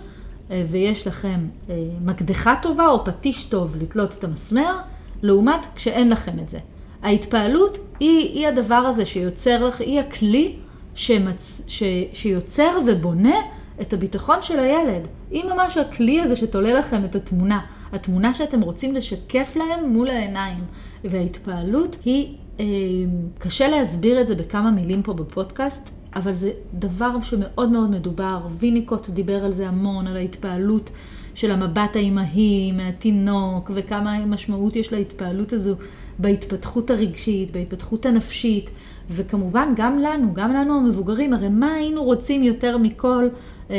אה, 0.52 0.66
ויש 0.70 1.08
לכם 1.08 1.48
אה, 1.70 1.76
מקדחה 2.02 2.56
טובה 2.62 2.88
או 2.88 3.06
פטיש 3.06 3.44
טוב 3.44 3.76
לתלות 3.76 4.14
את 4.14 4.24
המסמר, 4.24 4.78
לעומת 5.22 5.66
כשאין 5.76 6.10
לכם 6.10 6.40
את 6.40 6.50
זה. 6.50 6.60
ההתפעלות 7.02 7.78
היא, 8.00 8.20
היא 8.20 8.48
הדבר 8.48 8.76
הזה 8.76 9.06
שיוצר 9.06 9.68
לך, 9.68 9.82
היא 9.82 10.00
הכלי 10.00 10.56
שמצ... 10.96 11.62
ש... 11.68 11.84
שיוצר 12.14 12.80
ובונה 12.88 13.36
את 13.82 13.94
הביטחון 13.94 14.42
של 14.42 14.60
הילד. 14.60 15.08
היא 15.32 15.44
ממש 15.46 15.78
הכלי 15.78 16.22
הזה 16.22 16.36
שתולה 16.36 16.74
לכם 16.74 17.06
את 17.06 17.16
התמונה. 17.16 17.60
התמונה 17.92 18.34
שאתם 18.34 18.62
רוצים 18.62 18.96
לשקף 18.96 19.56
להם 19.56 19.90
מול 19.90 20.10
העיניים. 20.10 20.64
וההתפעלות 21.04 21.96
היא, 22.06 22.36
קשה 23.38 23.68
להסביר 23.68 24.22
את 24.22 24.28
זה 24.28 24.36
בכמה 24.36 24.72
מילים 24.72 25.04
פה 25.04 25.14
בפודקאסט, 25.14 25.90
אבל 26.16 26.34
זה 26.34 26.52
דבר 26.74 27.22
שמאוד 27.22 27.70
מאוד 27.70 27.90
מדובר. 27.90 28.40
ויניקוט 28.52 29.10
דיבר 29.10 29.46
על 29.46 29.52
זה 29.52 29.68
המון, 29.68 30.08
על 30.08 30.18
ההתפעלות 30.18 30.90
של 31.36 31.52
המבט 31.52 31.96
האימהי 31.96 32.72
מהתינוק, 32.72 33.72
וכמה 33.74 34.26
משמעות 34.26 34.76
יש 34.76 34.94
להתפעלות 34.94 35.54
הזו 35.54 35.76
בהתפתחות 36.20 36.90
הרגשית, 36.90 37.52
בהתפתחות 37.52 38.06
הנפשית, 38.06 38.70
וכמובן 39.10 39.74
גם 39.76 40.00
לנו, 40.00 40.34
גם 40.34 40.54
לנו 40.54 40.78
המבוגרים, 40.78 41.34
הרי 41.34 41.50
מה 41.50 41.74
היינו 41.74 42.04
רוצים 42.04 42.44
יותר 42.44 42.78
מכל 42.78 43.28
אה, 43.70 43.76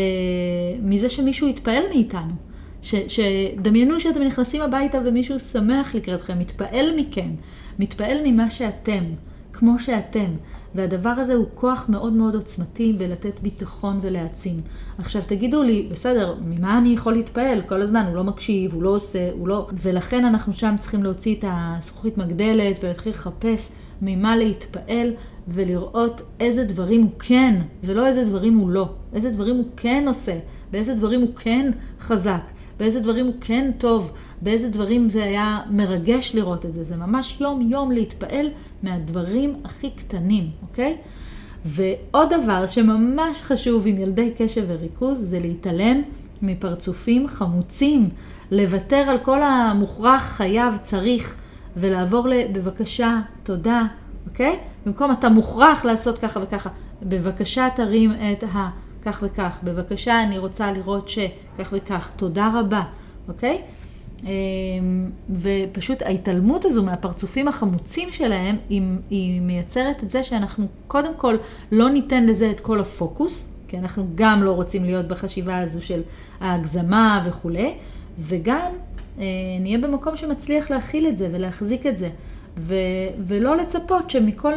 מזה 0.83 1.09
שמישהו 1.09 1.49
יתפעל 1.49 1.83
מאיתנו? 1.95 2.50
שדמיינו 2.83 4.01
שאתם 4.01 4.23
נכנסים 4.23 4.63
הביתה 4.63 4.99
ומישהו 5.05 5.39
שמח 5.39 5.95
לקראתכם, 5.95 6.39
מתפעל 6.39 6.87
מכם, 6.97 7.31
מתפעל 7.79 8.19
ממה 8.25 8.51
שאתם, 8.51 9.05
כמו 9.53 9.79
שאתם. 9.79 10.31
והדבר 10.75 11.09
הזה 11.09 11.35
הוא 11.35 11.47
כוח 11.55 11.87
מאוד 11.89 12.13
מאוד 12.13 12.35
עוצמתי 12.35 12.93
בלתת 12.99 13.41
ביטחון 13.43 13.99
ולהעצים. 14.03 14.57
עכשיו 14.99 15.23
תגידו 15.27 15.63
לי, 15.63 15.89
בסדר, 15.91 16.35
ממה 16.45 16.79
אני 16.79 16.89
יכול 16.89 17.13
להתפעל? 17.13 17.63
כל 17.63 17.83
הזמן 17.83 18.05
הוא 18.07 18.15
לא 18.15 18.25
מקשיב, 18.25 18.75
הוא 18.75 18.83
לא 18.83 18.89
עושה, 18.89 19.31
הוא 19.33 19.49
לא... 19.49 19.69
ולכן 19.73 20.25
אנחנו 20.25 20.53
שם 20.53 20.75
צריכים 20.81 21.03
להוציא 21.03 21.35
את 21.39 21.45
הזכוכית 21.49 22.19
מגדלת 22.19 22.79
ולהתחיל 22.83 23.13
לחפש 23.13 23.69
ממה 24.03 24.37
להתפעל 24.37 25.13
ולראות 25.49 26.23
איזה 26.41 26.65
דברים 26.65 27.03
הוא 27.03 27.11
כן, 27.19 27.61
ולא 27.85 28.07
איזה 28.07 28.25
דברים 28.25 28.59
הוא 28.59 28.71
לא. 28.71 28.89
איזה 29.13 29.31
דברים 29.31 29.57
הוא 29.57 29.67
כן 29.77 30.05
עושה, 30.09 30.39
באיזה 30.71 30.95
דברים 30.95 31.21
הוא 31.21 31.31
כן 31.37 31.71
חזק. 32.01 32.43
באיזה 32.81 33.01
דברים 33.01 33.27
הוא 33.27 33.35
כן 33.41 33.71
טוב, 33.79 34.13
באיזה 34.43 34.69
דברים 34.69 35.11
זה 35.11 35.25
היה 35.25 35.61
מרגש 35.71 36.35
לראות 36.35 36.67
את 36.67 36.75
זה. 36.75 36.85
זה 36.85 36.97
ממש 36.97 37.41
יום-יום 37.41 37.93
להתפעל 37.93 38.51
מהדברים 38.83 39.55
הכי 39.65 39.91
קטנים, 39.91 40.51
אוקיי? 40.63 40.97
ועוד 41.65 42.29
דבר 42.43 42.67
שממש 42.67 43.43
חשוב 43.43 43.87
עם 43.87 43.99
ילדי 43.99 44.31
קשב 44.39 44.65
וריכוז 44.69 45.19
זה 45.21 45.41
להתעלם 45.41 46.03
מפרצופים 46.43 47.29
חמוצים, 47.29 48.09
לוותר 48.51 49.05
על 49.09 49.19
כל 49.19 49.43
המוכרח, 49.43 50.23
חייב, 50.23 50.77
צריך, 50.83 51.37
ולעבור 51.77 52.29
לבבקשה, 52.29 53.21
תודה, 53.43 53.83
אוקיי? 54.29 54.59
במקום 54.87 55.13
אתה 55.13 55.29
מוכרח 55.29 55.85
לעשות 55.85 56.19
ככה 56.19 56.41
וככה, 56.43 56.71
בבקשה 57.03 57.69
תרים 57.77 58.13
את 58.13 58.45
ה... 58.55 58.69
כך 59.05 59.23
וכך, 59.27 59.59
בבקשה, 59.65 60.23
אני 60.23 60.39
רוצה 60.39 60.73
לראות 60.73 61.09
שכך 61.09 61.73
וכך, 61.73 62.11
תודה 62.17 62.51
רבה, 62.55 62.83
אוקיי? 63.29 63.63
אמ, 64.25 65.11
ופשוט 65.31 66.03
ההתעלמות 66.03 66.65
הזו 66.65 66.83
מהפרצופים 66.83 67.49
החמוצים 67.49 68.13
שלהם, 68.13 68.57
היא, 68.69 68.83
היא 69.11 69.41
מייצרת 69.41 70.03
את 70.03 70.11
זה 70.11 70.23
שאנחנו 70.23 70.67
קודם 70.89 71.13
כל 71.17 71.37
לא 71.73 71.91
ניתן 71.91 72.27
לזה 72.27 72.51
את 72.51 72.61
כל 72.61 72.81
הפוקוס, 72.81 73.51
כי 73.69 73.79
אנחנו 73.79 74.07
גם 74.15 74.43
לא 74.43 74.51
רוצים 74.51 74.85
להיות 74.85 75.09
בחשיבה 75.09 75.59
הזו 75.59 75.83
של 75.83 76.03
ההגזמה 76.41 77.23
וכולי, 77.27 77.75
וגם 78.19 78.71
אה, 79.19 79.25
נהיה 79.61 79.79
במקום 79.79 80.17
שמצליח 80.17 80.71
להכיל 80.71 81.07
את 81.09 81.19
זה 81.19 81.29
ולהחזיק 81.33 81.87
את 81.87 81.99
זה. 81.99 82.09
ו- 82.59 82.75
ולא 83.19 83.57
לצפות 83.57 84.11
שמכל 84.11 84.53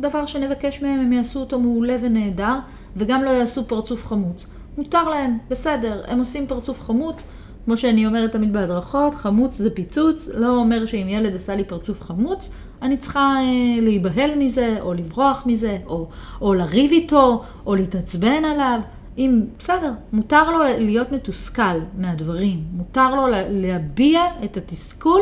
דבר 0.00 0.26
שנבקש 0.26 0.82
מהם 0.82 1.00
הם 1.00 1.12
יעשו 1.12 1.40
אותו 1.40 1.60
מעולה 1.60 1.96
ונהדר, 2.00 2.58
וגם 2.96 3.22
לא 3.24 3.30
יעשו 3.30 3.64
פרצוף 3.64 4.06
חמוץ. 4.06 4.46
מותר 4.78 5.08
להם, 5.08 5.38
בסדר, 5.50 6.02
הם 6.06 6.18
עושים 6.18 6.46
פרצוף 6.46 6.82
חמוץ, 6.82 7.24
כמו 7.64 7.76
שאני 7.76 8.06
אומרת 8.06 8.32
תמיד 8.32 8.52
בהדרכות, 8.52 9.14
חמוץ 9.14 9.56
זה 9.56 9.74
פיצוץ, 9.74 10.28
לא 10.34 10.56
אומר 10.56 10.86
שאם 10.86 11.06
ילד 11.08 11.34
עשה 11.34 11.56
לי 11.56 11.64
פרצוף 11.64 12.02
חמוץ, 12.02 12.50
אני 12.82 12.96
צריכה 12.96 13.20
אה, 13.20 13.80
להיבהל 13.82 14.30
מזה, 14.38 14.76
או 14.80 14.94
לברוח 14.94 15.42
מזה, 15.46 15.78
או, 15.86 16.08
או 16.40 16.54
לריב 16.54 16.90
איתו, 16.90 17.42
או 17.66 17.74
להתעצבן 17.74 18.44
עליו. 18.44 18.80
אם, 19.18 19.42
בסדר, 19.58 19.92
מותר 20.12 20.50
לו 20.50 20.58
להיות 20.78 21.12
מתוסכל 21.12 21.78
מהדברים, 21.98 22.64
מותר 22.72 23.14
לו 23.14 23.26
להביע 23.48 24.22
את 24.44 24.56
התסכול 24.56 25.20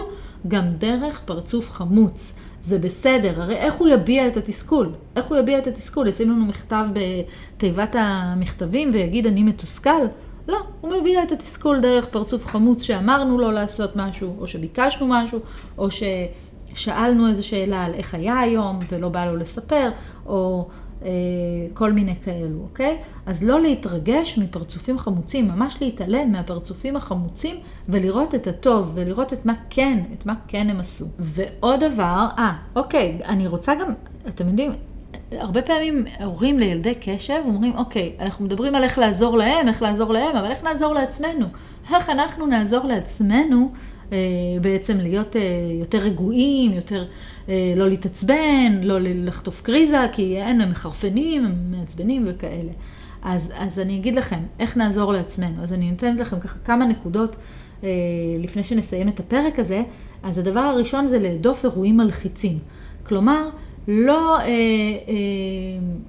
גם 0.49 0.65
דרך 0.79 1.21
פרצוף 1.25 1.71
חמוץ. 1.71 2.33
זה 2.65 2.79
בסדר, 2.79 3.43
הרי 3.43 3.57
איך 3.57 3.75
הוא 3.75 3.89
יביע 3.89 4.27
את 4.27 4.37
התסכול? 4.37 4.93
איך 5.17 5.27
הוא 5.27 5.39
יביע 5.39 5.59
את 5.59 5.67
התסכול? 5.67 6.09
ישים 6.09 6.31
לנו 6.31 6.45
מכתב 6.45 6.87
בתיבת 6.93 7.97
המכתבים 7.99 8.91
ויגיד 8.93 9.27
אני 9.27 9.43
מתוסכל? 9.43 10.05
לא, 10.49 10.59
הוא 10.81 10.93
מביע 11.01 11.23
את 11.23 11.33
התסכול 11.33 11.81
דרך 11.81 12.07
פרצוף 12.07 12.47
חמוץ 12.47 12.83
שאמרנו 12.83 13.39
לו 13.39 13.51
לעשות 13.51 13.97
משהו, 13.97 14.37
או 14.39 14.47
שביקשנו 14.47 15.07
משהו, 15.09 15.41
או 15.79 15.89
ששאלנו 15.91 17.29
איזו 17.29 17.47
שאלה 17.47 17.85
על 17.85 17.95
איך 17.95 18.15
היה 18.15 18.39
היום 18.41 18.79
ולא 18.89 19.09
בא 19.09 19.25
לו 19.27 19.37
לספר, 19.37 19.91
או 20.27 20.69
כל 21.75 21.93
מיני 21.93 22.15
כאלו, 22.25 22.59
אוקיי? 22.63 22.99
אז 23.27 23.45
לא 23.45 23.61
להתרגש 23.61 24.39
מפרצופים 24.39 24.99
חמוצים, 24.99 25.49
ממש 25.49 25.77
להתעלם 25.81 26.33
מהפרצופים 26.33 26.97
החמוצים 26.97 27.57
ולראות 27.89 28.35
את 28.35 28.47
הטוב 28.47 28.91
ולראות 28.95 29.33
את 29.33 29.47
מה 29.47 29.55
כן, 29.71 29.99
את 30.13 30.27
מה 30.27 30.35
כן 30.49 30.71
הם 30.71 30.81
עשו. 30.81 31.07
ועוד 31.19 31.81
דבר, 31.81 32.27
אה, 32.39 32.53
אוקיי, 32.77 33.19
אני 33.25 33.47
רוצה 33.47 33.75
גם, 33.75 33.93
אתם 34.29 34.49
יודעים, 34.49 34.73
הרבה 35.33 35.63
פעמים 35.63 36.05
הורים 36.25 36.59
לילדי 36.59 36.95
קשב 37.01 37.43
אומרים, 37.47 37.77
אוקיי, 37.77 38.17
אנחנו 38.21 38.45
מדברים 38.45 38.75
על 38.75 38.83
איך 38.83 38.99
לעזור 38.99 39.39
להם, 39.39 39.69
איך 39.69 39.83
לעזור 39.83 40.13
להם, 40.13 40.37
אבל 40.37 40.51
איך 40.51 40.65
נעזור 40.65 40.95
לעצמנו? 40.95 41.47
איך 41.95 42.11
אנחנו 42.11 42.47
נעזור 42.47 42.85
לעצמנו 42.85 43.71
אה, 43.73 43.94
בעצם 44.61 44.97
להיות 44.97 45.37
אה, 45.37 45.43
יותר 45.81 45.99
רגועים, 45.99 46.73
יותר 46.73 47.05
אה, 47.49 47.75
לא 47.77 47.89
להתעצבן, 47.89 48.81
לא 48.83 48.99
לחטוף 49.01 49.63
קריזה, 49.63 50.07
כי 50.13 50.37
אין, 50.37 50.61
הם 50.61 50.71
מחרפנים, 50.71 51.45
הם 51.45 51.55
מעצבנים 51.71 52.25
וכאלה. 52.27 52.73
אז, 53.23 53.53
אז 53.57 53.79
אני 53.79 53.97
אגיד 53.97 54.17
לכם, 54.17 54.41
איך 54.59 54.77
נעזור 54.77 55.13
לעצמנו. 55.13 55.63
אז 55.63 55.73
אני 55.73 55.91
נותנת 55.91 56.21
לכם 56.21 56.41
ככה 56.41 56.59
כמה 56.65 56.87
נקודות 56.87 57.37
לפני 58.41 58.65
שנסיים 58.65 59.09
את 59.09 59.21
הפרק 59.21 59.59
הזה. 59.59 59.83
אז 60.23 60.39
הדבר 60.39 60.61
הראשון 60.61 61.07
זה 61.07 61.19
להדוף 61.19 61.65
אירועים 61.65 61.97
מלחיצים. 61.97 62.59
כלומר, 63.03 63.49
לא 63.89 64.39
אה, 64.39 64.45
אה, 64.45 64.45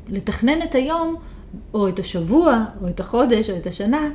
לתכנן 0.08 0.62
את 0.62 0.76
היום, 0.76 1.16
או 1.74 1.88
את 1.88 2.00
השבוע, 2.00 2.66
או 2.82 2.88
את 2.88 3.00
החודש, 3.00 3.50
או 3.50 3.58
את 3.58 3.68
השנה, 3.68 3.98
אה, 4.02 4.10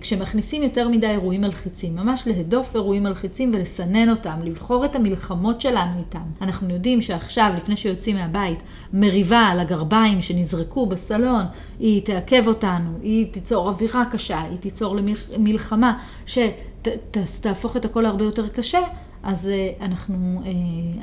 כשמכניסים 0.00 0.62
יותר 0.62 0.88
מדי 0.88 1.06
אירועים 1.06 1.40
מלחיצים, 1.40 1.96
ממש 1.96 2.22
להדוף 2.26 2.74
אירועים 2.74 3.02
מלחיצים 3.02 3.50
ולסנן 3.54 4.10
אותם, 4.10 4.40
לבחור 4.44 4.84
את 4.84 4.96
המלחמות 4.96 5.60
שלנו 5.60 5.98
איתם. 5.98 6.22
אנחנו 6.42 6.70
יודעים 6.70 7.02
שעכשיו, 7.02 7.52
לפני 7.56 7.76
שיוצאים 7.76 8.16
מהבית, 8.16 8.62
מריבה 8.92 9.38
על 9.38 9.60
הגרביים 9.60 10.22
שנזרקו 10.22 10.86
בסלון, 10.86 11.44
היא 11.78 12.02
תעכב 12.02 12.42
אותנו, 12.46 12.90
היא 13.02 13.26
תיצור 13.32 13.68
אווירה 13.68 14.04
קשה, 14.12 14.42
היא 14.42 14.58
תיצור 14.58 14.96
למלחמה 15.30 15.98
שתהפוך 16.26 17.76
את 17.76 17.84
הכל 17.84 18.06
הרבה 18.06 18.24
יותר 18.24 18.48
קשה. 18.48 18.80
אז 19.22 19.48
אה, 19.48 19.86
אנחנו, 19.86 20.40
אה, 20.44 20.50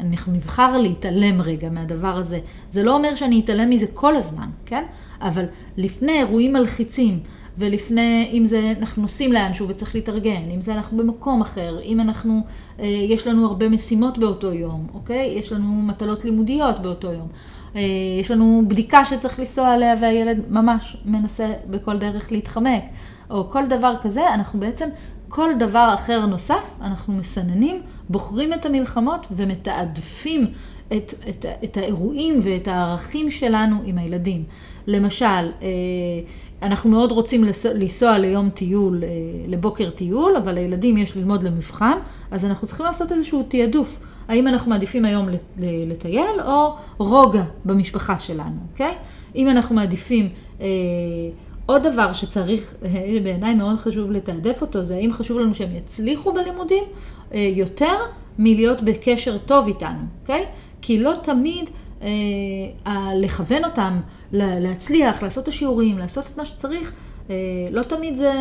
אנחנו 0.08 0.34
נבחר 0.34 0.78
להתעלם 0.78 1.42
רגע 1.42 1.70
מהדבר 1.70 2.18
הזה. 2.18 2.40
זה 2.72 2.84
לא 2.84 2.96
אומר 2.96 3.16
שאני 3.16 3.40
אתעלם 3.40 3.70
מזה 3.70 3.86
כל 3.94 4.16
הזמן, 4.16 4.50
כן? 4.66 4.84
אבל 5.22 5.46
לפני 5.78 6.12
אירועים 6.12 6.54
מלחיצים, 6.54 7.20
ולפני, 7.58 8.30
אם 8.34 8.46
זה 8.46 8.74
אנחנו 8.80 9.02
נוסעים 9.02 9.32
לאנשהו 9.32 9.68
וצריך 9.70 9.96
להתארגן, 9.96 10.50
אם 10.56 10.62
זה 10.62 10.74
אנחנו 10.74 10.98
במקום 10.98 11.42
אחר, 11.42 11.80
אם 11.84 12.00
אנחנו, 12.00 12.42
אה, 12.80 12.86
יש 12.86 13.28
לנו 13.28 13.46
הרבה 13.46 13.70
משימות 13.70 14.18
באותו 14.18 14.54
יום, 14.54 14.88
אוקיי? 14.94 15.34
יש 15.38 15.52
לנו 15.52 15.68
מטלות 15.68 16.26
לימודיות 16.26 16.80
באותו 16.80 17.12
יום. 17.12 17.28
אה, 17.76 17.82
יש 18.20 18.32
לנו 18.32 18.64
בדיקה 18.68 19.06
שצריך 19.06 19.40
לנסוע 19.40 19.74
עליה 19.74 19.94
והילד 20.02 20.42
ממש 20.50 20.98
מנסה 21.06 21.54
בכל 21.70 21.98
דרך 21.98 22.32
להתחמק, 22.32 22.84
או 23.30 23.50
כל 23.50 23.66
דבר 23.68 23.96
כזה, 24.02 24.34
אנחנו 24.34 24.60
בעצם, 24.60 24.90
כל 25.30 25.50
דבר 25.60 25.92
אחר 25.94 26.26
נוסף, 26.26 26.78
אנחנו 26.82 27.14
מסננים, 27.14 27.82
בוחרים 28.10 28.54
את 28.54 28.66
המלחמות 28.66 29.28
ומתעדפים 29.32 30.48
את, 30.88 31.14
את, 31.30 31.46
את 31.64 31.78
האירועים 31.78 32.40
ואת 32.42 32.68
הערכים 32.68 33.30
שלנו 33.30 33.76
עם 33.86 33.98
הילדים. 33.98 34.44
למשל, 34.88 35.26
אה, 35.26 35.68
אנחנו 36.64 36.90
מאוד 36.90 37.12
רוצים 37.12 37.44
לנסוע 37.76 38.18
ליום 38.18 38.50
טיול, 38.50 39.04
לבוקר 39.48 39.90
טיול, 39.90 40.36
אבל 40.38 40.52
לילדים 40.54 40.98
יש 40.98 41.18
ללמוד 41.18 41.44
למבחן, 41.44 41.98
אז 42.32 42.46
אנחנו 42.46 42.68
צריכים 42.68 42.86
לעשות 42.86 43.12
איזשהו 43.12 43.44
תעדוף. 43.48 44.00
האם 44.28 44.48
אנחנו 44.48 44.70
מעדיפים 44.70 45.06
היום 45.06 45.28
לטייל 45.58 46.42
או 46.46 46.76
רוגע 46.98 47.44
במשפחה 47.66 48.20
שלנו, 48.20 48.58
אוקיי? 48.72 48.94
אם 49.36 49.50
אנחנו 49.50 49.76
מעדיפים... 49.76 50.30
אה, 50.62 50.68
עוד 51.66 51.88
דבר 51.88 52.14
שצריך, 52.14 52.74
אה, 52.86 52.90
בעיניי 53.24 53.56
מאוד 53.56 53.78
חשוב 53.78 54.12
לתעדף 54.12 54.62
אותו, 54.62 54.84
זה 54.84 54.96
האם 54.96 55.14
חשוב 55.14 55.40
לנו 55.40 55.54
שהם 55.54 55.76
יצליחו 55.76 56.34
בלימודים 56.34 56.84
אה, 57.34 57.52
יותר 57.56 57.96
מלהיות 58.40 58.82
בקשר 58.82 59.38
טוב 59.38 59.68
איתנו, 59.68 60.00
אוקיי? 60.22 60.46
כי 60.82 61.00
לא 61.00 61.14
תמיד 61.24 61.70
אה, 61.70 61.74
לכוון 63.16 63.64
אותם 63.66 64.00
להצליח, 64.32 65.24
לעשות 65.24 65.44
את 65.44 65.48
השיעורים, 65.48 65.98
לעשות 65.98 66.26
את 66.32 66.38
מה 66.38 66.46
שצריך, 66.46 66.94
אה, 67.30 67.36
לא 67.72 67.84
תמיד 67.84 68.18
זה 68.18 68.34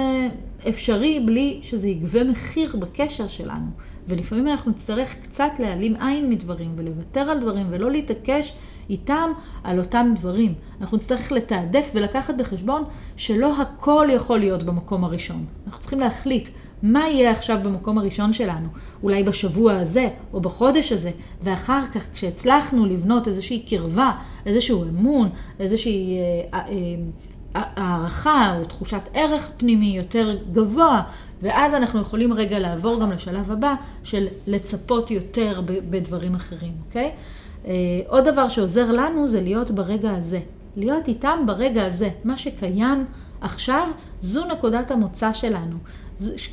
אפשרי 0.69 1.21
בלי 1.27 1.61
שזה 1.63 1.89
יגבה 1.89 2.25
מחיר 2.25 2.77
בקשר 2.77 3.29
שלנו. 3.29 3.67
ולפעמים 4.09 4.49
אנחנו 4.49 4.71
נצטרך 4.71 5.15
קצת 5.23 5.51
להעלים 5.59 5.97
עין 5.97 6.31
מדברים 6.31 6.73
ולוותר 6.77 7.21
על 7.21 7.41
דברים 7.41 7.67
ולא 7.71 7.91
להתעקש 7.91 8.55
איתם 8.91 9.31
על 9.65 9.79
אותם 9.79 10.13
דברים. 10.17 10.55
אנחנו 10.81 10.97
נצטרך 10.97 11.33
לתעדף 11.33 11.91
ולקחת 11.95 12.35
בחשבון 12.35 12.85
שלא 13.17 13.63
הכל 13.63 14.09
יכול 14.13 14.39
להיות 14.39 14.63
במקום 14.63 15.05
הראשון. 15.05 15.45
אנחנו 15.67 15.81
צריכים 15.81 16.01
להחליט 16.01 16.49
מה 16.83 17.09
יהיה 17.09 17.31
עכשיו 17.31 17.59
במקום 17.63 17.99
הראשון 17.99 18.33
שלנו, 18.33 18.69
אולי 19.03 19.25
בשבוע 19.25 19.73
הזה 19.73 20.09
או 20.33 20.41
בחודש 20.41 20.93
הזה, 20.93 21.11
ואחר 21.43 21.83
כך 21.95 22.03
כשהצלחנו 22.15 22.87
לבנות 22.87 23.29
איזושהי 23.29 23.63
קרבה, 23.69 24.13
איזשהו 24.47 24.85
אמון, 24.85 25.29
איזושהי 25.61 26.19
אה, 26.19 26.59
אה, 26.59 26.65
אה, 27.57 27.63
הערכה 27.75 28.57
או 28.59 28.65
תחושת 28.65 29.01
ערך 29.15 29.51
פנימי 29.57 29.97
יותר 29.97 30.39
גבוה, 30.53 31.03
ואז 31.43 31.75
אנחנו 31.75 32.01
יכולים 32.01 32.33
רגע 32.33 32.59
לעבור 32.59 33.01
גם 33.01 33.11
לשלב 33.11 33.51
הבא 33.51 33.75
של 34.05 34.27
לצפות 34.47 35.11
יותר 35.11 35.61
בדברים 35.67 36.35
אחרים, 36.35 36.73
אוקיי? 36.87 37.11
אה, 37.67 37.73
עוד 38.07 38.29
דבר 38.29 38.49
שעוזר 38.49 38.93
לנו 38.93 39.29
זה 39.29 39.41
להיות 39.41 39.71
ברגע 39.71 40.11
הזה. 40.11 40.41
להיות 40.77 41.09
איתם 41.09 41.39
ברגע 41.47 41.85
הזה. 41.85 42.09
מה 42.25 42.39
שקיים 42.39 43.05
עכשיו, 43.41 43.89
זו 44.21 44.45
נקודת 44.45 44.91
המוצא 44.91 45.33
שלנו. 45.33 45.77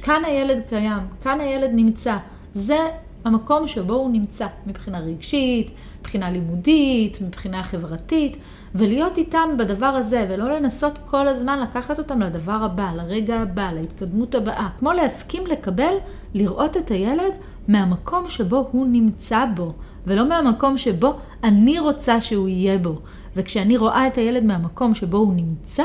כאן 0.01 0.25
הילד 0.25 0.61
קיים, 0.69 1.01
כאן 1.23 1.41
הילד 1.41 1.69
נמצא. 1.73 2.17
זה 2.53 2.79
המקום 3.25 3.67
שבו 3.67 3.93
הוא 3.93 4.09
נמצא, 4.11 4.47
מבחינה 4.67 4.99
רגשית, 4.99 5.71
מבחינה 5.99 6.31
לימודית, 6.31 7.21
מבחינה 7.21 7.63
חברתית, 7.63 8.37
ולהיות 8.75 9.17
איתם 9.17 9.49
בדבר 9.57 9.85
הזה, 9.85 10.25
ולא 10.29 10.55
לנסות 10.55 10.97
כל 11.05 11.27
הזמן 11.27 11.59
לקחת 11.59 11.99
אותם 11.99 12.21
לדבר 12.21 12.51
הבא, 12.63 12.91
לרגע 12.95 13.39
הבא, 13.39 13.71
להתקדמות 13.71 14.35
הבאה. 14.35 14.69
כמו 14.79 14.91
להסכים 14.91 15.47
לקבל, 15.47 15.93
לראות 16.33 16.77
את 16.77 16.91
הילד 16.91 17.33
מהמקום 17.67 18.29
שבו 18.29 18.67
הוא 18.71 18.87
נמצא 18.87 19.45
בו, 19.55 19.73
ולא 20.07 20.29
מהמקום 20.29 20.77
שבו 20.77 21.13
אני 21.43 21.79
רוצה 21.79 22.21
שהוא 22.21 22.47
יהיה 22.47 22.77
בו. 22.77 22.99
וכשאני 23.35 23.77
רואה 23.77 24.07
את 24.07 24.17
הילד 24.17 24.43
מהמקום 24.43 24.95
שבו 24.95 25.17
הוא 25.17 25.33
נמצא, 25.33 25.83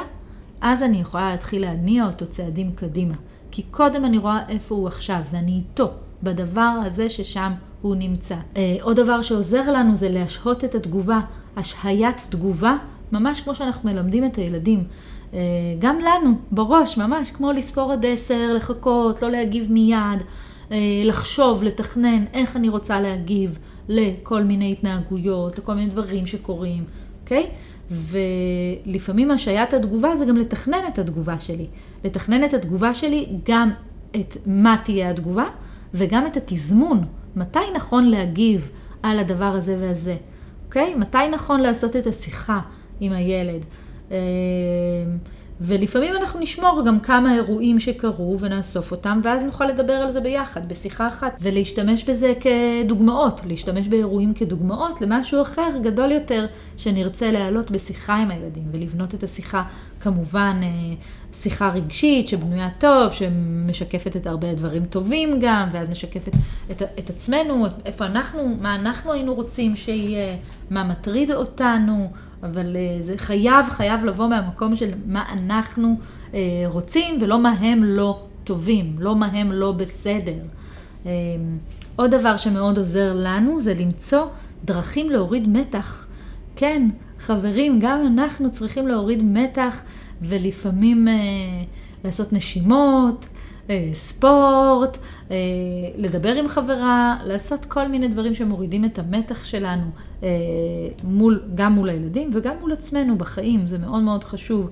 אז 0.61 0.82
אני 0.82 1.01
יכולה 1.01 1.30
להתחיל 1.30 1.62
להניע 1.62 2.07
אותו 2.07 2.26
צעדים 2.26 2.72
קדימה. 2.72 3.14
כי 3.55 3.62
קודם 3.62 4.05
אני 4.05 4.18
רואה 4.18 4.48
איפה 4.48 4.74
הוא 4.74 4.88
עכשיו, 4.88 5.20
ואני 5.30 5.52
איתו, 5.52 5.90
בדבר 6.22 6.74
הזה 6.84 7.11
ששם 7.11 7.52
הוא 7.82 7.96
נמצא. 7.96 8.34
אה, 8.57 8.76
עוד 8.82 8.96
דבר 8.96 9.22
שעוזר 9.22 9.70
לנו 9.70 9.96
זה 9.96 10.09
להשהות 10.09 10.64
את 10.64 10.74
התגובה, 10.74 11.20
השהיית 11.57 12.26
תגובה, 12.30 12.76
ממש 13.12 13.40
כמו 13.40 13.55
שאנחנו 13.55 13.90
מלמדים 13.90 14.24
את 14.24 14.36
הילדים. 14.36 14.84
אה, 15.34 15.38
גם 15.78 15.98
לנו, 15.98 16.34
בראש, 16.50 16.98
ממש 16.98 17.30
כמו 17.30 17.52
לספור 17.52 17.92
עד 17.92 18.07
עשר, 18.07 18.52
לחכות, 18.55 19.22
לא 19.22 19.30
להגיב 19.30 19.72
מיד, 19.72 20.22
אה, 20.72 20.76
לחשוב, 21.05 21.62
לתכנן 21.62 22.24
איך 22.32 22.57
אני 22.57 22.68
רוצה 22.68 23.00
להגיב 23.00 23.59
לכל 23.88 24.42
מיני 24.42 24.72
התנהגויות, 24.72 25.59
לכל 25.59 25.74
מיני 25.74 25.90
דברים 25.90 26.26
שקורים, 26.26 26.84
אוקיי? 27.22 27.50
ולפעמים 27.91 29.30
השהיית 29.30 29.74
התגובה 29.74 30.16
זה 30.16 30.24
גם 30.24 30.37
לתכנן 30.37 30.78
את 30.89 30.99
התגובה 30.99 31.41
שלי. 31.41 31.66
לתכנן 32.05 32.45
את 32.45 32.55
התגובה 32.55 32.95
שלי, 32.95 33.26
גם 33.49 33.70
את 34.16 34.37
מה 34.47 34.76
תהיה 34.85 35.11
התגובה, 35.11 35.45
וגם 35.95 36.26
את 36.26 36.37
התזמון. 36.37 37.05
מתי 37.37 37.59
נכון 37.76 38.05
להגיב 38.05 38.70
על 39.03 39.18
הדבר 39.18 39.45
הזה 39.45 39.76
והזה, 39.80 40.16
אוקיי? 40.66 40.95
מתי 40.95 41.28
נכון 41.32 41.61
לעשות 41.61 41.97
את 41.97 42.07
השיחה 42.07 42.61
עם 43.01 43.12
הילד. 43.12 43.64
ולפעמים 45.61 46.16
אנחנו 46.16 46.40
נשמור 46.40 46.82
גם 46.86 47.00
כמה 47.00 47.34
אירועים 47.34 47.80
שקרו 47.80 48.36
ונאסוף 48.40 48.90
אותם, 48.90 49.20
ואז 49.22 49.42
נוכל 49.42 49.66
לדבר 49.66 49.92
על 49.92 50.12
זה 50.12 50.20
ביחד, 50.20 50.68
בשיחה 50.68 51.09
אחת, 51.09 51.36
ולהשתמש 51.40 52.05
בזה 52.05 52.32
כדוגמאות, 52.40 53.40
להשתמש 53.46 53.88
באירועים 53.88 54.34
כדוגמאות 54.34 55.00
למשהו 55.00 55.42
אחר, 55.42 55.70
גדול 55.82 56.11
יותר, 56.11 56.46
שנרצה 56.76 57.30
להעלות 57.30 57.70
בשיחה 57.70 58.14
עם 58.14 58.30
הילדים, 58.30 58.64
ולבנות 58.72 59.14
את 59.14 59.22
השיחה, 59.22 59.62
כמובן, 60.00 60.61
אה, 60.62 60.94
שיחה 61.32 61.68
רגשית 61.68 62.28
שבנויה 62.28 62.68
טוב, 62.78 63.12
שמשקפת 63.12 64.16
את 64.16 64.26
הרבה 64.26 64.55
דברים 64.55 64.84
טובים 64.84 65.38
גם, 65.40 65.68
ואז 65.72 65.90
משקפת 65.90 66.34
את, 66.70 66.82
את 66.98 67.11
עצמנו, 67.11 67.66
איפה 67.84 68.07
אנחנו, 68.07 68.57
מה 68.61 68.74
אנחנו 68.74 69.12
היינו 69.12 69.34
רוצים 69.34 69.76
שיהיה, 69.76 70.36
מה 70.70 70.84
מטריד 70.84 71.32
אותנו. 71.32 72.11
אבל 72.45 72.76
uh, 72.76 73.03
זה 73.03 73.18
חייב, 73.18 73.66
חייב 73.70 74.05
לבוא 74.05 74.28
מהמקום 74.28 74.76
של 74.76 74.90
מה 75.07 75.24
אנחנו 75.32 75.97
uh, 76.30 76.34
רוצים 76.66 77.18
ולא 77.20 77.38
מה 77.38 77.51
הם 77.51 77.84
לא 77.84 78.22
טובים, 78.45 78.97
לא 78.99 79.16
מה 79.16 79.26
הם 79.26 79.53
לא 79.53 79.72
בסדר. 79.72 80.38
Uh, 81.05 81.09
עוד 81.97 82.11
דבר 82.11 82.36
שמאוד 82.36 82.78
עוזר 82.78 83.12
לנו 83.16 83.61
זה 83.61 83.74
למצוא 83.74 84.26
דרכים 84.64 85.11
להוריד 85.11 85.49
מתח. 85.49 86.07
כן, 86.57 86.88
חברים, 87.18 87.78
גם 87.80 88.07
אנחנו 88.07 88.53
צריכים 88.53 88.88
להוריד 88.88 89.22
מתח 89.22 89.82
ולפעמים 90.22 91.09
uh, 91.09 91.11
לעשות 92.05 92.32
נשימות, 92.32 93.26
ספורט, 93.92 94.98
אה, 95.30 95.36
לדבר 95.96 96.34
עם 96.34 96.48
חברה, 96.48 97.16
לעשות 97.24 97.64
כל 97.64 97.88
מיני 97.88 98.08
דברים 98.08 98.34
שמורידים 98.34 98.84
את 98.84 98.98
המתח 98.98 99.44
שלנו, 99.44 99.86
אה, 100.22 100.28
מול, 101.04 101.42
גם 101.54 101.72
מול 101.72 101.88
הילדים 101.88 102.30
וגם 102.34 102.54
מול 102.60 102.72
עצמנו 102.72 103.18
בחיים, 103.18 103.66
זה 103.66 103.78
מאוד 103.78 104.02
מאוד 104.02 104.24
חשוב. 104.24 104.70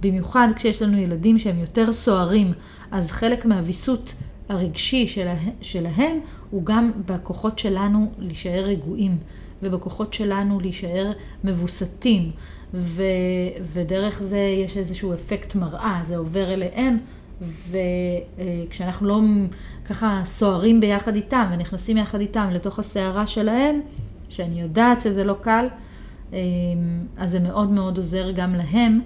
במיוחד 0.00 0.48
כשיש 0.56 0.82
לנו 0.82 0.98
ילדים 0.98 1.38
שהם 1.38 1.58
יותר 1.58 1.92
סוערים, 1.92 2.52
אז 2.90 3.10
חלק 3.10 3.44
מהוויסות 3.44 4.14
הרגשי 4.48 5.06
שלה, 5.06 5.34
שלהם 5.60 6.20
הוא 6.50 6.64
גם 6.64 6.92
בכוחות 7.06 7.58
שלנו 7.58 8.10
להישאר 8.18 8.64
רגועים, 8.64 9.18
ובכוחות 9.62 10.14
שלנו 10.14 10.60
להישאר 10.60 11.12
מבוסתים, 11.44 12.30
ו, 12.74 13.02
ודרך 13.72 14.22
זה 14.22 14.38
יש 14.38 14.76
איזשהו 14.76 15.14
אפקט 15.14 15.54
מראה, 15.54 16.02
זה 16.06 16.16
עובר 16.16 16.52
אליהם. 16.52 16.98
וכשאנחנו 17.42 19.06
לא 19.06 19.20
ככה 19.84 20.22
סוערים 20.24 20.80
ביחד 20.80 21.16
איתם 21.16 21.50
ונכנסים 21.52 21.96
יחד 21.96 22.20
איתם 22.20 22.48
לתוך 22.52 22.78
הסערה 22.78 23.26
שלהם, 23.26 23.80
שאני 24.28 24.60
יודעת 24.60 25.02
שזה 25.02 25.24
לא 25.24 25.34
קל, 25.40 25.66
אמ, 26.32 26.36
אז 27.16 27.30
זה 27.30 27.40
מאוד 27.40 27.70
מאוד 27.70 27.96
עוזר 27.96 28.30
גם 28.30 28.54
להם 28.54 29.00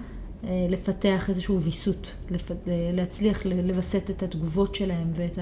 אה, 0.45 0.66
לפתח 0.70 1.30
איזשהו 1.30 1.62
ויסות, 1.62 2.12
להצליח 2.93 3.43
לווסת 3.45 4.11
את 4.11 4.22
התגובות 4.22 4.74
שלהם 4.74 5.11
ואת 5.14 5.39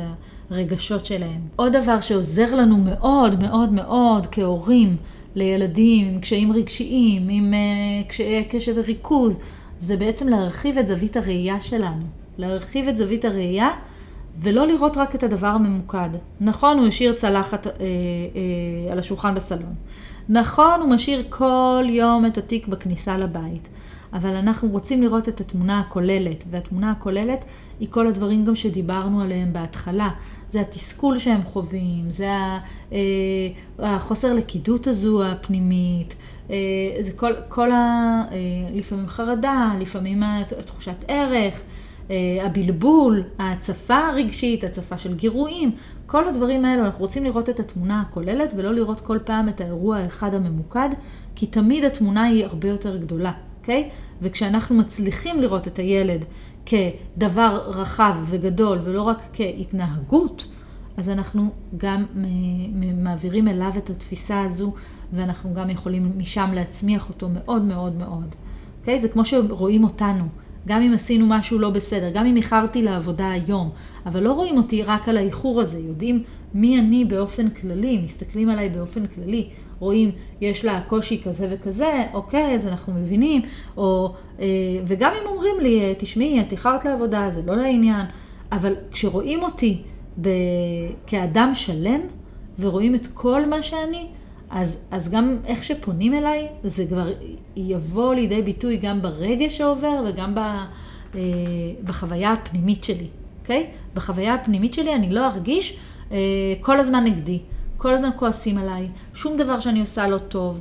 הרגשות 0.51 1.07
שלהם. 1.07 1.40
עוד 1.57 1.76
דבר 1.76 2.01
שעוזר 2.01 2.55
לנו 2.55 2.78
מאוד 2.78 3.42
מאוד 3.42 3.72
מאוד 3.72 4.26
כהורים 4.26 4.97
לילדים 5.34 6.09
עם 6.09 6.20
קשיים 6.20 6.53
רגשיים, 6.53 7.28
עם 7.30 7.55
אה, 7.55 8.09
קשיי 8.09 8.45
קשב 8.45 8.72
וריכוז, 8.76 9.38
זה 9.80 9.97
בעצם 9.97 10.28
להרחיב 10.28 10.78
את 10.78 10.88
זווית 10.88 11.16
הראייה 11.16 11.61
שלנו. 11.61 12.24
להרחיב 12.39 12.89
את 12.89 12.99
זווית 12.99 13.24
הראייה 13.24 13.70
ולא 14.39 14.66
לראות 14.66 14.97
רק 14.97 15.14
את 15.14 15.22
הדבר 15.22 15.47
הממוקד. 15.47 16.09
נכון, 16.41 16.78
הוא 16.78 16.87
השאיר 16.87 17.12
צלחת 17.12 17.66
אה, 17.66 17.72
אה, 17.72 18.93
על 18.93 18.99
השולחן 18.99 19.35
בסלון. 19.35 19.74
נכון, 20.28 20.80
הוא 20.80 20.91
משאיר 20.91 21.22
כל 21.28 21.85
יום 21.89 22.26
את 22.26 22.39
התיק 22.39 22.68
בכניסה 22.68 23.18
לבית. 23.18 23.68
אבל 24.14 24.37
אנחנו 24.37 24.68
רוצים 24.68 25.03
לראות 25.03 25.28
את 25.28 25.41
התמונה 25.41 25.80
הכוללת, 25.80 26.45
והתמונה 26.51 26.91
הכוללת 26.91 27.45
היא 27.80 27.89
כל 27.91 28.07
הדברים 28.07 28.45
גם 28.45 28.55
שדיברנו 28.55 29.20
עליהם 29.20 29.53
בהתחלה. 29.53 30.11
זה 30.51 30.61
התסכול 30.61 31.18
שהם 31.18 31.43
חווים, 31.43 32.11
זה 32.11 32.30
אה, 32.93 32.99
החוסר 33.78 34.35
לכידות 34.35 34.87
הזו 34.87 35.24
הפנימית, 35.24 36.14
אה, 36.51 36.57
זה 37.01 37.12
כל, 37.12 37.32
כל 37.49 37.72
ה... 37.72 38.22
אה, 38.32 38.37
לפעמים 38.74 39.07
חרדה, 39.07 39.72
לפעמים 39.80 40.22
תחושת 40.66 41.05
ערך. 41.09 41.62
הבלבול, 42.42 43.22
ההצפה 43.38 43.96
הרגשית, 43.96 44.64
הצפה 44.64 44.98
של 44.98 45.14
גירויים, 45.14 45.70
כל 46.07 46.28
הדברים 46.28 46.64
האלו, 46.64 46.84
אנחנו 46.84 47.00
רוצים 47.00 47.24
לראות 47.24 47.50
את 47.50 47.61
התמונה 47.61 48.00
הכוללת 48.00 48.52
ולא 48.57 48.74
לראות 48.74 49.00
כל 49.00 49.18
פעם 49.24 49.48
את 49.48 49.61
האירוע 49.61 49.96
האחד 49.96 50.34
הממוקד, 50.34 50.88
כי 51.34 51.46
תמיד 51.46 51.84
התמונה 51.84 52.22
היא 52.22 52.44
הרבה 52.44 52.68
יותר 52.68 52.96
גדולה, 52.96 53.32
אוקיי? 53.61 53.90
וכשאנחנו 54.22 54.76
מצליחים 54.76 55.40
לראות 55.40 55.68
את 55.68 55.78
הילד 55.78 56.24
כדבר 56.66 57.62
רחב 57.66 58.14
וגדול 58.26 58.78
ולא 58.84 59.02
רק 59.02 59.18
כהתנהגות, 59.32 60.46
אז 60.96 61.09
אנחנו 61.09 61.50
גם 61.76 62.05
מעבירים 62.96 63.48
אליו 63.48 63.72
את 63.78 63.90
התפיסה 63.90 64.40
הזו, 64.40 64.72
ואנחנו 65.12 65.55
גם 65.55 65.70
יכולים 65.70 66.12
משם 66.16 66.50
להצמיח 66.55 67.09
אותו 67.09 67.28
מאוד 67.28 67.62
מאוד 67.62 67.96
מאוד. 67.96 68.34
אוקיי? 68.80 68.98
זה 68.98 69.09
כמו 69.09 69.24
שרואים 69.24 69.84
אותנו. 69.84 70.24
גם 70.67 70.83
אם 70.83 70.93
עשינו 70.95 71.27
משהו 71.29 71.59
לא 71.59 71.71
בסדר, 71.71 72.11
גם 72.15 72.27
אם 72.27 72.37
איחרתי 72.37 72.83
לעבודה 72.83 73.31
היום, 73.31 73.71
אבל 74.07 74.23
לא 74.23 74.33
רואים 74.33 74.57
אותי 74.57 74.83
רק 74.83 75.09
על 75.09 75.17
האיחור 75.17 75.61
הזה, 75.61 75.79
יודעים 75.79 76.23
מי 76.55 76.79
אני 76.79 77.05
באופן 77.05 77.51
כללי, 77.51 78.01
מסתכלים 78.05 78.49
עליי 78.49 78.69
באופן 78.69 79.07
כללי, 79.07 79.49
רואים, 79.79 80.11
יש 80.41 80.65
לה 80.65 80.81
קושי 80.89 81.23
כזה 81.23 81.49
וכזה, 81.51 82.05
אוקיי, 82.12 82.55
אז 82.55 82.67
אנחנו 82.67 82.93
מבינים, 82.95 83.43
או, 83.77 84.15
אה, 84.41 84.47
וגם 84.87 85.12
אם 85.23 85.27
אומרים 85.27 85.61
לי, 85.61 85.95
תשמעי, 85.99 86.41
את 86.41 86.53
איחרת 86.53 86.85
לעבודה, 86.85 87.31
זה 87.31 87.43
לא 87.47 87.57
לעניין, 87.57 88.07
אבל 88.53 88.75
כשרואים 88.93 89.43
אותי 89.43 89.83
ב... 90.21 90.29
כאדם 91.07 91.51
שלם, 91.55 92.01
ורואים 92.59 92.95
את 92.95 93.07
כל 93.07 93.47
מה 93.47 93.62
שאני, 93.62 94.07
אז, 94.51 94.78
אז 94.90 95.11
גם 95.11 95.36
איך 95.47 95.62
שפונים 95.62 96.14
אליי, 96.14 96.49
זה 96.64 96.86
כבר 96.86 97.12
יבוא 97.57 98.14
לידי 98.14 98.42
ביטוי 98.42 98.76
גם 98.76 99.03
ברגש 99.03 99.59
שעובר 99.59 100.05
וגם 100.09 100.34
ב, 100.34 100.38
אה, 100.38 101.20
בחוויה 101.84 102.32
הפנימית 102.32 102.84
שלי, 102.84 103.07
אוקיי? 103.42 103.70
בחוויה 103.95 104.34
הפנימית 104.34 104.74
שלי 104.74 104.95
אני 104.95 105.11
לא 105.11 105.26
ארגיש 105.26 105.76
אה, 106.12 106.18
כל 106.61 106.80
הזמן 106.80 107.05
נגדי, 107.05 107.38
כל 107.76 107.95
הזמן 107.95 108.11
כועסים 108.16 108.59
עליי, 108.59 108.88
שום 109.14 109.36
דבר 109.36 109.61
שאני 109.61 109.80
עושה 109.80 110.09
לא 110.09 110.18
טוב. 110.18 110.61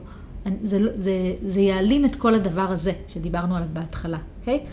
זה, 0.62 0.78
זה, 0.96 1.34
זה 1.42 1.62
יעלים 1.62 2.06
את 2.06 2.16
כל 2.16 2.36
הדבר 2.36 2.72
הזה 2.72 2.92
שדיברנו 3.08 3.56
עליו 3.56 3.68
בהתחלה, 3.74 4.18
אוקיי? 4.40 4.54
אה, 4.54 4.66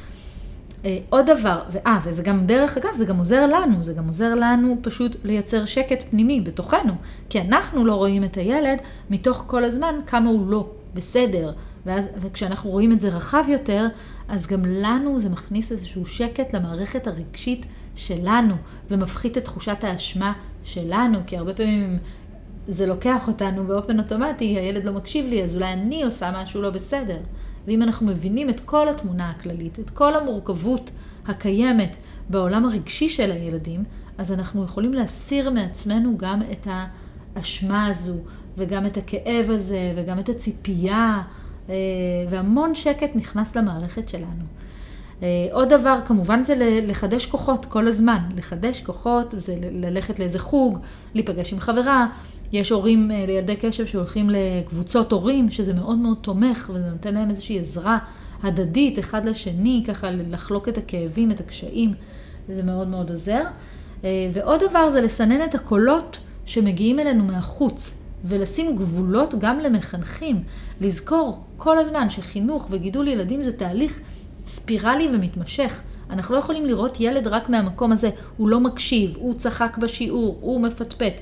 עוד 1.09 1.27
דבר, 1.27 1.63
ואה, 1.71 2.01
וזה 2.05 2.23
גם 2.23 2.47
דרך 2.47 2.77
אגב, 2.77 2.95
זה 2.95 3.05
גם 3.05 3.19
עוזר 3.19 3.47
לנו, 3.47 3.85
זה 3.85 3.93
גם 3.93 4.07
עוזר 4.07 4.35
לנו 4.35 4.77
פשוט 4.83 5.17
לייצר 5.25 5.65
שקט 5.65 6.05
פנימי 6.11 6.41
בתוכנו, 6.41 6.93
כי 7.29 7.41
אנחנו 7.41 7.85
לא 7.85 7.95
רואים 7.95 8.25
את 8.25 8.37
הילד 8.37 8.79
מתוך 9.11 9.45
כל 9.47 9.65
הזמן 9.65 9.95
כמה 10.07 10.31
הוא 10.31 10.51
לא 10.51 10.71
בסדר, 10.95 11.53
ואז, 11.87 12.09
וכשאנחנו 12.21 12.71
רואים 12.71 12.93
את 12.93 13.01
זה 13.01 13.09
רחב 13.09 13.45
יותר, 13.49 13.87
אז 14.29 14.47
גם 14.47 14.63
לנו 14.65 15.19
זה 15.19 15.29
מכניס 15.29 15.73
איזשהו 15.73 16.07
שקט 16.07 16.55
למערכת 16.55 17.07
הרגשית 17.07 17.67
שלנו, 17.97 18.55
ומפחית 18.91 19.39
את 19.39 19.45
תחושת 19.45 19.85
האשמה 19.85 20.33
שלנו, 20.65 21.19
כי 21.27 21.37
הרבה 21.37 21.55
פעמים 21.55 21.99
זה 22.67 22.87
לוקח 22.87 23.29
אותנו 23.29 23.65
באופן 23.65 23.99
אוטומטי, 23.99 24.45
הילד 24.45 24.85
לא 24.85 24.93
מקשיב 24.93 25.27
לי, 25.27 25.45
אז 25.45 25.55
אולי 25.55 25.73
אני 25.73 26.03
עושה 26.03 26.43
משהו 26.43 26.63
לא 26.63 26.71
בסדר. 26.71 27.19
ואם 27.67 27.83
אנחנו 27.83 28.07
מבינים 28.07 28.51
את 28.51 28.61
כל 28.61 28.89
התמונה 28.89 29.31
הכללית, 29.31 29.81
את 29.81 29.91
כל 29.91 30.17
המורכבות 30.17 30.91
הקיימת 31.27 31.97
בעולם 32.29 32.65
הרגשי 32.65 33.09
של 33.09 33.33
הילדים, 33.33 33.85
אז 34.19 34.33
אנחנו 34.33 34.65
יכולים 34.65 34.95
להסיר 34.95 35.51
מעצמנו 35.51 36.19
גם 36.19 36.43
את 36.53 36.67
האשמה 37.37 37.87
הזו, 37.87 38.17
וגם 38.57 38.87
את 38.87 38.97
הכאב 38.97 39.51
הזה, 39.51 39.93
וגם 39.97 40.19
את 40.19 40.29
הציפייה, 40.29 41.23
אה, 41.69 41.75
והמון 42.31 42.75
שקט 42.75 43.17
נכנס 43.17 43.57
למערכת 43.57 44.09
שלנו. 44.09 44.45
אה, 45.23 45.29
עוד 45.53 45.69
דבר 45.69 45.99
כמובן 46.07 46.45
זה 46.45 46.55
לחדש 46.87 47.27
כוחות 47.27 47.67
כל 47.67 47.87
הזמן, 47.87 48.19
לחדש 48.37 48.81
כוחות 48.81 49.35
זה 49.39 49.57
ללכת 49.73 50.19
לאיזה 50.19 50.39
חוג, 50.39 50.79
להיפגש 51.15 51.53
עם 51.53 51.61
חברה, 51.61 52.07
יש 52.53 52.71
הורים 52.71 53.11
אה, 53.11 53.27
לילדי 53.27 53.57
קשב 53.57 53.87
שהולכים 53.87 54.31
לקבוצות 54.31 55.13
הורים, 55.13 55.51
שזה 55.51 55.75
מאוד 55.75 55.99
מאוד 55.99 56.19
תומך, 56.21 56.71
וזה 56.75 56.91
נותן 56.91 57.15
להם 57.15 57.31
איזושהי 57.31 57.59
עזרה 57.61 57.99
הדדית 58.43 58.99
אחד 58.99 59.25
לשני, 59.25 59.85
ככה 59.87 60.11
לחלוק 60.11 60.69
את 60.69 60.79
הכאבים, 60.79 61.31
את 61.31 61.41
הקשיים, 61.41 61.95
זה 62.49 62.63
מאוד 62.63 62.89
מאוד 62.89 63.11
עוזר. 63.11 63.43
אה, 64.05 64.31
ועוד 64.33 64.61
דבר 64.69 64.91
זה 64.91 65.01
לסנן 65.01 65.45
את 65.45 65.55
הקולות 65.55 66.19
שמגיעים 66.47 67.01
אלינו 67.01 67.25
מהחוץ, 67.25 67.95
ולשים 68.25 68.77
גבולות 68.77 69.35
גם 69.39 69.61
למחנכים. 69.61 70.43
לזכור 70.81 71.45
כל 71.57 71.79
הזמן 71.79 72.11
שחינוך 72.11 72.67
וגידול 72.71 73.09
ילדים 73.09 73.43
זה 73.43 73.53
תהליך 73.53 74.01
ספירלי 74.47 75.09
ומתמשך. 75.15 75.81
אנחנו 76.11 76.35
לא 76.35 76.39
יכולים 76.39 76.67
לראות 76.67 77.01
ילד 77.01 77.27
רק 77.27 77.49
מהמקום 77.49 77.93
הזה, 77.93 78.11
הוא 78.37 78.49
לא 78.49 78.61
מקשיב, 78.61 79.15
הוא 79.17 79.35
צחק 79.39 79.79
בשיעור, 79.79 80.39
הוא 80.41 80.61
מפטפט. 80.61 81.21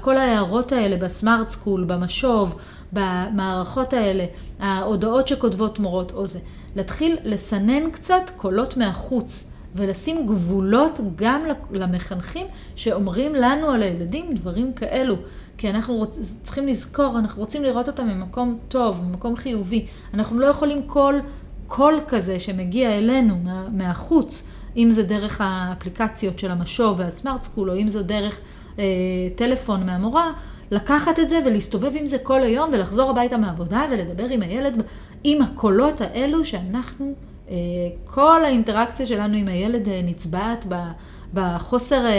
כל 0.00 0.16
ההערות 0.16 0.72
האלה 0.72 0.96
בסמארט 0.96 1.50
סקול, 1.50 1.84
במשוב, 1.84 2.58
במערכות 2.92 3.92
האלה, 3.92 4.24
ההודעות 4.60 5.28
שכותבות 5.28 5.78
מורות 5.78 6.12
או 6.12 6.26
זה, 6.26 6.38
להתחיל 6.76 7.16
לסנן 7.24 7.90
קצת 7.90 8.30
קולות 8.36 8.76
מהחוץ 8.76 9.50
ולשים 9.74 10.26
גבולות 10.26 11.00
גם 11.16 11.42
למחנכים 11.70 12.46
שאומרים 12.76 13.34
לנו 13.34 13.70
על 13.70 13.82
הילדים 13.82 14.34
דברים 14.34 14.72
כאלו. 14.72 15.16
כי 15.58 15.70
אנחנו 15.70 15.94
רוצ... 15.94 16.40
צריכים 16.42 16.66
לזכור, 16.66 17.18
אנחנו 17.18 17.40
רוצים 17.40 17.62
לראות 17.62 17.88
אותם 17.88 18.08
ממקום 18.08 18.58
טוב, 18.68 19.04
ממקום 19.04 19.36
חיובי. 19.36 19.86
אנחנו 20.14 20.38
לא 20.40 20.46
יכולים 20.46 20.82
כל 20.86 21.14
קול 21.68 22.00
כזה 22.08 22.40
שמגיע 22.40 22.98
אלינו 22.98 23.36
מה, 23.36 23.68
מהחוץ, 23.72 24.42
אם 24.76 24.90
זה 24.90 25.02
דרך 25.02 25.40
האפליקציות 25.44 26.38
של 26.38 26.50
המשוב 26.50 26.98
והסמארט 26.98 27.42
סקול, 27.42 27.70
או 27.70 27.76
אם 27.76 27.88
זו 27.88 28.02
דרך 28.02 28.38
אה, 28.78 28.84
טלפון 29.36 29.86
מהמורה, 29.86 30.32
לקחת 30.70 31.18
את 31.18 31.28
זה 31.28 31.40
ולהסתובב 31.46 31.92
עם 31.94 32.06
זה 32.06 32.18
כל 32.18 32.42
היום 32.42 32.70
ולחזור 32.72 33.10
הביתה 33.10 33.36
מהעבודה 33.36 33.84
ולדבר 33.90 34.24
עם 34.24 34.42
הילד, 34.42 34.82
עם 35.24 35.42
הקולות 35.42 36.00
האלו 36.00 36.44
שאנחנו, 36.44 37.14
אה, 37.50 37.54
כל 38.04 38.44
האינטראקציה 38.44 39.06
שלנו 39.06 39.36
עם 39.36 39.48
הילד 39.48 39.88
אה, 39.88 40.00
נצבעת 40.04 40.66
בחוסר 41.34 42.06
אה, 42.06 42.12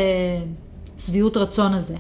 שביעות 0.97 1.38
רצון 1.38 1.74
הזה, 1.74 1.95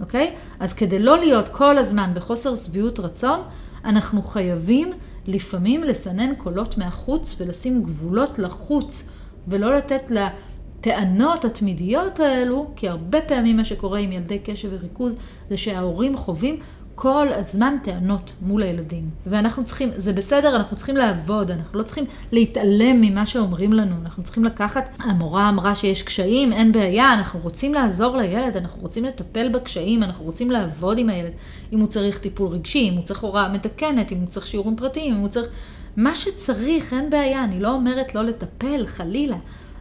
אוקיי? 0.00 0.34
אז 0.60 0.72
כדי 0.72 0.98
לא 0.98 1.18
להיות 1.18 1.48
כל 1.48 1.78
הזמן 1.78 2.10
בחוסר 2.14 2.56
שביעות 2.56 3.00
רצון, 3.00 3.40
אנחנו 3.84 4.22
חייבים 4.22 4.92
לפעמים 5.28 5.84
לסנן 5.84 6.34
קולות 6.34 6.78
מהחוץ 6.78 7.36
ולשים 7.38 7.82
גבולות 7.82 8.38
לחוץ, 8.38 9.08
ולא 9.48 9.76
לתת 9.76 10.10
לטענות 10.10 11.44
התמידיות 11.44 12.20
האלו, 12.20 12.70
כי 12.76 12.88
הרבה 12.88 13.20
פעמים 13.20 13.56
מה 13.56 13.64
שקורה 13.64 13.98
עם 13.98 14.12
ילדי 14.12 14.38
קשב 14.38 14.68
וריכוז 14.72 15.16
זה 15.50 15.56
שההורים 15.56 16.16
חווים 16.16 16.60
כל 17.00 17.26
הזמן 17.32 17.76
טענות 17.82 18.32
מול 18.42 18.62
הילדים. 18.62 19.10
ואנחנו 19.26 19.64
צריכים, 19.64 19.90
זה 19.96 20.12
בסדר, 20.12 20.56
אנחנו 20.56 20.76
צריכים 20.76 20.96
לעבוד, 20.96 21.50
אנחנו 21.50 21.78
לא 21.78 21.84
צריכים 21.84 22.04
להתעלם 22.32 23.00
ממה 23.00 23.26
שאומרים 23.26 23.72
לנו, 23.72 23.94
אנחנו 24.02 24.22
צריכים 24.22 24.44
לקחת, 24.44 24.90
המורה 25.00 25.48
אמרה 25.48 25.74
שיש 25.74 26.02
קשיים, 26.02 26.52
אין 26.52 26.72
בעיה, 26.72 27.14
אנחנו 27.14 27.40
רוצים 27.40 27.74
לעזור 27.74 28.16
לילד, 28.16 28.56
אנחנו 28.56 28.82
רוצים 28.82 29.04
לטפל 29.04 29.48
בקשיים, 29.48 30.02
אנחנו 30.02 30.24
רוצים 30.24 30.50
לעבוד 30.50 30.98
עם 30.98 31.08
הילד, 31.08 31.32
אם 31.72 31.80
הוא 31.80 31.88
צריך 31.88 32.18
טיפול 32.18 32.48
רגשי, 32.48 32.88
אם 32.88 32.94
הוא 32.94 33.04
צריך 33.04 33.20
הוראה 33.20 33.48
מתקנת, 33.48 34.12
אם 34.12 34.18
הוא 34.18 34.26
צריך 34.26 34.46
שיעורים 34.46 34.76
פרטיים, 34.76 35.14
אם 35.14 35.20
הוא 35.20 35.28
צריך... 35.28 35.48
מה 35.96 36.14
שצריך, 36.14 36.92
אין 36.92 37.10
בעיה, 37.10 37.44
אני 37.44 37.60
לא 37.60 37.74
אומרת 37.74 38.14
לא 38.14 38.22
לטפל, 38.22 38.86
חלילה. 38.86 39.36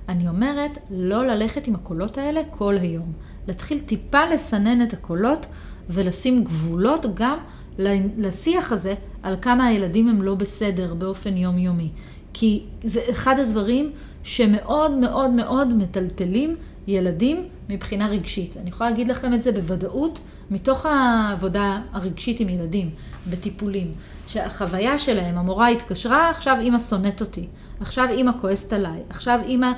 אני 0.10 0.28
אומרת 0.28 0.78
לא 0.92 1.28
ללכת 1.28 1.68
עם 1.68 1.76
הקולות 1.76 2.18
האלה 2.18 2.42
כל 2.52 2.78
היום. 2.78 3.14
להתחיל 3.48 3.80
טיפה 3.80 4.26
לסנן 4.26 4.82
את 4.82 4.94
הקולות 4.94 5.46
ולשים 5.90 6.44
גבולות 6.44 7.06
גם 7.14 7.38
לשיח 8.18 8.72
הזה 8.72 8.94
על 9.24 9.36
כמה 9.42 9.66
הילדים 9.66 10.10
הם 10.10 10.22
לא 10.22 10.36
בסדר 10.36 10.94
באופן 10.94 11.38
יומיומי. 11.38 11.90
כי 12.34 12.64
זה 12.84 13.02
אחד 13.10 13.40
הדברים 13.40 13.92
שמאוד 14.24 14.92
מאוד 14.92 15.32
מאוד 15.32 15.68
מטלטלים 15.68 16.56
ילדים 16.88 17.48
מבחינה 17.70 18.08
רגשית. 18.08 18.58
אני 18.58 18.70
יכולה 18.70 18.90
להגיד 18.90 19.08
לכם 19.08 19.34
את 19.34 19.44
זה 19.44 19.52
בוודאות 19.52 20.20
מתוך 20.52 20.86
העבודה 20.86 21.82
הרגשית 21.94 22.40
עם 22.40 22.50
ילדים, 22.50 22.90
בטיפולים. 23.30 23.94
שהחוויה 24.28 25.00
שלהם, 25.00 25.38
המורה 25.38 25.68
התקשרה, 25.68 26.30
עכשיו 26.30 26.58
אימא 26.60 26.80
שונאת 26.80 27.22
אותי, 27.22 27.48
עכשיו 27.80 28.08
אימא 28.10 28.32
כועסת 28.42 28.74
עליי, 28.74 29.00
עכשיו 29.10 29.40
אימא 29.46 29.72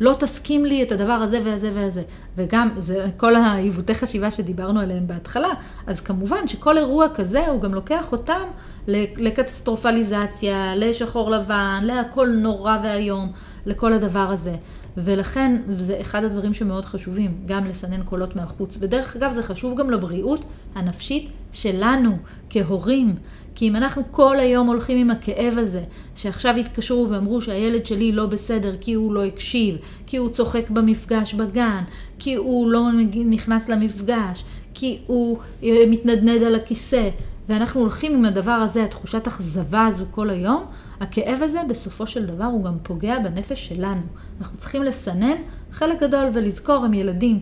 לא 0.00 0.14
תסכים 0.20 0.64
לי 0.64 0.82
את 0.82 0.92
הדבר 0.92 1.12
הזה 1.12 1.40
והזה 1.44 1.70
והזה. 1.74 2.02
וגם 2.36 2.68
זה 2.78 3.06
כל 3.16 3.34
העיוותי 3.34 3.94
חשיבה 3.94 4.30
שדיברנו 4.30 4.80
עליהם 4.80 5.06
בהתחלה, 5.06 5.48
אז 5.86 6.00
כמובן 6.00 6.48
שכל 6.48 6.78
אירוע 6.78 7.06
כזה 7.14 7.48
הוא 7.48 7.60
גם 7.60 7.74
לוקח 7.74 8.12
אותם 8.12 8.42
לקטסטרופליזציה, 8.88 10.76
לשחור 10.76 11.30
לבן, 11.30 11.80
להכל 11.82 12.28
נורא 12.28 12.78
ואיום, 12.82 13.32
לכל 13.66 13.92
הדבר 13.92 14.30
הזה. 14.30 14.56
ולכן 14.96 15.62
זה 15.76 16.00
אחד 16.00 16.24
הדברים 16.24 16.54
שמאוד 16.54 16.84
חשובים, 16.84 17.34
גם 17.46 17.66
לסנן 17.66 18.02
קולות 18.02 18.36
מהחוץ. 18.36 18.78
ודרך 18.80 19.16
אגב, 19.16 19.32
זה 19.32 19.42
חשוב 19.42 19.78
גם 19.78 19.90
לבריאות 19.90 20.44
הנפשית 20.74 21.30
שלנו 21.52 22.16
כהורים. 22.50 23.14
כי 23.58 23.68
אם 23.68 23.76
אנחנו 23.76 24.02
כל 24.10 24.40
היום 24.40 24.66
הולכים 24.66 24.98
עם 24.98 25.10
הכאב 25.10 25.58
הזה, 25.58 25.82
שעכשיו 26.16 26.56
התקשרו 26.56 27.06
ואמרו 27.10 27.40
שהילד 27.40 27.86
שלי 27.86 28.12
לא 28.12 28.26
בסדר 28.26 28.76
כי 28.80 28.94
הוא 28.94 29.12
לא 29.12 29.24
הקשיב, 29.24 29.76
כי 30.06 30.16
הוא 30.16 30.30
צוחק 30.30 30.70
במפגש 30.70 31.34
בגן, 31.34 31.82
כי 32.18 32.34
הוא 32.34 32.70
לא 32.70 32.88
נכנס 33.24 33.68
למפגש, 33.68 34.44
כי 34.74 34.98
הוא 35.06 35.38
אה, 35.62 35.84
מתנדנד 35.88 36.42
על 36.42 36.54
הכיסא, 36.54 37.08
ואנחנו 37.48 37.80
הולכים 37.80 38.14
עם 38.14 38.24
הדבר 38.24 38.50
הזה, 38.50 38.84
התחושת 38.84 39.26
אכזבה 39.26 39.86
הזו 39.86 40.04
כל 40.10 40.30
היום, 40.30 40.64
הכאב 41.00 41.42
הזה 41.42 41.60
בסופו 41.68 42.06
של 42.06 42.26
דבר 42.26 42.44
הוא 42.44 42.64
גם 42.64 42.74
פוגע 42.82 43.18
בנפש 43.18 43.68
שלנו. 43.68 44.02
אנחנו 44.40 44.58
צריכים 44.58 44.82
לסנן 44.82 45.36
חלק 45.72 46.00
גדול 46.02 46.24
ולזכור, 46.32 46.84
הם 46.84 46.94
ילדים, 46.94 47.40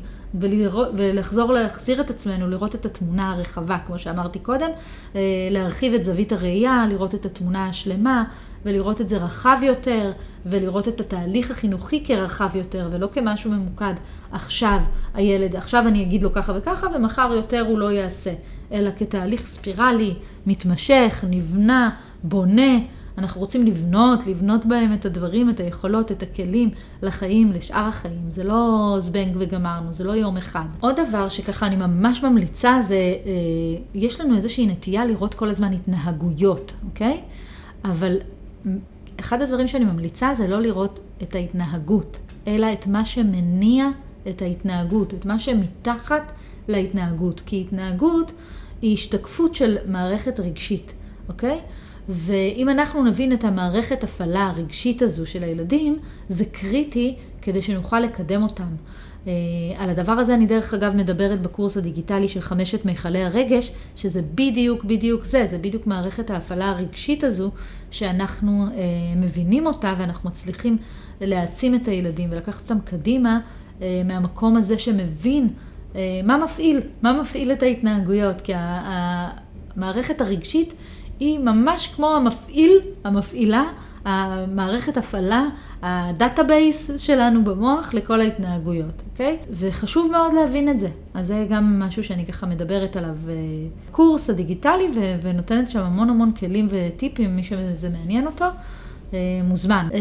ולחזור 0.97 1.53
להחזיר 1.53 2.01
את 2.01 2.11
עצמנו, 2.11 2.49
לראות 2.49 2.75
את 2.75 2.87
התמונה 2.87 3.33
הרחבה, 3.33 3.79
כמו 3.87 3.99
שאמרתי 3.99 4.39
קודם, 4.39 4.71
אה, 5.15 5.21
להרחיב 5.51 5.95
את 5.95 6.05
זווית 6.05 6.33
הראייה, 6.33 6.87
לראות 6.89 7.15
את 7.15 7.27
התמונה 7.27 7.69
השלמה, 7.69 8.25
ולראות 8.65 9.01
את 9.01 9.09
זה 9.09 9.17
רחב 9.17 9.59
יותר, 9.63 10.13
ולראות 10.47 10.89
את 10.89 11.01
התהליך 11.01 11.51
החינוכי 11.51 12.05
כרחב 12.05 12.57
יותר, 12.57 12.89
ולא 12.93 13.09
כמשהו 13.13 13.51
ממוקד. 13.51 13.95
עכשיו 14.33 14.81
הילד, 15.15 15.57
עכשיו 15.57 15.89
אני 15.89 16.03
אגיד 16.03 16.23
לו 16.23 16.33
ככה 16.33 16.53
וככה, 16.57 16.87
ומחר 16.95 17.33
יותר 17.35 17.65
הוא 17.69 17.79
לא 17.79 17.93
יעשה, 17.93 18.33
אלא 18.73 18.91
כתהליך 18.97 19.47
ספירלי, 19.47 20.15
מתמשך, 20.47 21.25
נבנה, 21.31 21.91
בונה. 22.23 22.79
אנחנו 23.19 23.41
רוצים 23.41 23.67
לבנות, 23.67 24.27
לבנות 24.27 24.67
בהם 24.67 24.95
את 24.95 25.05
הדברים, 25.05 25.51
את 25.51 25.61
היכולות, 25.61 26.13
את 26.13 26.23
הכלים 26.23 26.71
לחיים, 27.03 27.53
לשאר 27.53 27.85
החיים. 27.89 28.31
זה 28.33 28.45
לא 28.45 28.97
זבנג 28.99 29.37
וגמרנו, 29.39 29.93
זה 29.93 30.05
לא 30.05 30.13
יום 30.13 30.37
אחד. 30.37 30.67
עוד 30.81 30.97
דבר 31.09 31.29
שככה 31.29 31.67
אני 31.67 31.77
ממש 31.77 32.23
ממליצה 32.23 32.79
זה, 32.83 32.95
אה, 32.95 33.33
יש 33.95 34.21
לנו 34.21 34.37
איזושהי 34.37 34.67
נטייה 34.67 35.05
לראות 35.05 35.35
כל 35.35 35.49
הזמן 35.49 35.73
התנהגויות, 35.73 36.73
אוקיי? 36.85 37.21
אבל 37.85 38.17
אחד 39.21 39.43
הדברים 39.43 39.69
שאני 39.69 39.85
ממליצה 39.85 40.35
זה 40.35 40.49
לא 40.49 40.63
לראות 40.63 41.01
את 41.23 41.35
ההתנהגות, 41.35 42.19
אלא 42.47 42.73
את 42.73 42.87
מה 42.87 43.05
שמניע 43.05 43.89
את 44.29 44.43
ההתנהגות, 44.43 45.15
את 45.15 45.27
מה 45.27 45.39
שמתחת 45.39 46.33
להתנהגות. 46.69 47.43
כי 47.47 47.61
התנהגות 47.61 48.33
היא 48.83 48.95
השתקפות 48.95 49.55
של 49.55 49.77
מערכת 49.87 50.41
רגשית, 50.41 50.95
אוקיי? 51.29 51.61
ואם 52.09 52.69
אנחנו 52.69 53.05
נבין 53.05 53.33
את 53.33 53.45
המערכת 53.45 54.05
הפעלה 54.05 54.47
הרגשית 54.47 55.03
הזו 55.03 55.27
של 55.27 55.43
הילדים, 55.43 55.99
זה 56.29 56.45
קריטי 56.45 57.17
כדי 57.43 57.63
שנוכל 57.63 58.01
לקדם 58.01 58.43
אותם. 58.43 58.65
Uh, 59.25 59.29
על 59.79 59.91
הדבר 59.91 60.13
הזה 60.13 60.35
אני 60.35 60.47
דרך 60.47 60.75
אגב 60.75 60.97
מדברת 60.97 61.43
בקורס 61.43 61.77
הדיגיטלי 61.77 62.29
של 62.29 62.41
חמשת 62.41 62.85
מיכלי 62.85 63.23
הרגש, 63.23 63.73
שזה 63.97 64.21
בדיוק 64.35 64.85
בדיוק 64.85 65.25
זה, 65.25 65.47
זה 65.47 65.59
בדיוק 65.59 65.87
מערכת 65.87 66.31
ההפעלה 66.31 66.71
הרגשית 66.71 67.25
הזו, 67.25 67.51
שאנחנו 67.91 68.67
uh, 68.67 68.73
מבינים 69.17 69.67
אותה 69.67 69.95
ואנחנו 69.99 70.31
מצליחים 70.31 70.77
להעצים 71.21 71.75
את 71.75 71.89
הילדים 71.89 72.29
ולקחת 72.33 72.63
אותם 72.63 72.81
קדימה 72.85 73.41
uh, 73.79 73.83
מהמקום 74.05 74.57
הזה 74.57 74.79
שמבין 74.79 75.49
uh, 75.93 75.97
מה 76.25 76.39
מפעיל, 76.45 76.81
מה 77.03 77.21
מפעיל 77.21 77.53
את 77.53 77.63
ההתנהגויות, 77.63 78.41
כי 78.41 78.53
המערכת 79.77 80.21
הרגשית 80.21 80.75
היא 81.21 81.39
ממש 81.39 81.87
כמו 81.97 82.17
המפעיל, 82.17 82.81
המפעילה, 83.05 83.65
המערכת 84.05 84.97
הפעלה, 84.97 85.47
ה 85.83 85.95
database 85.95 86.91
שלנו 86.97 87.45
במוח 87.45 87.95
לכל 87.95 88.21
ההתנהגויות, 88.21 89.03
אוקיי? 89.13 89.37
וחשוב 89.51 90.13
מאוד 90.13 90.35
להבין 90.35 90.69
את 90.69 90.81
זה. 90.81 90.89
אז 91.15 91.27
זה 91.27 91.47
גם 91.51 91.81
משהו 91.81 92.05
שאני 92.05 92.27
ככה 92.27 92.47
מדברת 92.47 92.97
עליו. 92.97 93.17
אה, 93.29 93.35
קורס 93.91 94.31
הדיגיטלי 94.31 94.91
ונותנת 95.23 95.69
שם 95.69 95.81
המון 95.81 96.11
המון 96.11 96.33
כלים 96.33 96.69
וטיפים, 96.71 97.37
מי 97.37 97.45
שזה 97.45 97.89
מעניין 97.89 98.27
אותו, 98.27 98.45
אה, 99.15 99.19
מוזמן. 99.45 99.89
אה, 99.95 99.99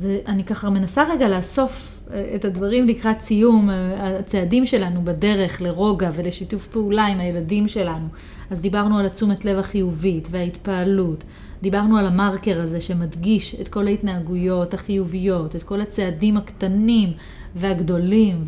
ואני 0.00 0.44
ככה 0.44 0.70
מנסה 0.70 1.04
רגע 1.12 1.28
לאסוף 1.28 1.88
את 2.34 2.44
הדברים 2.44 2.86
לקראת 2.86 3.20
סיום, 3.20 3.70
הצעדים 3.98 4.66
שלנו 4.66 5.00
בדרך 5.04 5.62
לרוגע 5.62 6.10
ולשיתוף 6.14 6.66
פעולה 6.66 7.06
עם 7.06 7.20
הילדים 7.20 7.68
שלנו. 7.68 8.06
אז 8.52 8.60
דיברנו 8.60 8.98
על 8.98 9.06
התשומת 9.06 9.44
לב 9.44 9.58
החיובית 9.58 10.28
וההתפעלות, 10.30 11.24
דיברנו 11.62 11.98
על 11.98 12.06
המרקר 12.06 12.60
הזה 12.60 12.80
שמדגיש 12.80 13.56
את 13.60 13.68
כל 13.68 13.86
ההתנהגויות 13.86 14.74
החיוביות, 14.74 15.56
את 15.56 15.62
כל 15.62 15.80
הצעדים 15.80 16.36
הקטנים 16.36 17.12
והגדולים, 17.54 18.44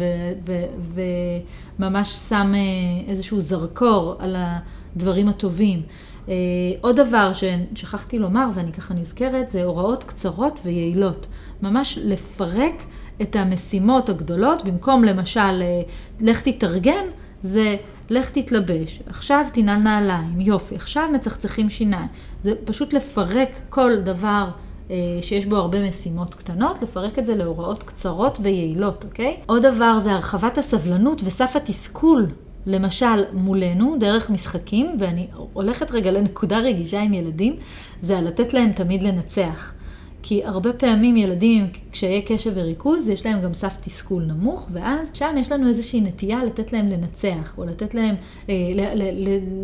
וממש 1.78 2.10
שם 2.28 2.52
אה, 2.54 3.10
איזשהו 3.10 3.40
זרקור 3.40 4.16
על 4.18 4.36
הדברים 4.38 5.28
הטובים. 5.28 5.82
אה, 6.28 6.34
עוד 6.80 7.00
דבר 7.00 7.32
ששכחתי 7.32 8.18
לומר, 8.18 8.48
ואני 8.54 8.72
ככה 8.72 8.94
נזכרת, 8.94 9.50
זה 9.50 9.64
הוראות 9.64 10.04
קצרות 10.04 10.60
ויעילות. 10.64 11.26
ממש 11.62 11.98
לפרק 12.02 12.82
את 13.22 13.36
המשימות 13.36 14.08
הגדולות, 14.08 14.64
במקום 14.64 15.04
למשל, 15.04 15.40
אה, 15.62 15.82
לך 16.20 16.42
תתארגן, 16.42 17.04
זה 17.42 17.76
לך 18.10 18.30
תתלבש, 18.30 19.02
עכשיו 19.06 19.46
תנעל 19.52 19.78
נעליים, 19.78 20.40
יופי, 20.40 20.74
עכשיו 20.74 21.08
מצחצחים 21.12 21.70
שיניים. 21.70 22.08
זה 22.42 22.52
פשוט 22.64 22.92
לפרק 22.92 23.48
כל 23.70 23.96
דבר 23.96 24.48
אה, 24.90 24.96
שיש 25.22 25.46
בו 25.46 25.56
הרבה 25.56 25.88
משימות 25.88 26.34
קטנות, 26.34 26.82
לפרק 26.82 27.18
את 27.18 27.26
זה 27.26 27.34
להוראות 27.34 27.82
קצרות 27.82 28.38
ויעילות, 28.42 29.04
אוקיי? 29.04 29.36
עוד 29.46 29.66
דבר 29.66 29.98
זה 29.98 30.12
הרחבת 30.12 30.58
הסבלנות 30.58 31.22
וסף 31.24 31.56
התסכול. 31.56 32.26
למשל, 32.66 33.24
מולנו, 33.32 33.96
דרך 34.00 34.30
משחקים, 34.30 34.96
ואני 34.98 35.26
הולכת 35.52 35.90
רגע 35.90 36.10
לנקודה 36.10 36.58
רגישה 36.58 37.00
עם 37.00 37.14
ילדים, 37.14 37.56
זה 38.00 38.18
על 38.18 38.24
לתת 38.24 38.54
להם 38.54 38.72
תמיד 38.72 39.02
לנצח. 39.02 39.72
כי 40.26 40.44
הרבה 40.44 40.72
פעמים 40.72 41.16
ילדים 41.16 41.62
עם 41.62 41.68
קשיי 41.90 42.22
קשב 42.22 42.52
וריכוז, 42.54 43.08
יש 43.08 43.26
להם 43.26 43.40
גם 43.40 43.54
סף 43.54 43.76
תסכול 43.80 44.22
נמוך, 44.22 44.68
ואז 44.72 45.10
שם 45.14 45.34
יש 45.38 45.52
לנו 45.52 45.68
איזושהי 45.68 46.00
נטייה 46.00 46.44
לתת 46.44 46.72
להם 46.72 46.88
לנצח, 46.88 47.58
או 47.58 47.64
לתת 47.64 47.94
להם 47.94 48.14
אה, 48.48 48.54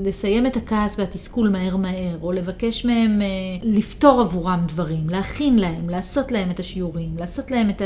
לסיים 0.05 0.47
את 0.47 0.57
הכעס 0.57 0.99
והתסכול 0.99 1.49
מהר 1.49 1.77
מהר, 1.77 2.19
או 2.23 2.33
לבקש 2.33 2.85
מהם 2.85 3.23
אה, 3.23 3.27
לפתור 3.63 4.21
עבורם 4.21 4.65
דברים, 4.69 5.09
להכין 5.09 5.59
להם, 5.59 5.91
לעשות 5.91 6.33
להם 6.33 6.51
את 6.51 6.61
השיעורים, 6.61 7.17
לעשות 7.19 7.51
להם 7.51 7.71
את 7.71 7.83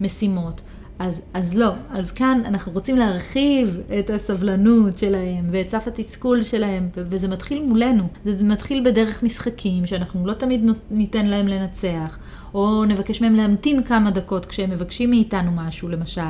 המשימות. 0.00 0.60
אז, 0.98 1.22
אז 1.34 1.54
לא, 1.54 1.72
אז 1.90 2.12
כאן 2.12 2.42
אנחנו 2.44 2.72
רוצים 2.72 2.96
להרחיב 2.96 3.80
את 3.98 4.10
הסבלנות 4.10 4.98
שלהם 4.98 5.48
ואת 5.50 5.70
סף 5.70 5.88
התסכול 5.88 6.42
שלהם, 6.42 6.88
וזה 6.96 7.28
מתחיל 7.28 7.62
מולנו. 7.62 8.04
זה 8.24 8.44
מתחיל 8.44 8.90
בדרך 8.90 9.22
משחקים, 9.22 9.86
שאנחנו 9.86 10.26
לא 10.26 10.32
תמיד 10.32 10.70
ניתן 10.90 11.26
להם 11.26 11.48
לנצח, 11.48 12.18
או 12.54 12.84
נבקש 12.84 13.20
מהם 13.20 13.34
להמתין 13.34 13.82
כמה 13.82 14.10
דקות 14.10 14.46
כשהם 14.46 14.70
מבקשים 14.70 15.10
מאיתנו 15.10 15.50
משהו, 15.54 15.88
למשל. 15.88 16.20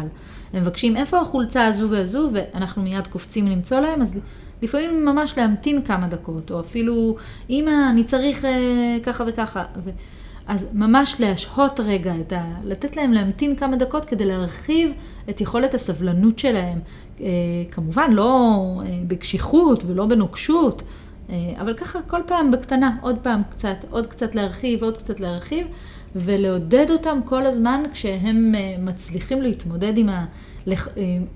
הם 0.52 0.62
מבקשים 0.62 0.96
איפה 0.96 1.20
החולצה 1.20 1.66
הזו 1.66 1.90
והזו, 1.90 2.30
ואנחנו 2.32 2.82
מיד 2.82 3.06
קופצים 3.06 3.46
למצוא 3.46 3.80
להם, 3.80 4.02
אז 4.02 4.18
לפעמים 4.62 5.04
ממש 5.04 5.38
להמתין 5.38 5.82
כמה 5.82 6.08
דקות, 6.08 6.50
או 6.50 6.60
אפילו, 6.60 7.16
אמא, 7.50 7.90
אני 7.90 8.04
צריך 8.04 8.44
אה, 8.44 8.96
ככה 9.02 9.24
וככה. 9.26 9.64
אז 10.46 10.68
ממש 10.72 11.16
להשהות 11.18 11.80
רגע, 11.80 12.14
את 12.20 12.32
ה... 12.32 12.44
לתת 12.64 12.96
להם 12.96 13.12
להמתין 13.12 13.56
כמה 13.56 13.76
דקות 13.76 14.04
כדי 14.04 14.24
להרחיב 14.24 14.92
את 15.30 15.40
יכולת 15.40 15.74
הסבלנות 15.74 16.38
שלהם. 16.38 16.78
אה, 17.20 17.26
כמובן, 17.70 18.10
לא 18.12 18.50
אה, 18.86 19.00
בקשיחות 19.08 19.84
ולא 19.86 20.06
בנוקשות, 20.06 20.82
אה, 21.30 21.36
אבל 21.60 21.74
ככה 21.74 21.98
כל 22.02 22.20
פעם 22.26 22.50
בקטנה, 22.50 22.96
עוד 23.00 23.18
פעם 23.22 23.42
קצת, 23.50 23.84
עוד 23.90 24.06
קצת 24.06 24.34
להרחיב, 24.34 24.82
עוד 24.82 24.96
קצת 24.96 25.20
להרחיב, 25.20 25.66
ולעודד 26.16 26.90
אותם 26.90 27.18
כל 27.24 27.46
הזמן 27.46 27.82
כשהם 27.92 28.54
מצליחים 28.78 29.42
להתמודד 29.42 29.98
עם, 29.98 30.08
ה... 30.08 30.24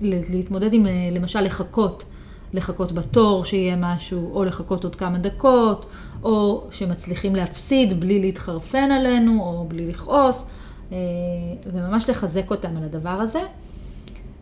להתמודד 0.01 0.73
עם, 0.73 0.85
למשל, 1.11 1.41
לחכות. 1.41 2.05
לחכות 2.53 2.91
בתור 2.91 3.45
שיהיה 3.45 3.75
משהו, 3.75 4.35
או 4.35 4.43
לחכות 4.43 4.83
עוד 4.83 4.95
כמה 4.95 5.17
דקות, 5.17 5.85
או 6.23 6.67
שמצליחים 6.71 7.35
להפסיד 7.35 7.99
בלי 7.99 8.19
להתחרפן 8.19 8.91
עלינו, 8.91 9.43
או 9.43 9.65
בלי 9.67 9.87
לכעוס, 9.87 10.45
אה, 10.91 10.97
וממש 11.73 12.09
לחזק 12.09 12.51
אותם 12.51 12.77
על 12.77 12.83
הדבר 12.83 13.09
הזה. 13.09 13.41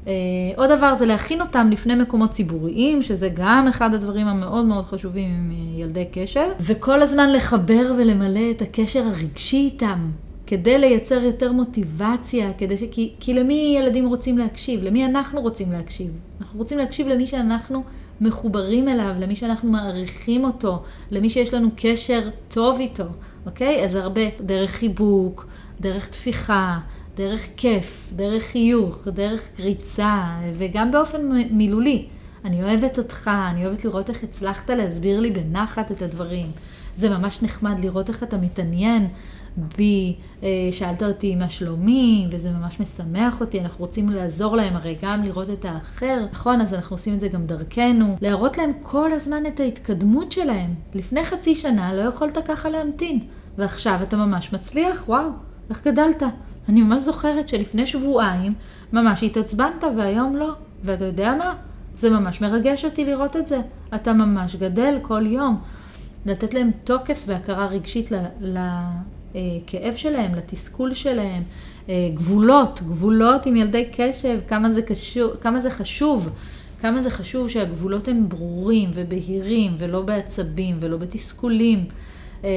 אה, 0.07 0.13
עוד 0.55 0.69
דבר 0.71 0.95
זה 0.95 1.05
להכין 1.05 1.41
אותם 1.41 1.69
לפני 1.71 1.95
מקומות 1.95 2.31
ציבוריים, 2.31 3.01
שזה 3.01 3.29
גם 3.33 3.67
אחד 3.69 3.93
הדברים 3.93 4.27
המאוד 4.27 4.65
מאוד 4.65 4.85
חשובים 4.85 5.29
עם 5.29 5.51
אה, 5.51 5.81
ילדי 5.81 6.05
קשר, 6.11 6.51
וכל 6.59 7.01
הזמן 7.01 7.33
לחבר 7.33 7.93
ולמלא 7.97 8.51
את 8.51 8.61
הקשר 8.61 9.03
הרגשי 9.03 9.57
איתם, 9.57 10.09
כדי 10.47 10.77
לייצר 10.77 11.23
יותר 11.23 11.51
מוטיבציה, 11.51 12.53
כדי 12.57 12.77
ש... 12.77 12.83
כי, 12.91 13.13
כי 13.19 13.33
למי 13.33 13.75
ילדים 13.79 14.07
רוצים 14.07 14.37
להקשיב? 14.37 14.83
למי 14.83 15.05
אנחנו 15.05 15.41
רוצים 15.41 15.71
להקשיב? 15.71 16.11
אנחנו 16.41 16.59
רוצים 16.59 16.77
להקשיב 16.77 17.07
למי 17.07 17.27
שאנחנו 17.27 17.83
מחוברים 18.21 18.89
אליו, 18.89 19.15
למי 19.19 19.35
שאנחנו 19.35 19.71
מעריכים 19.71 20.43
אותו, 20.43 20.83
למי 21.11 21.29
שיש 21.29 21.53
לנו 21.53 21.69
קשר 21.77 22.29
טוב 22.49 22.79
איתו, 22.79 23.03
אוקיי? 23.45 23.83
אז 23.83 23.95
הרבה 23.95 24.21
דרך 24.41 24.71
חיבוק, 24.71 25.47
דרך 25.81 26.09
תפיחה, 26.09 26.79
דרך 27.15 27.47
כיף, 27.57 28.09
דרך 28.15 28.43
חיוך, 28.43 29.07
דרך 29.07 29.49
קריצה, 29.57 30.23
וגם 30.53 30.91
באופן 30.91 31.31
מילולי. 31.51 32.07
אני 32.45 32.63
אוהבת 32.63 32.97
אותך, 32.97 33.31
אני 33.51 33.65
אוהבת 33.65 33.85
לראות 33.85 34.09
איך 34.09 34.23
הצלחת 34.23 34.69
להסביר 34.69 35.19
לי 35.19 35.31
בנחת 35.31 35.91
את 35.91 36.01
הדברים. 36.01 36.47
זה 36.95 37.09
ממש 37.09 37.43
נחמד 37.43 37.79
לראות 37.79 38.09
איך 38.09 38.23
אתה 38.23 38.37
מתעניין 38.37 39.07
בי, 39.77 40.15
אה, 40.43 40.49
שאלת 40.71 41.03
אותי 41.03 41.35
מה 41.35 41.49
שלומי, 41.49 42.27
וזה 42.31 42.51
ממש 42.51 42.79
משמח 42.79 43.41
אותי, 43.41 43.61
אנחנו 43.61 43.85
רוצים 43.85 44.09
לעזור 44.09 44.55
להם 44.55 44.75
הרי 44.75 44.97
גם 45.01 45.23
לראות 45.23 45.49
את 45.49 45.65
האחר, 45.65 46.25
נכון? 46.31 46.61
אז 46.61 46.73
אנחנו 46.73 46.95
עושים 46.95 47.13
את 47.13 47.19
זה 47.19 47.27
גם 47.27 47.45
דרכנו, 47.45 48.17
להראות 48.21 48.57
להם 48.57 48.71
כל 48.81 49.11
הזמן 49.11 49.45
את 49.45 49.59
ההתקדמות 49.59 50.31
שלהם. 50.31 50.73
לפני 50.93 51.25
חצי 51.25 51.55
שנה 51.55 51.93
לא 51.93 52.01
יכולת 52.01 52.37
ככה 52.47 52.69
להמתין, 52.69 53.19
ועכשיו 53.57 53.99
אתה 54.03 54.17
ממש 54.17 54.53
מצליח, 54.53 55.03
וואו, 55.07 55.29
איך 55.69 55.87
גדלת? 55.87 56.23
אני 56.69 56.81
ממש 56.81 57.01
זוכרת 57.01 57.47
שלפני 57.47 57.85
שבועיים 57.85 58.51
ממש 58.93 59.23
התעצבנת 59.23 59.83
והיום 59.97 60.35
לא, 60.35 60.51
ואתה 60.83 61.05
יודע 61.05 61.35
מה? 61.35 61.55
זה 61.95 62.09
ממש 62.09 62.41
מרגש 62.41 62.85
אותי 62.85 63.05
לראות 63.05 63.35
את 63.35 63.47
זה. 63.47 63.59
אתה 63.95 64.13
ממש 64.13 64.55
גדל 64.55 64.97
כל 65.01 65.25
יום. 65.25 65.61
לתת 66.25 66.53
להם 66.53 66.71
תוקף 66.83 67.23
והכרה 67.27 67.67
רגשית 67.67 68.11
לכאב 68.41 69.95
שלהם, 69.95 70.35
לתסכול 70.35 70.93
שלהם, 70.93 71.43
אה, 71.89 72.09
גבולות, 72.13 72.81
גבולות 72.81 73.45
עם 73.45 73.55
ילדי 73.55 73.85
קשב, 73.91 74.39
כמה 74.47 74.71
זה, 74.71 74.81
קשור, 74.81 75.33
כמה 75.41 75.61
זה 75.61 75.69
חשוב, 75.69 76.29
כמה 76.81 77.01
זה 77.01 77.09
חשוב 77.09 77.49
שהגבולות 77.49 78.07
הם 78.07 78.29
ברורים 78.29 78.89
ובהירים 78.93 79.75
ולא 79.77 80.01
בעצבים 80.01 80.77
ולא 80.79 80.97
בתסכולים. 80.97 81.85
אה, 82.43 82.49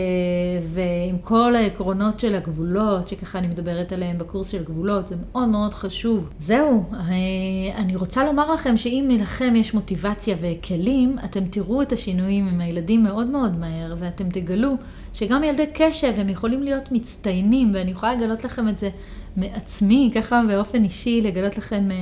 ועם 0.66 1.18
כל 1.18 1.55
העקרונות 1.55 2.20
של 2.20 2.35
הגבולות, 2.35 3.09
שככה 3.09 3.39
אני 3.39 3.47
מדברת 3.47 3.93
עליהם 3.93 4.18
בקורס 4.18 4.49
של 4.49 4.64
גבולות, 4.64 5.09
זה 5.09 5.16
מאוד 5.33 5.49
מאוד 5.49 5.74
חשוב. 5.74 6.28
זהו, 6.41 6.85
אה, 6.93 7.76
אני 7.76 7.97
רוצה 7.97 8.24
לומר 8.24 8.55
לכם 8.55 8.76
שאם 8.76 9.16
לכם 9.20 9.57
יש 9.57 9.74
מוטיבציה 9.74 10.37
וכלים, 10.41 11.16
אתם 11.24 11.45
תראו 11.45 11.83
את 11.83 11.93
השינויים 11.93 12.49
עם 12.49 12.61
הילדים 12.61 13.03
מאוד 13.03 13.26
מאוד 13.26 13.59
מהר, 13.59 13.95
ואתם 13.99 14.28
תגלו 14.28 14.74
שגם 15.14 15.45
ילדי 15.45 15.66
קשב 15.74 16.12
הם 16.16 16.28
יכולים 16.28 16.62
להיות 16.62 16.93
מצטיינים, 16.93 17.70
ואני 17.74 17.91
יכולה 17.91 18.14
לגלות 18.14 18.45
לכם 18.45 18.68
את 18.68 18.78
זה 18.78 18.91
מעצמי, 19.37 20.11
ככה 20.14 20.43
באופן 20.49 20.85
אישי, 20.85 21.20
לגלות 21.20 21.59
לכם 21.59 21.91
אה, 21.91 21.97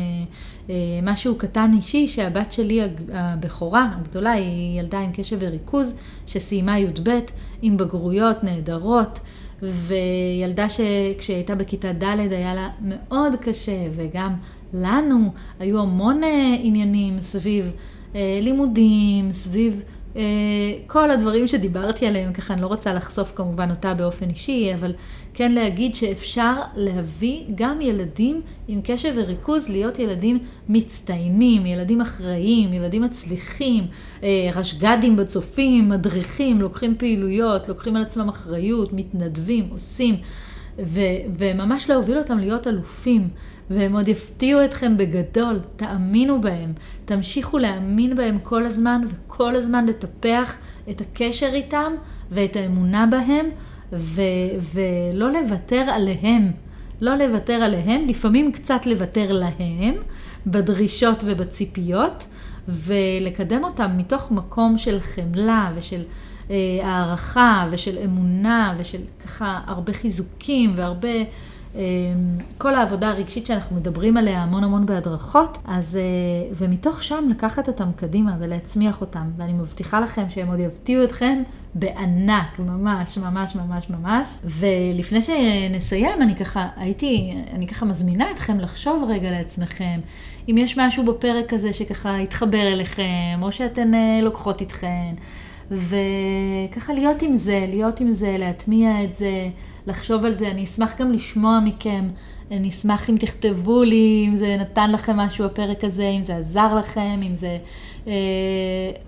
משהו 1.03 1.35
קטן 1.35 1.71
אישי, 1.77 2.07
שהבת 2.07 2.53
שלי 2.53 2.81
הבכורה, 3.13 3.91
הגדולה, 3.99 4.31
היא 4.31 4.81
ילדה 4.81 4.99
עם 4.99 5.11
קשב 5.13 5.37
וריכוז, 5.41 5.95
שסיימה 6.27 6.79
י"ב 6.79 7.19
עם 7.63 7.77
בגרויות 7.77 8.45
נהדרות. 8.45 9.21
וילדה 9.63 10.69
שכשהיא 10.69 11.37
הייתה 11.37 11.55
בכיתה 11.55 11.93
ד' 11.93 12.33
היה 12.33 12.55
לה 12.55 12.69
מאוד 12.81 13.33
קשה, 13.41 13.87
וגם 13.97 14.35
לנו 14.75 15.33
היו 15.59 15.81
המון 15.81 16.25
אה, 16.25 16.57
עניינים 16.63 17.21
סביב 17.21 17.73
אה, 18.15 18.39
לימודים, 18.43 19.33
סביב 19.33 19.83
אה, 20.17 20.23
כל 20.87 21.11
הדברים 21.11 21.49
שדיברתי 21.49 22.07
עליהם, 22.07 22.33
ככה 22.33 22.55
אני 22.55 22.63
לא 22.63 22.67
רוצה 22.67 22.95
לחשוף 22.95 23.33
כמובן 23.35 23.71
אותה 23.71 23.95
באופן 23.95 24.29
אישי, 24.29 24.75
אבל 24.75 24.93
כן 25.41 25.53
להגיד 25.53 25.95
שאפשר 25.95 26.55
להביא 26.77 27.45
גם 27.55 27.81
ילדים 27.81 28.41
עם 28.69 28.81
קשב 28.85 29.13
וריכוז 29.17 29.69
להיות 29.69 29.99
ילדים 29.99 30.39
מצטיינים, 30.69 31.67
ילדים 31.67 32.01
אחראיים, 32.01 32.75
ילדים 32.75 33.03
מצליחים, 33.03 33.85
אה, 34.23 34.51
רשג"דים 34.55 35.17
בצופים, 35.17 35.89
מדריכים, 35.89 36.61
לוקחים 36.61 36.95
פעילויות, 36.99 37.69
לוקחים 37.69 37.97
על 37.97 38.03
עצמם 38.03 38.29
אחריות, 38.29 38.93
מתנדבים, 38.93 39.69
עושים, 39.71 40.17
ו- 40.79 41.01
וממש 41.39 41.91
להוביל 41.91 42.19
אותם 42.19 42.39
להיות 42.39 42.67
אלופים. 42.67 43.29
והם 43.71 43.97
עוד 43.97 44.09
יפתיעו 44.09 44.65
אתכם 44.65 44.97
בגדול, 44.97 45.61
תאמינו 45.77 46.41
בהם, 46.41 46.73
תמשיכו 47.05 47.59
להאמין 47.59 48.17
בהם 48.17 48.39
כל 48.43 48.67
הזמן 48.67 49.03
וכל 49.09 49.57
הזמן 49.57 49.87
לטפח 49.87 50.59
את 50.91 51.01
הקשר 51.01 51.51
איתם 51.53 51.93
ואת 52.31 52.57
האמונה 52.57 53.07
בהם 53.07 53.47
ו- 53.93 54.23
ולא 54.75 55.31
לוותר 55.33 55.81
עליהם. 55.91 56.53
לא 57.01 57.15
לוותר 57.15 57.53
עליהם, 57.53 58.05
לפעמים 58.09 58.53
קצת 58.53 58.87
לוותר 58.87 59.33
להם 59.33 59.95
בדרישות 60.47 61.23
ובציפיות 61.27 62.25
ולקדם 62.69 63.65
אותם 63.65 63.91
מתוך 63.97 64.31
מקום 64.31 64.79
של 64.79 65.01
חמלה 65.01 65.71
ושל 65.75 66.03
אה, 66.51 66.57
הערכה 66.83 67.69
ושל 67.71 67.99
אמונה 68.05 68.75
ושל 68.79 69.01
ככה 69.25 69.61
הרבה 69.67 69.93
חיזוקים 69.93 70.73
והרבה 70.77 71.09
כל 72.59 72.75
העבודה 72.75 73.09
הרגשית 73.09 73.47
שאנחנו 73.47 73.77
מדברים 73.77 74.17
עליה 74.17 74.43
המון 74.43 74.65
המון 74.65 74.87
בהדרכות, 74.87 75.59
אז, 75.65 75.97
אה, 75.97 76.53
ומתוך 76.55 77.03
שם 77.03 77.29
לקחת 77.31 77.69
אותם 77.69 77.89
קדימה 77.97 78.37
ולהצמיח 78.41 79.01
אותם, 79.01 79.31
ואני 79.37 79.53
מבטיחה 79.53 80.01
לכם 80.01 80.25
שהם 80.31 80.49
עוד 80.49 80.59
יבטיעו 80.59 81.05
אתכם 81.05 81.43
בענק, 81.75 82.59
ממש, 82.59 83.19
ממש, 83.19 83.57
ממש, 83.57 83.91
ממש. 83.91 84.29
ולפני 84.45 85.23
שנסיים, 85.23 86.23
אני 86.23 86.37
ככה, 86.37 86.69
הייתי, 86.77 87.35
אני 87.55 87.67
ככה 87.67 87.87
מזמינה 87.87 88.31
אתכם 88.31 88.61
לחשוב 88.61 89.05
רגע 89.09 89.31
לעצמכם, 89.31 90.01
אם 90.49 90.59
יש 90.59 90.79
משהו 90.79 91.05
בפרק 91.05 91.53
הזה 91.53 91.73
שככה 91.73 92.19
יתחבר 92.19 92.73
אליכם, 92.73 93.39
או 93.43 93.53
שאתן 93.53 93.95
אה, 93.95 94.21
לוקחות 94.23 94.61
איתכן. 94.61 95.15
וככה 95.71 96.93
להיות 96.93 97.23
עם 97.23 97.35
זה, 97.35 97.65
להיות 97.69 98.01
עם 98.01 98.11
זה, 98.11 98.37
להטמיע 98.39 99.05
את 99.05 99.15
זה, 99.15 99.49
לחשוב 99.87 100.25
על 100.25 100.35
זה. 100.35 100.51
אני 100.51 100.65
אשמח 100.65 101.01
גם 101.01 101.13
לשמוע 101.13 101.61
מכם, 101.65 102.09
אני 102.51 102.69
אשמח 102.69 103.11
אם 103.11 103.17
תכתבו 103.17 103.83
לי, 103.83 104.25
אם 104.29 104.37
זה 104.37 104.57
נתן 104.61 104.93
לכם 104.93 105.17
משהו 105.17 105.45
הפרק 105.45 105.85
הזה, 105.85 106.09
אם 106.09 106.23
זה 106.23 106.37
עזר 106.37 106.75
לכם, 106.75 107.21
אם 107.23 107.37
זה 107.37 107.59
אה, 108.07 108.13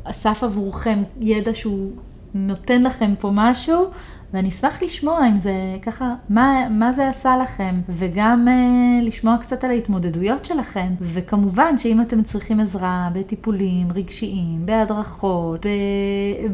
אסף 0.04 0.44
עבורכם 0.44 1.02
ידע 1.20 1.54
שהוא 1.54 1.90
נותן 2.34 2.82
לכם 2.82 3.14
פה 3.18 3.30
משהו, 3.32 3.90
ואני 4.32 4.48
אשמח 4.48 4.82
לשמוע 4.82 5.28
אם 5.28 5.38
זה 5.38 5.52
ככה, 5.82 6.14
מה, 6.28 6.68
מה 6.70 6.92
זה 6.92 7.08
עשה 7.08 7.36
לכם, 7.36 7.80
וגם 7.88 8.48
אה, 8.48 9.02
לשמוע 9.02 9.36
קצת 9.40 9.64
על 9.64 9.70
ההתמודדויות 9.70 10.44
שלכם. 10.44 10.88
וכמובן 11.00 11.78
שאם 11.78 12.00
אתם 12.00 12.22
צריכים 12.22 12.60
עזרה 12.60 13.08
בטיפולים 13.12 13.92
רגשיים, 13.92 14.66
בהדרכות, 14.66 15.66
ב, 15.66 15.68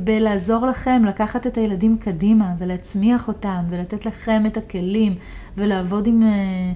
בלעזור 0.05 0.67
לכם 0.67 1.03
לקחת 1.05 1.47
את 1.47 1.57
הילדים 1.57 1.99
קדימה 1.99 2.55
ולהצמיח 2.59 3.29
אותם 3.29 3.65
ולתת 3.71 4.07
לכם 4.07 4.43
את 4.47 4.57
הכלים 4.57 5.15
ולעבוד 5.57 6.07
עם, 6.07 6.23
אה, 6.23 6.73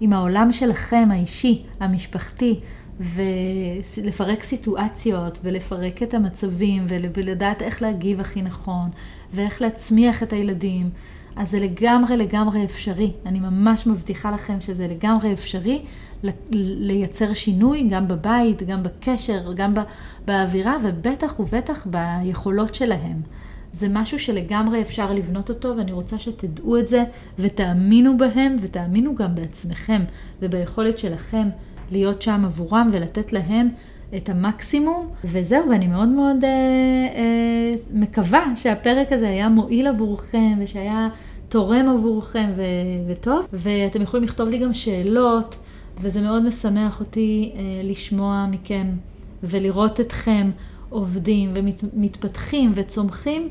עם 0.00 0.12
העולם 0.12 0.52
שלכם, 0.52 1.08
האישי, 1.12 1.62
המשפחתי. 1.80 2.60
ולפרק 3.00 4.42
סיטואציות 4.42 5.38
ולפרק 5.42 6.02
את 6.02 6.14
המצבים 6.14 6.84
ולדעת 6.88 7.62
איך 7.62 7.82
להגיב 7.82 8.20
הכי 8.20 8.42
נכון 8.42 8.90
ואיך 9.34 9.62
להצמיח 9.62 10.22
את 10.22 10.32
הילדים. 10.32 10.90
אז 11.36 11.50
זה 11.50 11.60
לגמרי 11.60 12.16
לגמרי 12.16 12.64
אפשרי. 12.64 13.12
אני 13.26 13.40
ממש 13.40 13.86
מבטיחה 13.86 14.30
לכם 14.30 14.60
שזה 14.60 14.86
לגמרי 14.86 15.32
אפשרי 15.32 15.82
לייצר 16.52 17.34
שינוי 17.34 17.88
גם 17.90 18.08
בבית, 18.08 18.62
גם 18.62 18.82
בקשר, 18.82 19.52
גם 19.56 19.74
באווירה 20.24 20.76
ובטח 20.82 21.40
ובטח 21.40 21.86
ביכולות 21.86 22.74
שלהם. 22.74 23.20
זה 23.72 23.88
משהו 23.90 24.18
שלגמרי 24.18 24.82
אפשר 24.82 25.12
לבנות 25.12 25.48
אותו 25.48 25.74
ואני 25.76 25.92
רוצה 25.92 26.18
שתדעו 26.18 26.78
את 26.78 26.88
זה 26.88 27.04
ותאמינו 27.38 28.18
בהם 28.18 28.56
ותאמינו 28.60 29.14
גם 29.14 29.34
בעצמכם 29.34 30.02
וביכולת 30.42 30.98
שלכם 30.98 31.48
להיות 31.90 32.22
שם 32.22 32.44
עבורם 32.44 32.90
ולתת 32.92 33.32
להם 33.32 33.68
את 34.16 34.28
המקסימום. 34.28 35.08
וזהו, 35.24 35.68
ואני 35.70 35.86
מאוד 35.86 36.08
מאוד 36.08 36.44
אה, 36.44 36.48
אה, 36.48 37.74
מקווה 37.92 38.44
שהפרק 38.56 39.12
הזה 39.12 39.28
היה 39.28 39.48
מועיל 39.48 39.86
עבורכם 39.86 40.58
ושהיה 40.58 41.08
תורם 41.48 41.88
עבורכם 41.88 42.50
ו- 42.56 43.10
וטוב. 43.10 43.46
ואתם 43.52 44.02
יכולים 44.02 44.24
לכתוב 44.24 44.48
לי 44.48 44.58
גם 44.58 44.74
שאלות, 44.74 45.58
וזה 46.00 46.20
מאוד 46.20 46.44
משמח 46.46 47.00
אותי 47.00 47.52
אה, 47.54 47.60
לשמוע 47.84 48.46
מכם 48.50 48.86
ולראות 49.42 50.00
אתכם 50.00 50.50
עובדים 50.90 51.54
ומתפתחים 51.54 52.72
וצומחים. 52.74 53.48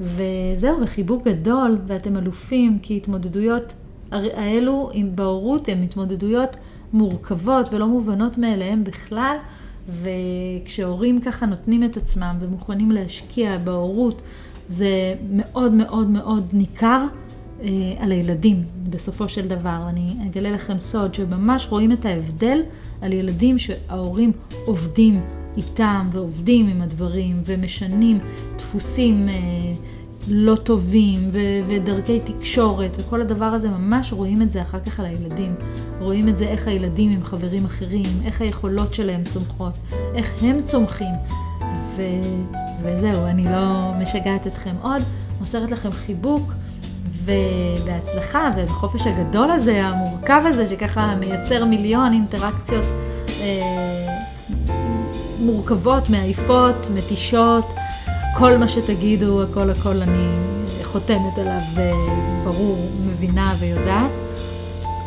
וזהו, 0.00 0.80
וחיבוק 0.82 1.24
גדול, 1.24 1.78
ואתם 1.86 2.16
אלופים, 2.16 2.78
כי 2.82 2.96
התמודדויות 2.96 3.72
האלו 4.10 4.90
בהורות 5.14 5.68
הן 5.68 5.82
התמודדויות 5.82 6.56
מורכבות 6.92 7.72
ולא 7.72 7.86
מובנות 7.86 8.38
מאליהם 8.38 8.84
בכלל, 8.84 9.36
וכשהורים 9.88 11.20
ככה 11.20 11.46
נותנים 11.46 11.84
את 11.84 11.96
עצמם 11.96 12.36
ומוכנים 12.40 12.90
להשקיע 12.90 13.58
בהורות, 13.58 14.22
זה 14.68 15.14
מאוד 15.30 15.72
מאוד 15.72 16.08
מאוד 16.08 16.46
ניכר 16.52 17.04
אה, 17.62 17.68
על 17.98 18.12
הילדים 18.12 18.62
בסופו 18.90 19.28
של 19.28 19.48
דבר. 19.48 19.86
אני 19.88 20.16
אגלה 20.26 20.50
לכם 20.50 20.78
סוד 20.78 21.14
שממש 21.14 21.66
רואים 21.70 21.92
את 21.92 22.04
ההבדל 22.04 22.62
על 23.02 23.12
ילדים 23.12 23.58
שההורים 23.58 24.32
עובדים 24.64 25.20
איתם 25.56 26.08
ועובדים 26.12 26.68
עם 26.68 26.82
הדברים 26.82 27.42
ומשנים 27.44 28.18
דפוסים. 28.56 29.28
אה, 29.28 29.34
לא 30.28 30.56
טובים 30.56 31.18
ו- 31.32 31.38
ודרכי 31.68 32.20
תקשורת 32.20 32.90
וכל 32.98 33.20
הדבר 33.20 33.44
הזה, 33.44 33.68
ממש 33.68 34.12
רואים 34.12 34.42
את 34.42 34.50
זה 34.50 34.62
אחר 34.62 34.80
כך 34.80 35.00
על 35.00 35.06
הילדים. 35.06 35.54
רואים 36.00 36.28
את 36.28 36.36
זה 36.36 36.44
איך 36.44 36.68
הילדים 36.68 37.12
עם 37.12 37.24
חברים 37.24 37.64
אחרים, 37.64 38.22
איך 38.24 38.40
היכולות 38.40 38.94
שלהם 38.94 39.24
צומחות, 39.24 39.72
איך 40.14 40.42
הם 40.42 40.62
צומחים. 40.64 41.14
ו- 41.96 42.02
וזהו, 42.82 43.26
אני 43.26 43.44
לא 43.44 43.92
משגעת 44.02 44.46
אתכם 44.46 44.74
עוד, 44.82 45.02
מוסרת 45.40 45.70
לכם 45.70 45.92
חיבוק. 45.92 46.52
ובהצלחה 47.26 48.50
ובחופש 48.56 49.06
הגדול 49.06 49.50
הזה, 49.50 49.86
המורכב 49.86 50.42
הזה, 50.44 50.68
שככה 50.68 51.14
מייצר 51.20 51.64
מיליון 51.64 52.12
אינטראקציות 52.12 52.84
אה, 53.40 54.16
מורכבות, 55.40 56.10
מעייפות, 56.10 56.88
מתישות, 56.94 57.66
כל 58.38 58.56
מה 58.56 58.68
שתגידו, 58.68 59.42
הכל 59.42 59.70
הכל 59.70 60.02
אני 60.02 60.28
חותמת 60.82 61.38
עליו 61.38 61.60
ברור, 62.44 62.90
מבינה 63.06 63.54
ויודעת, 63.58 64.10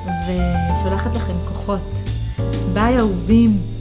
ושולחת 0.05 1.15
לכם 1.15 1.33
כוחות. 1.47 1.79
ביי 2.73 2.97
אהובים. 2.97 3.78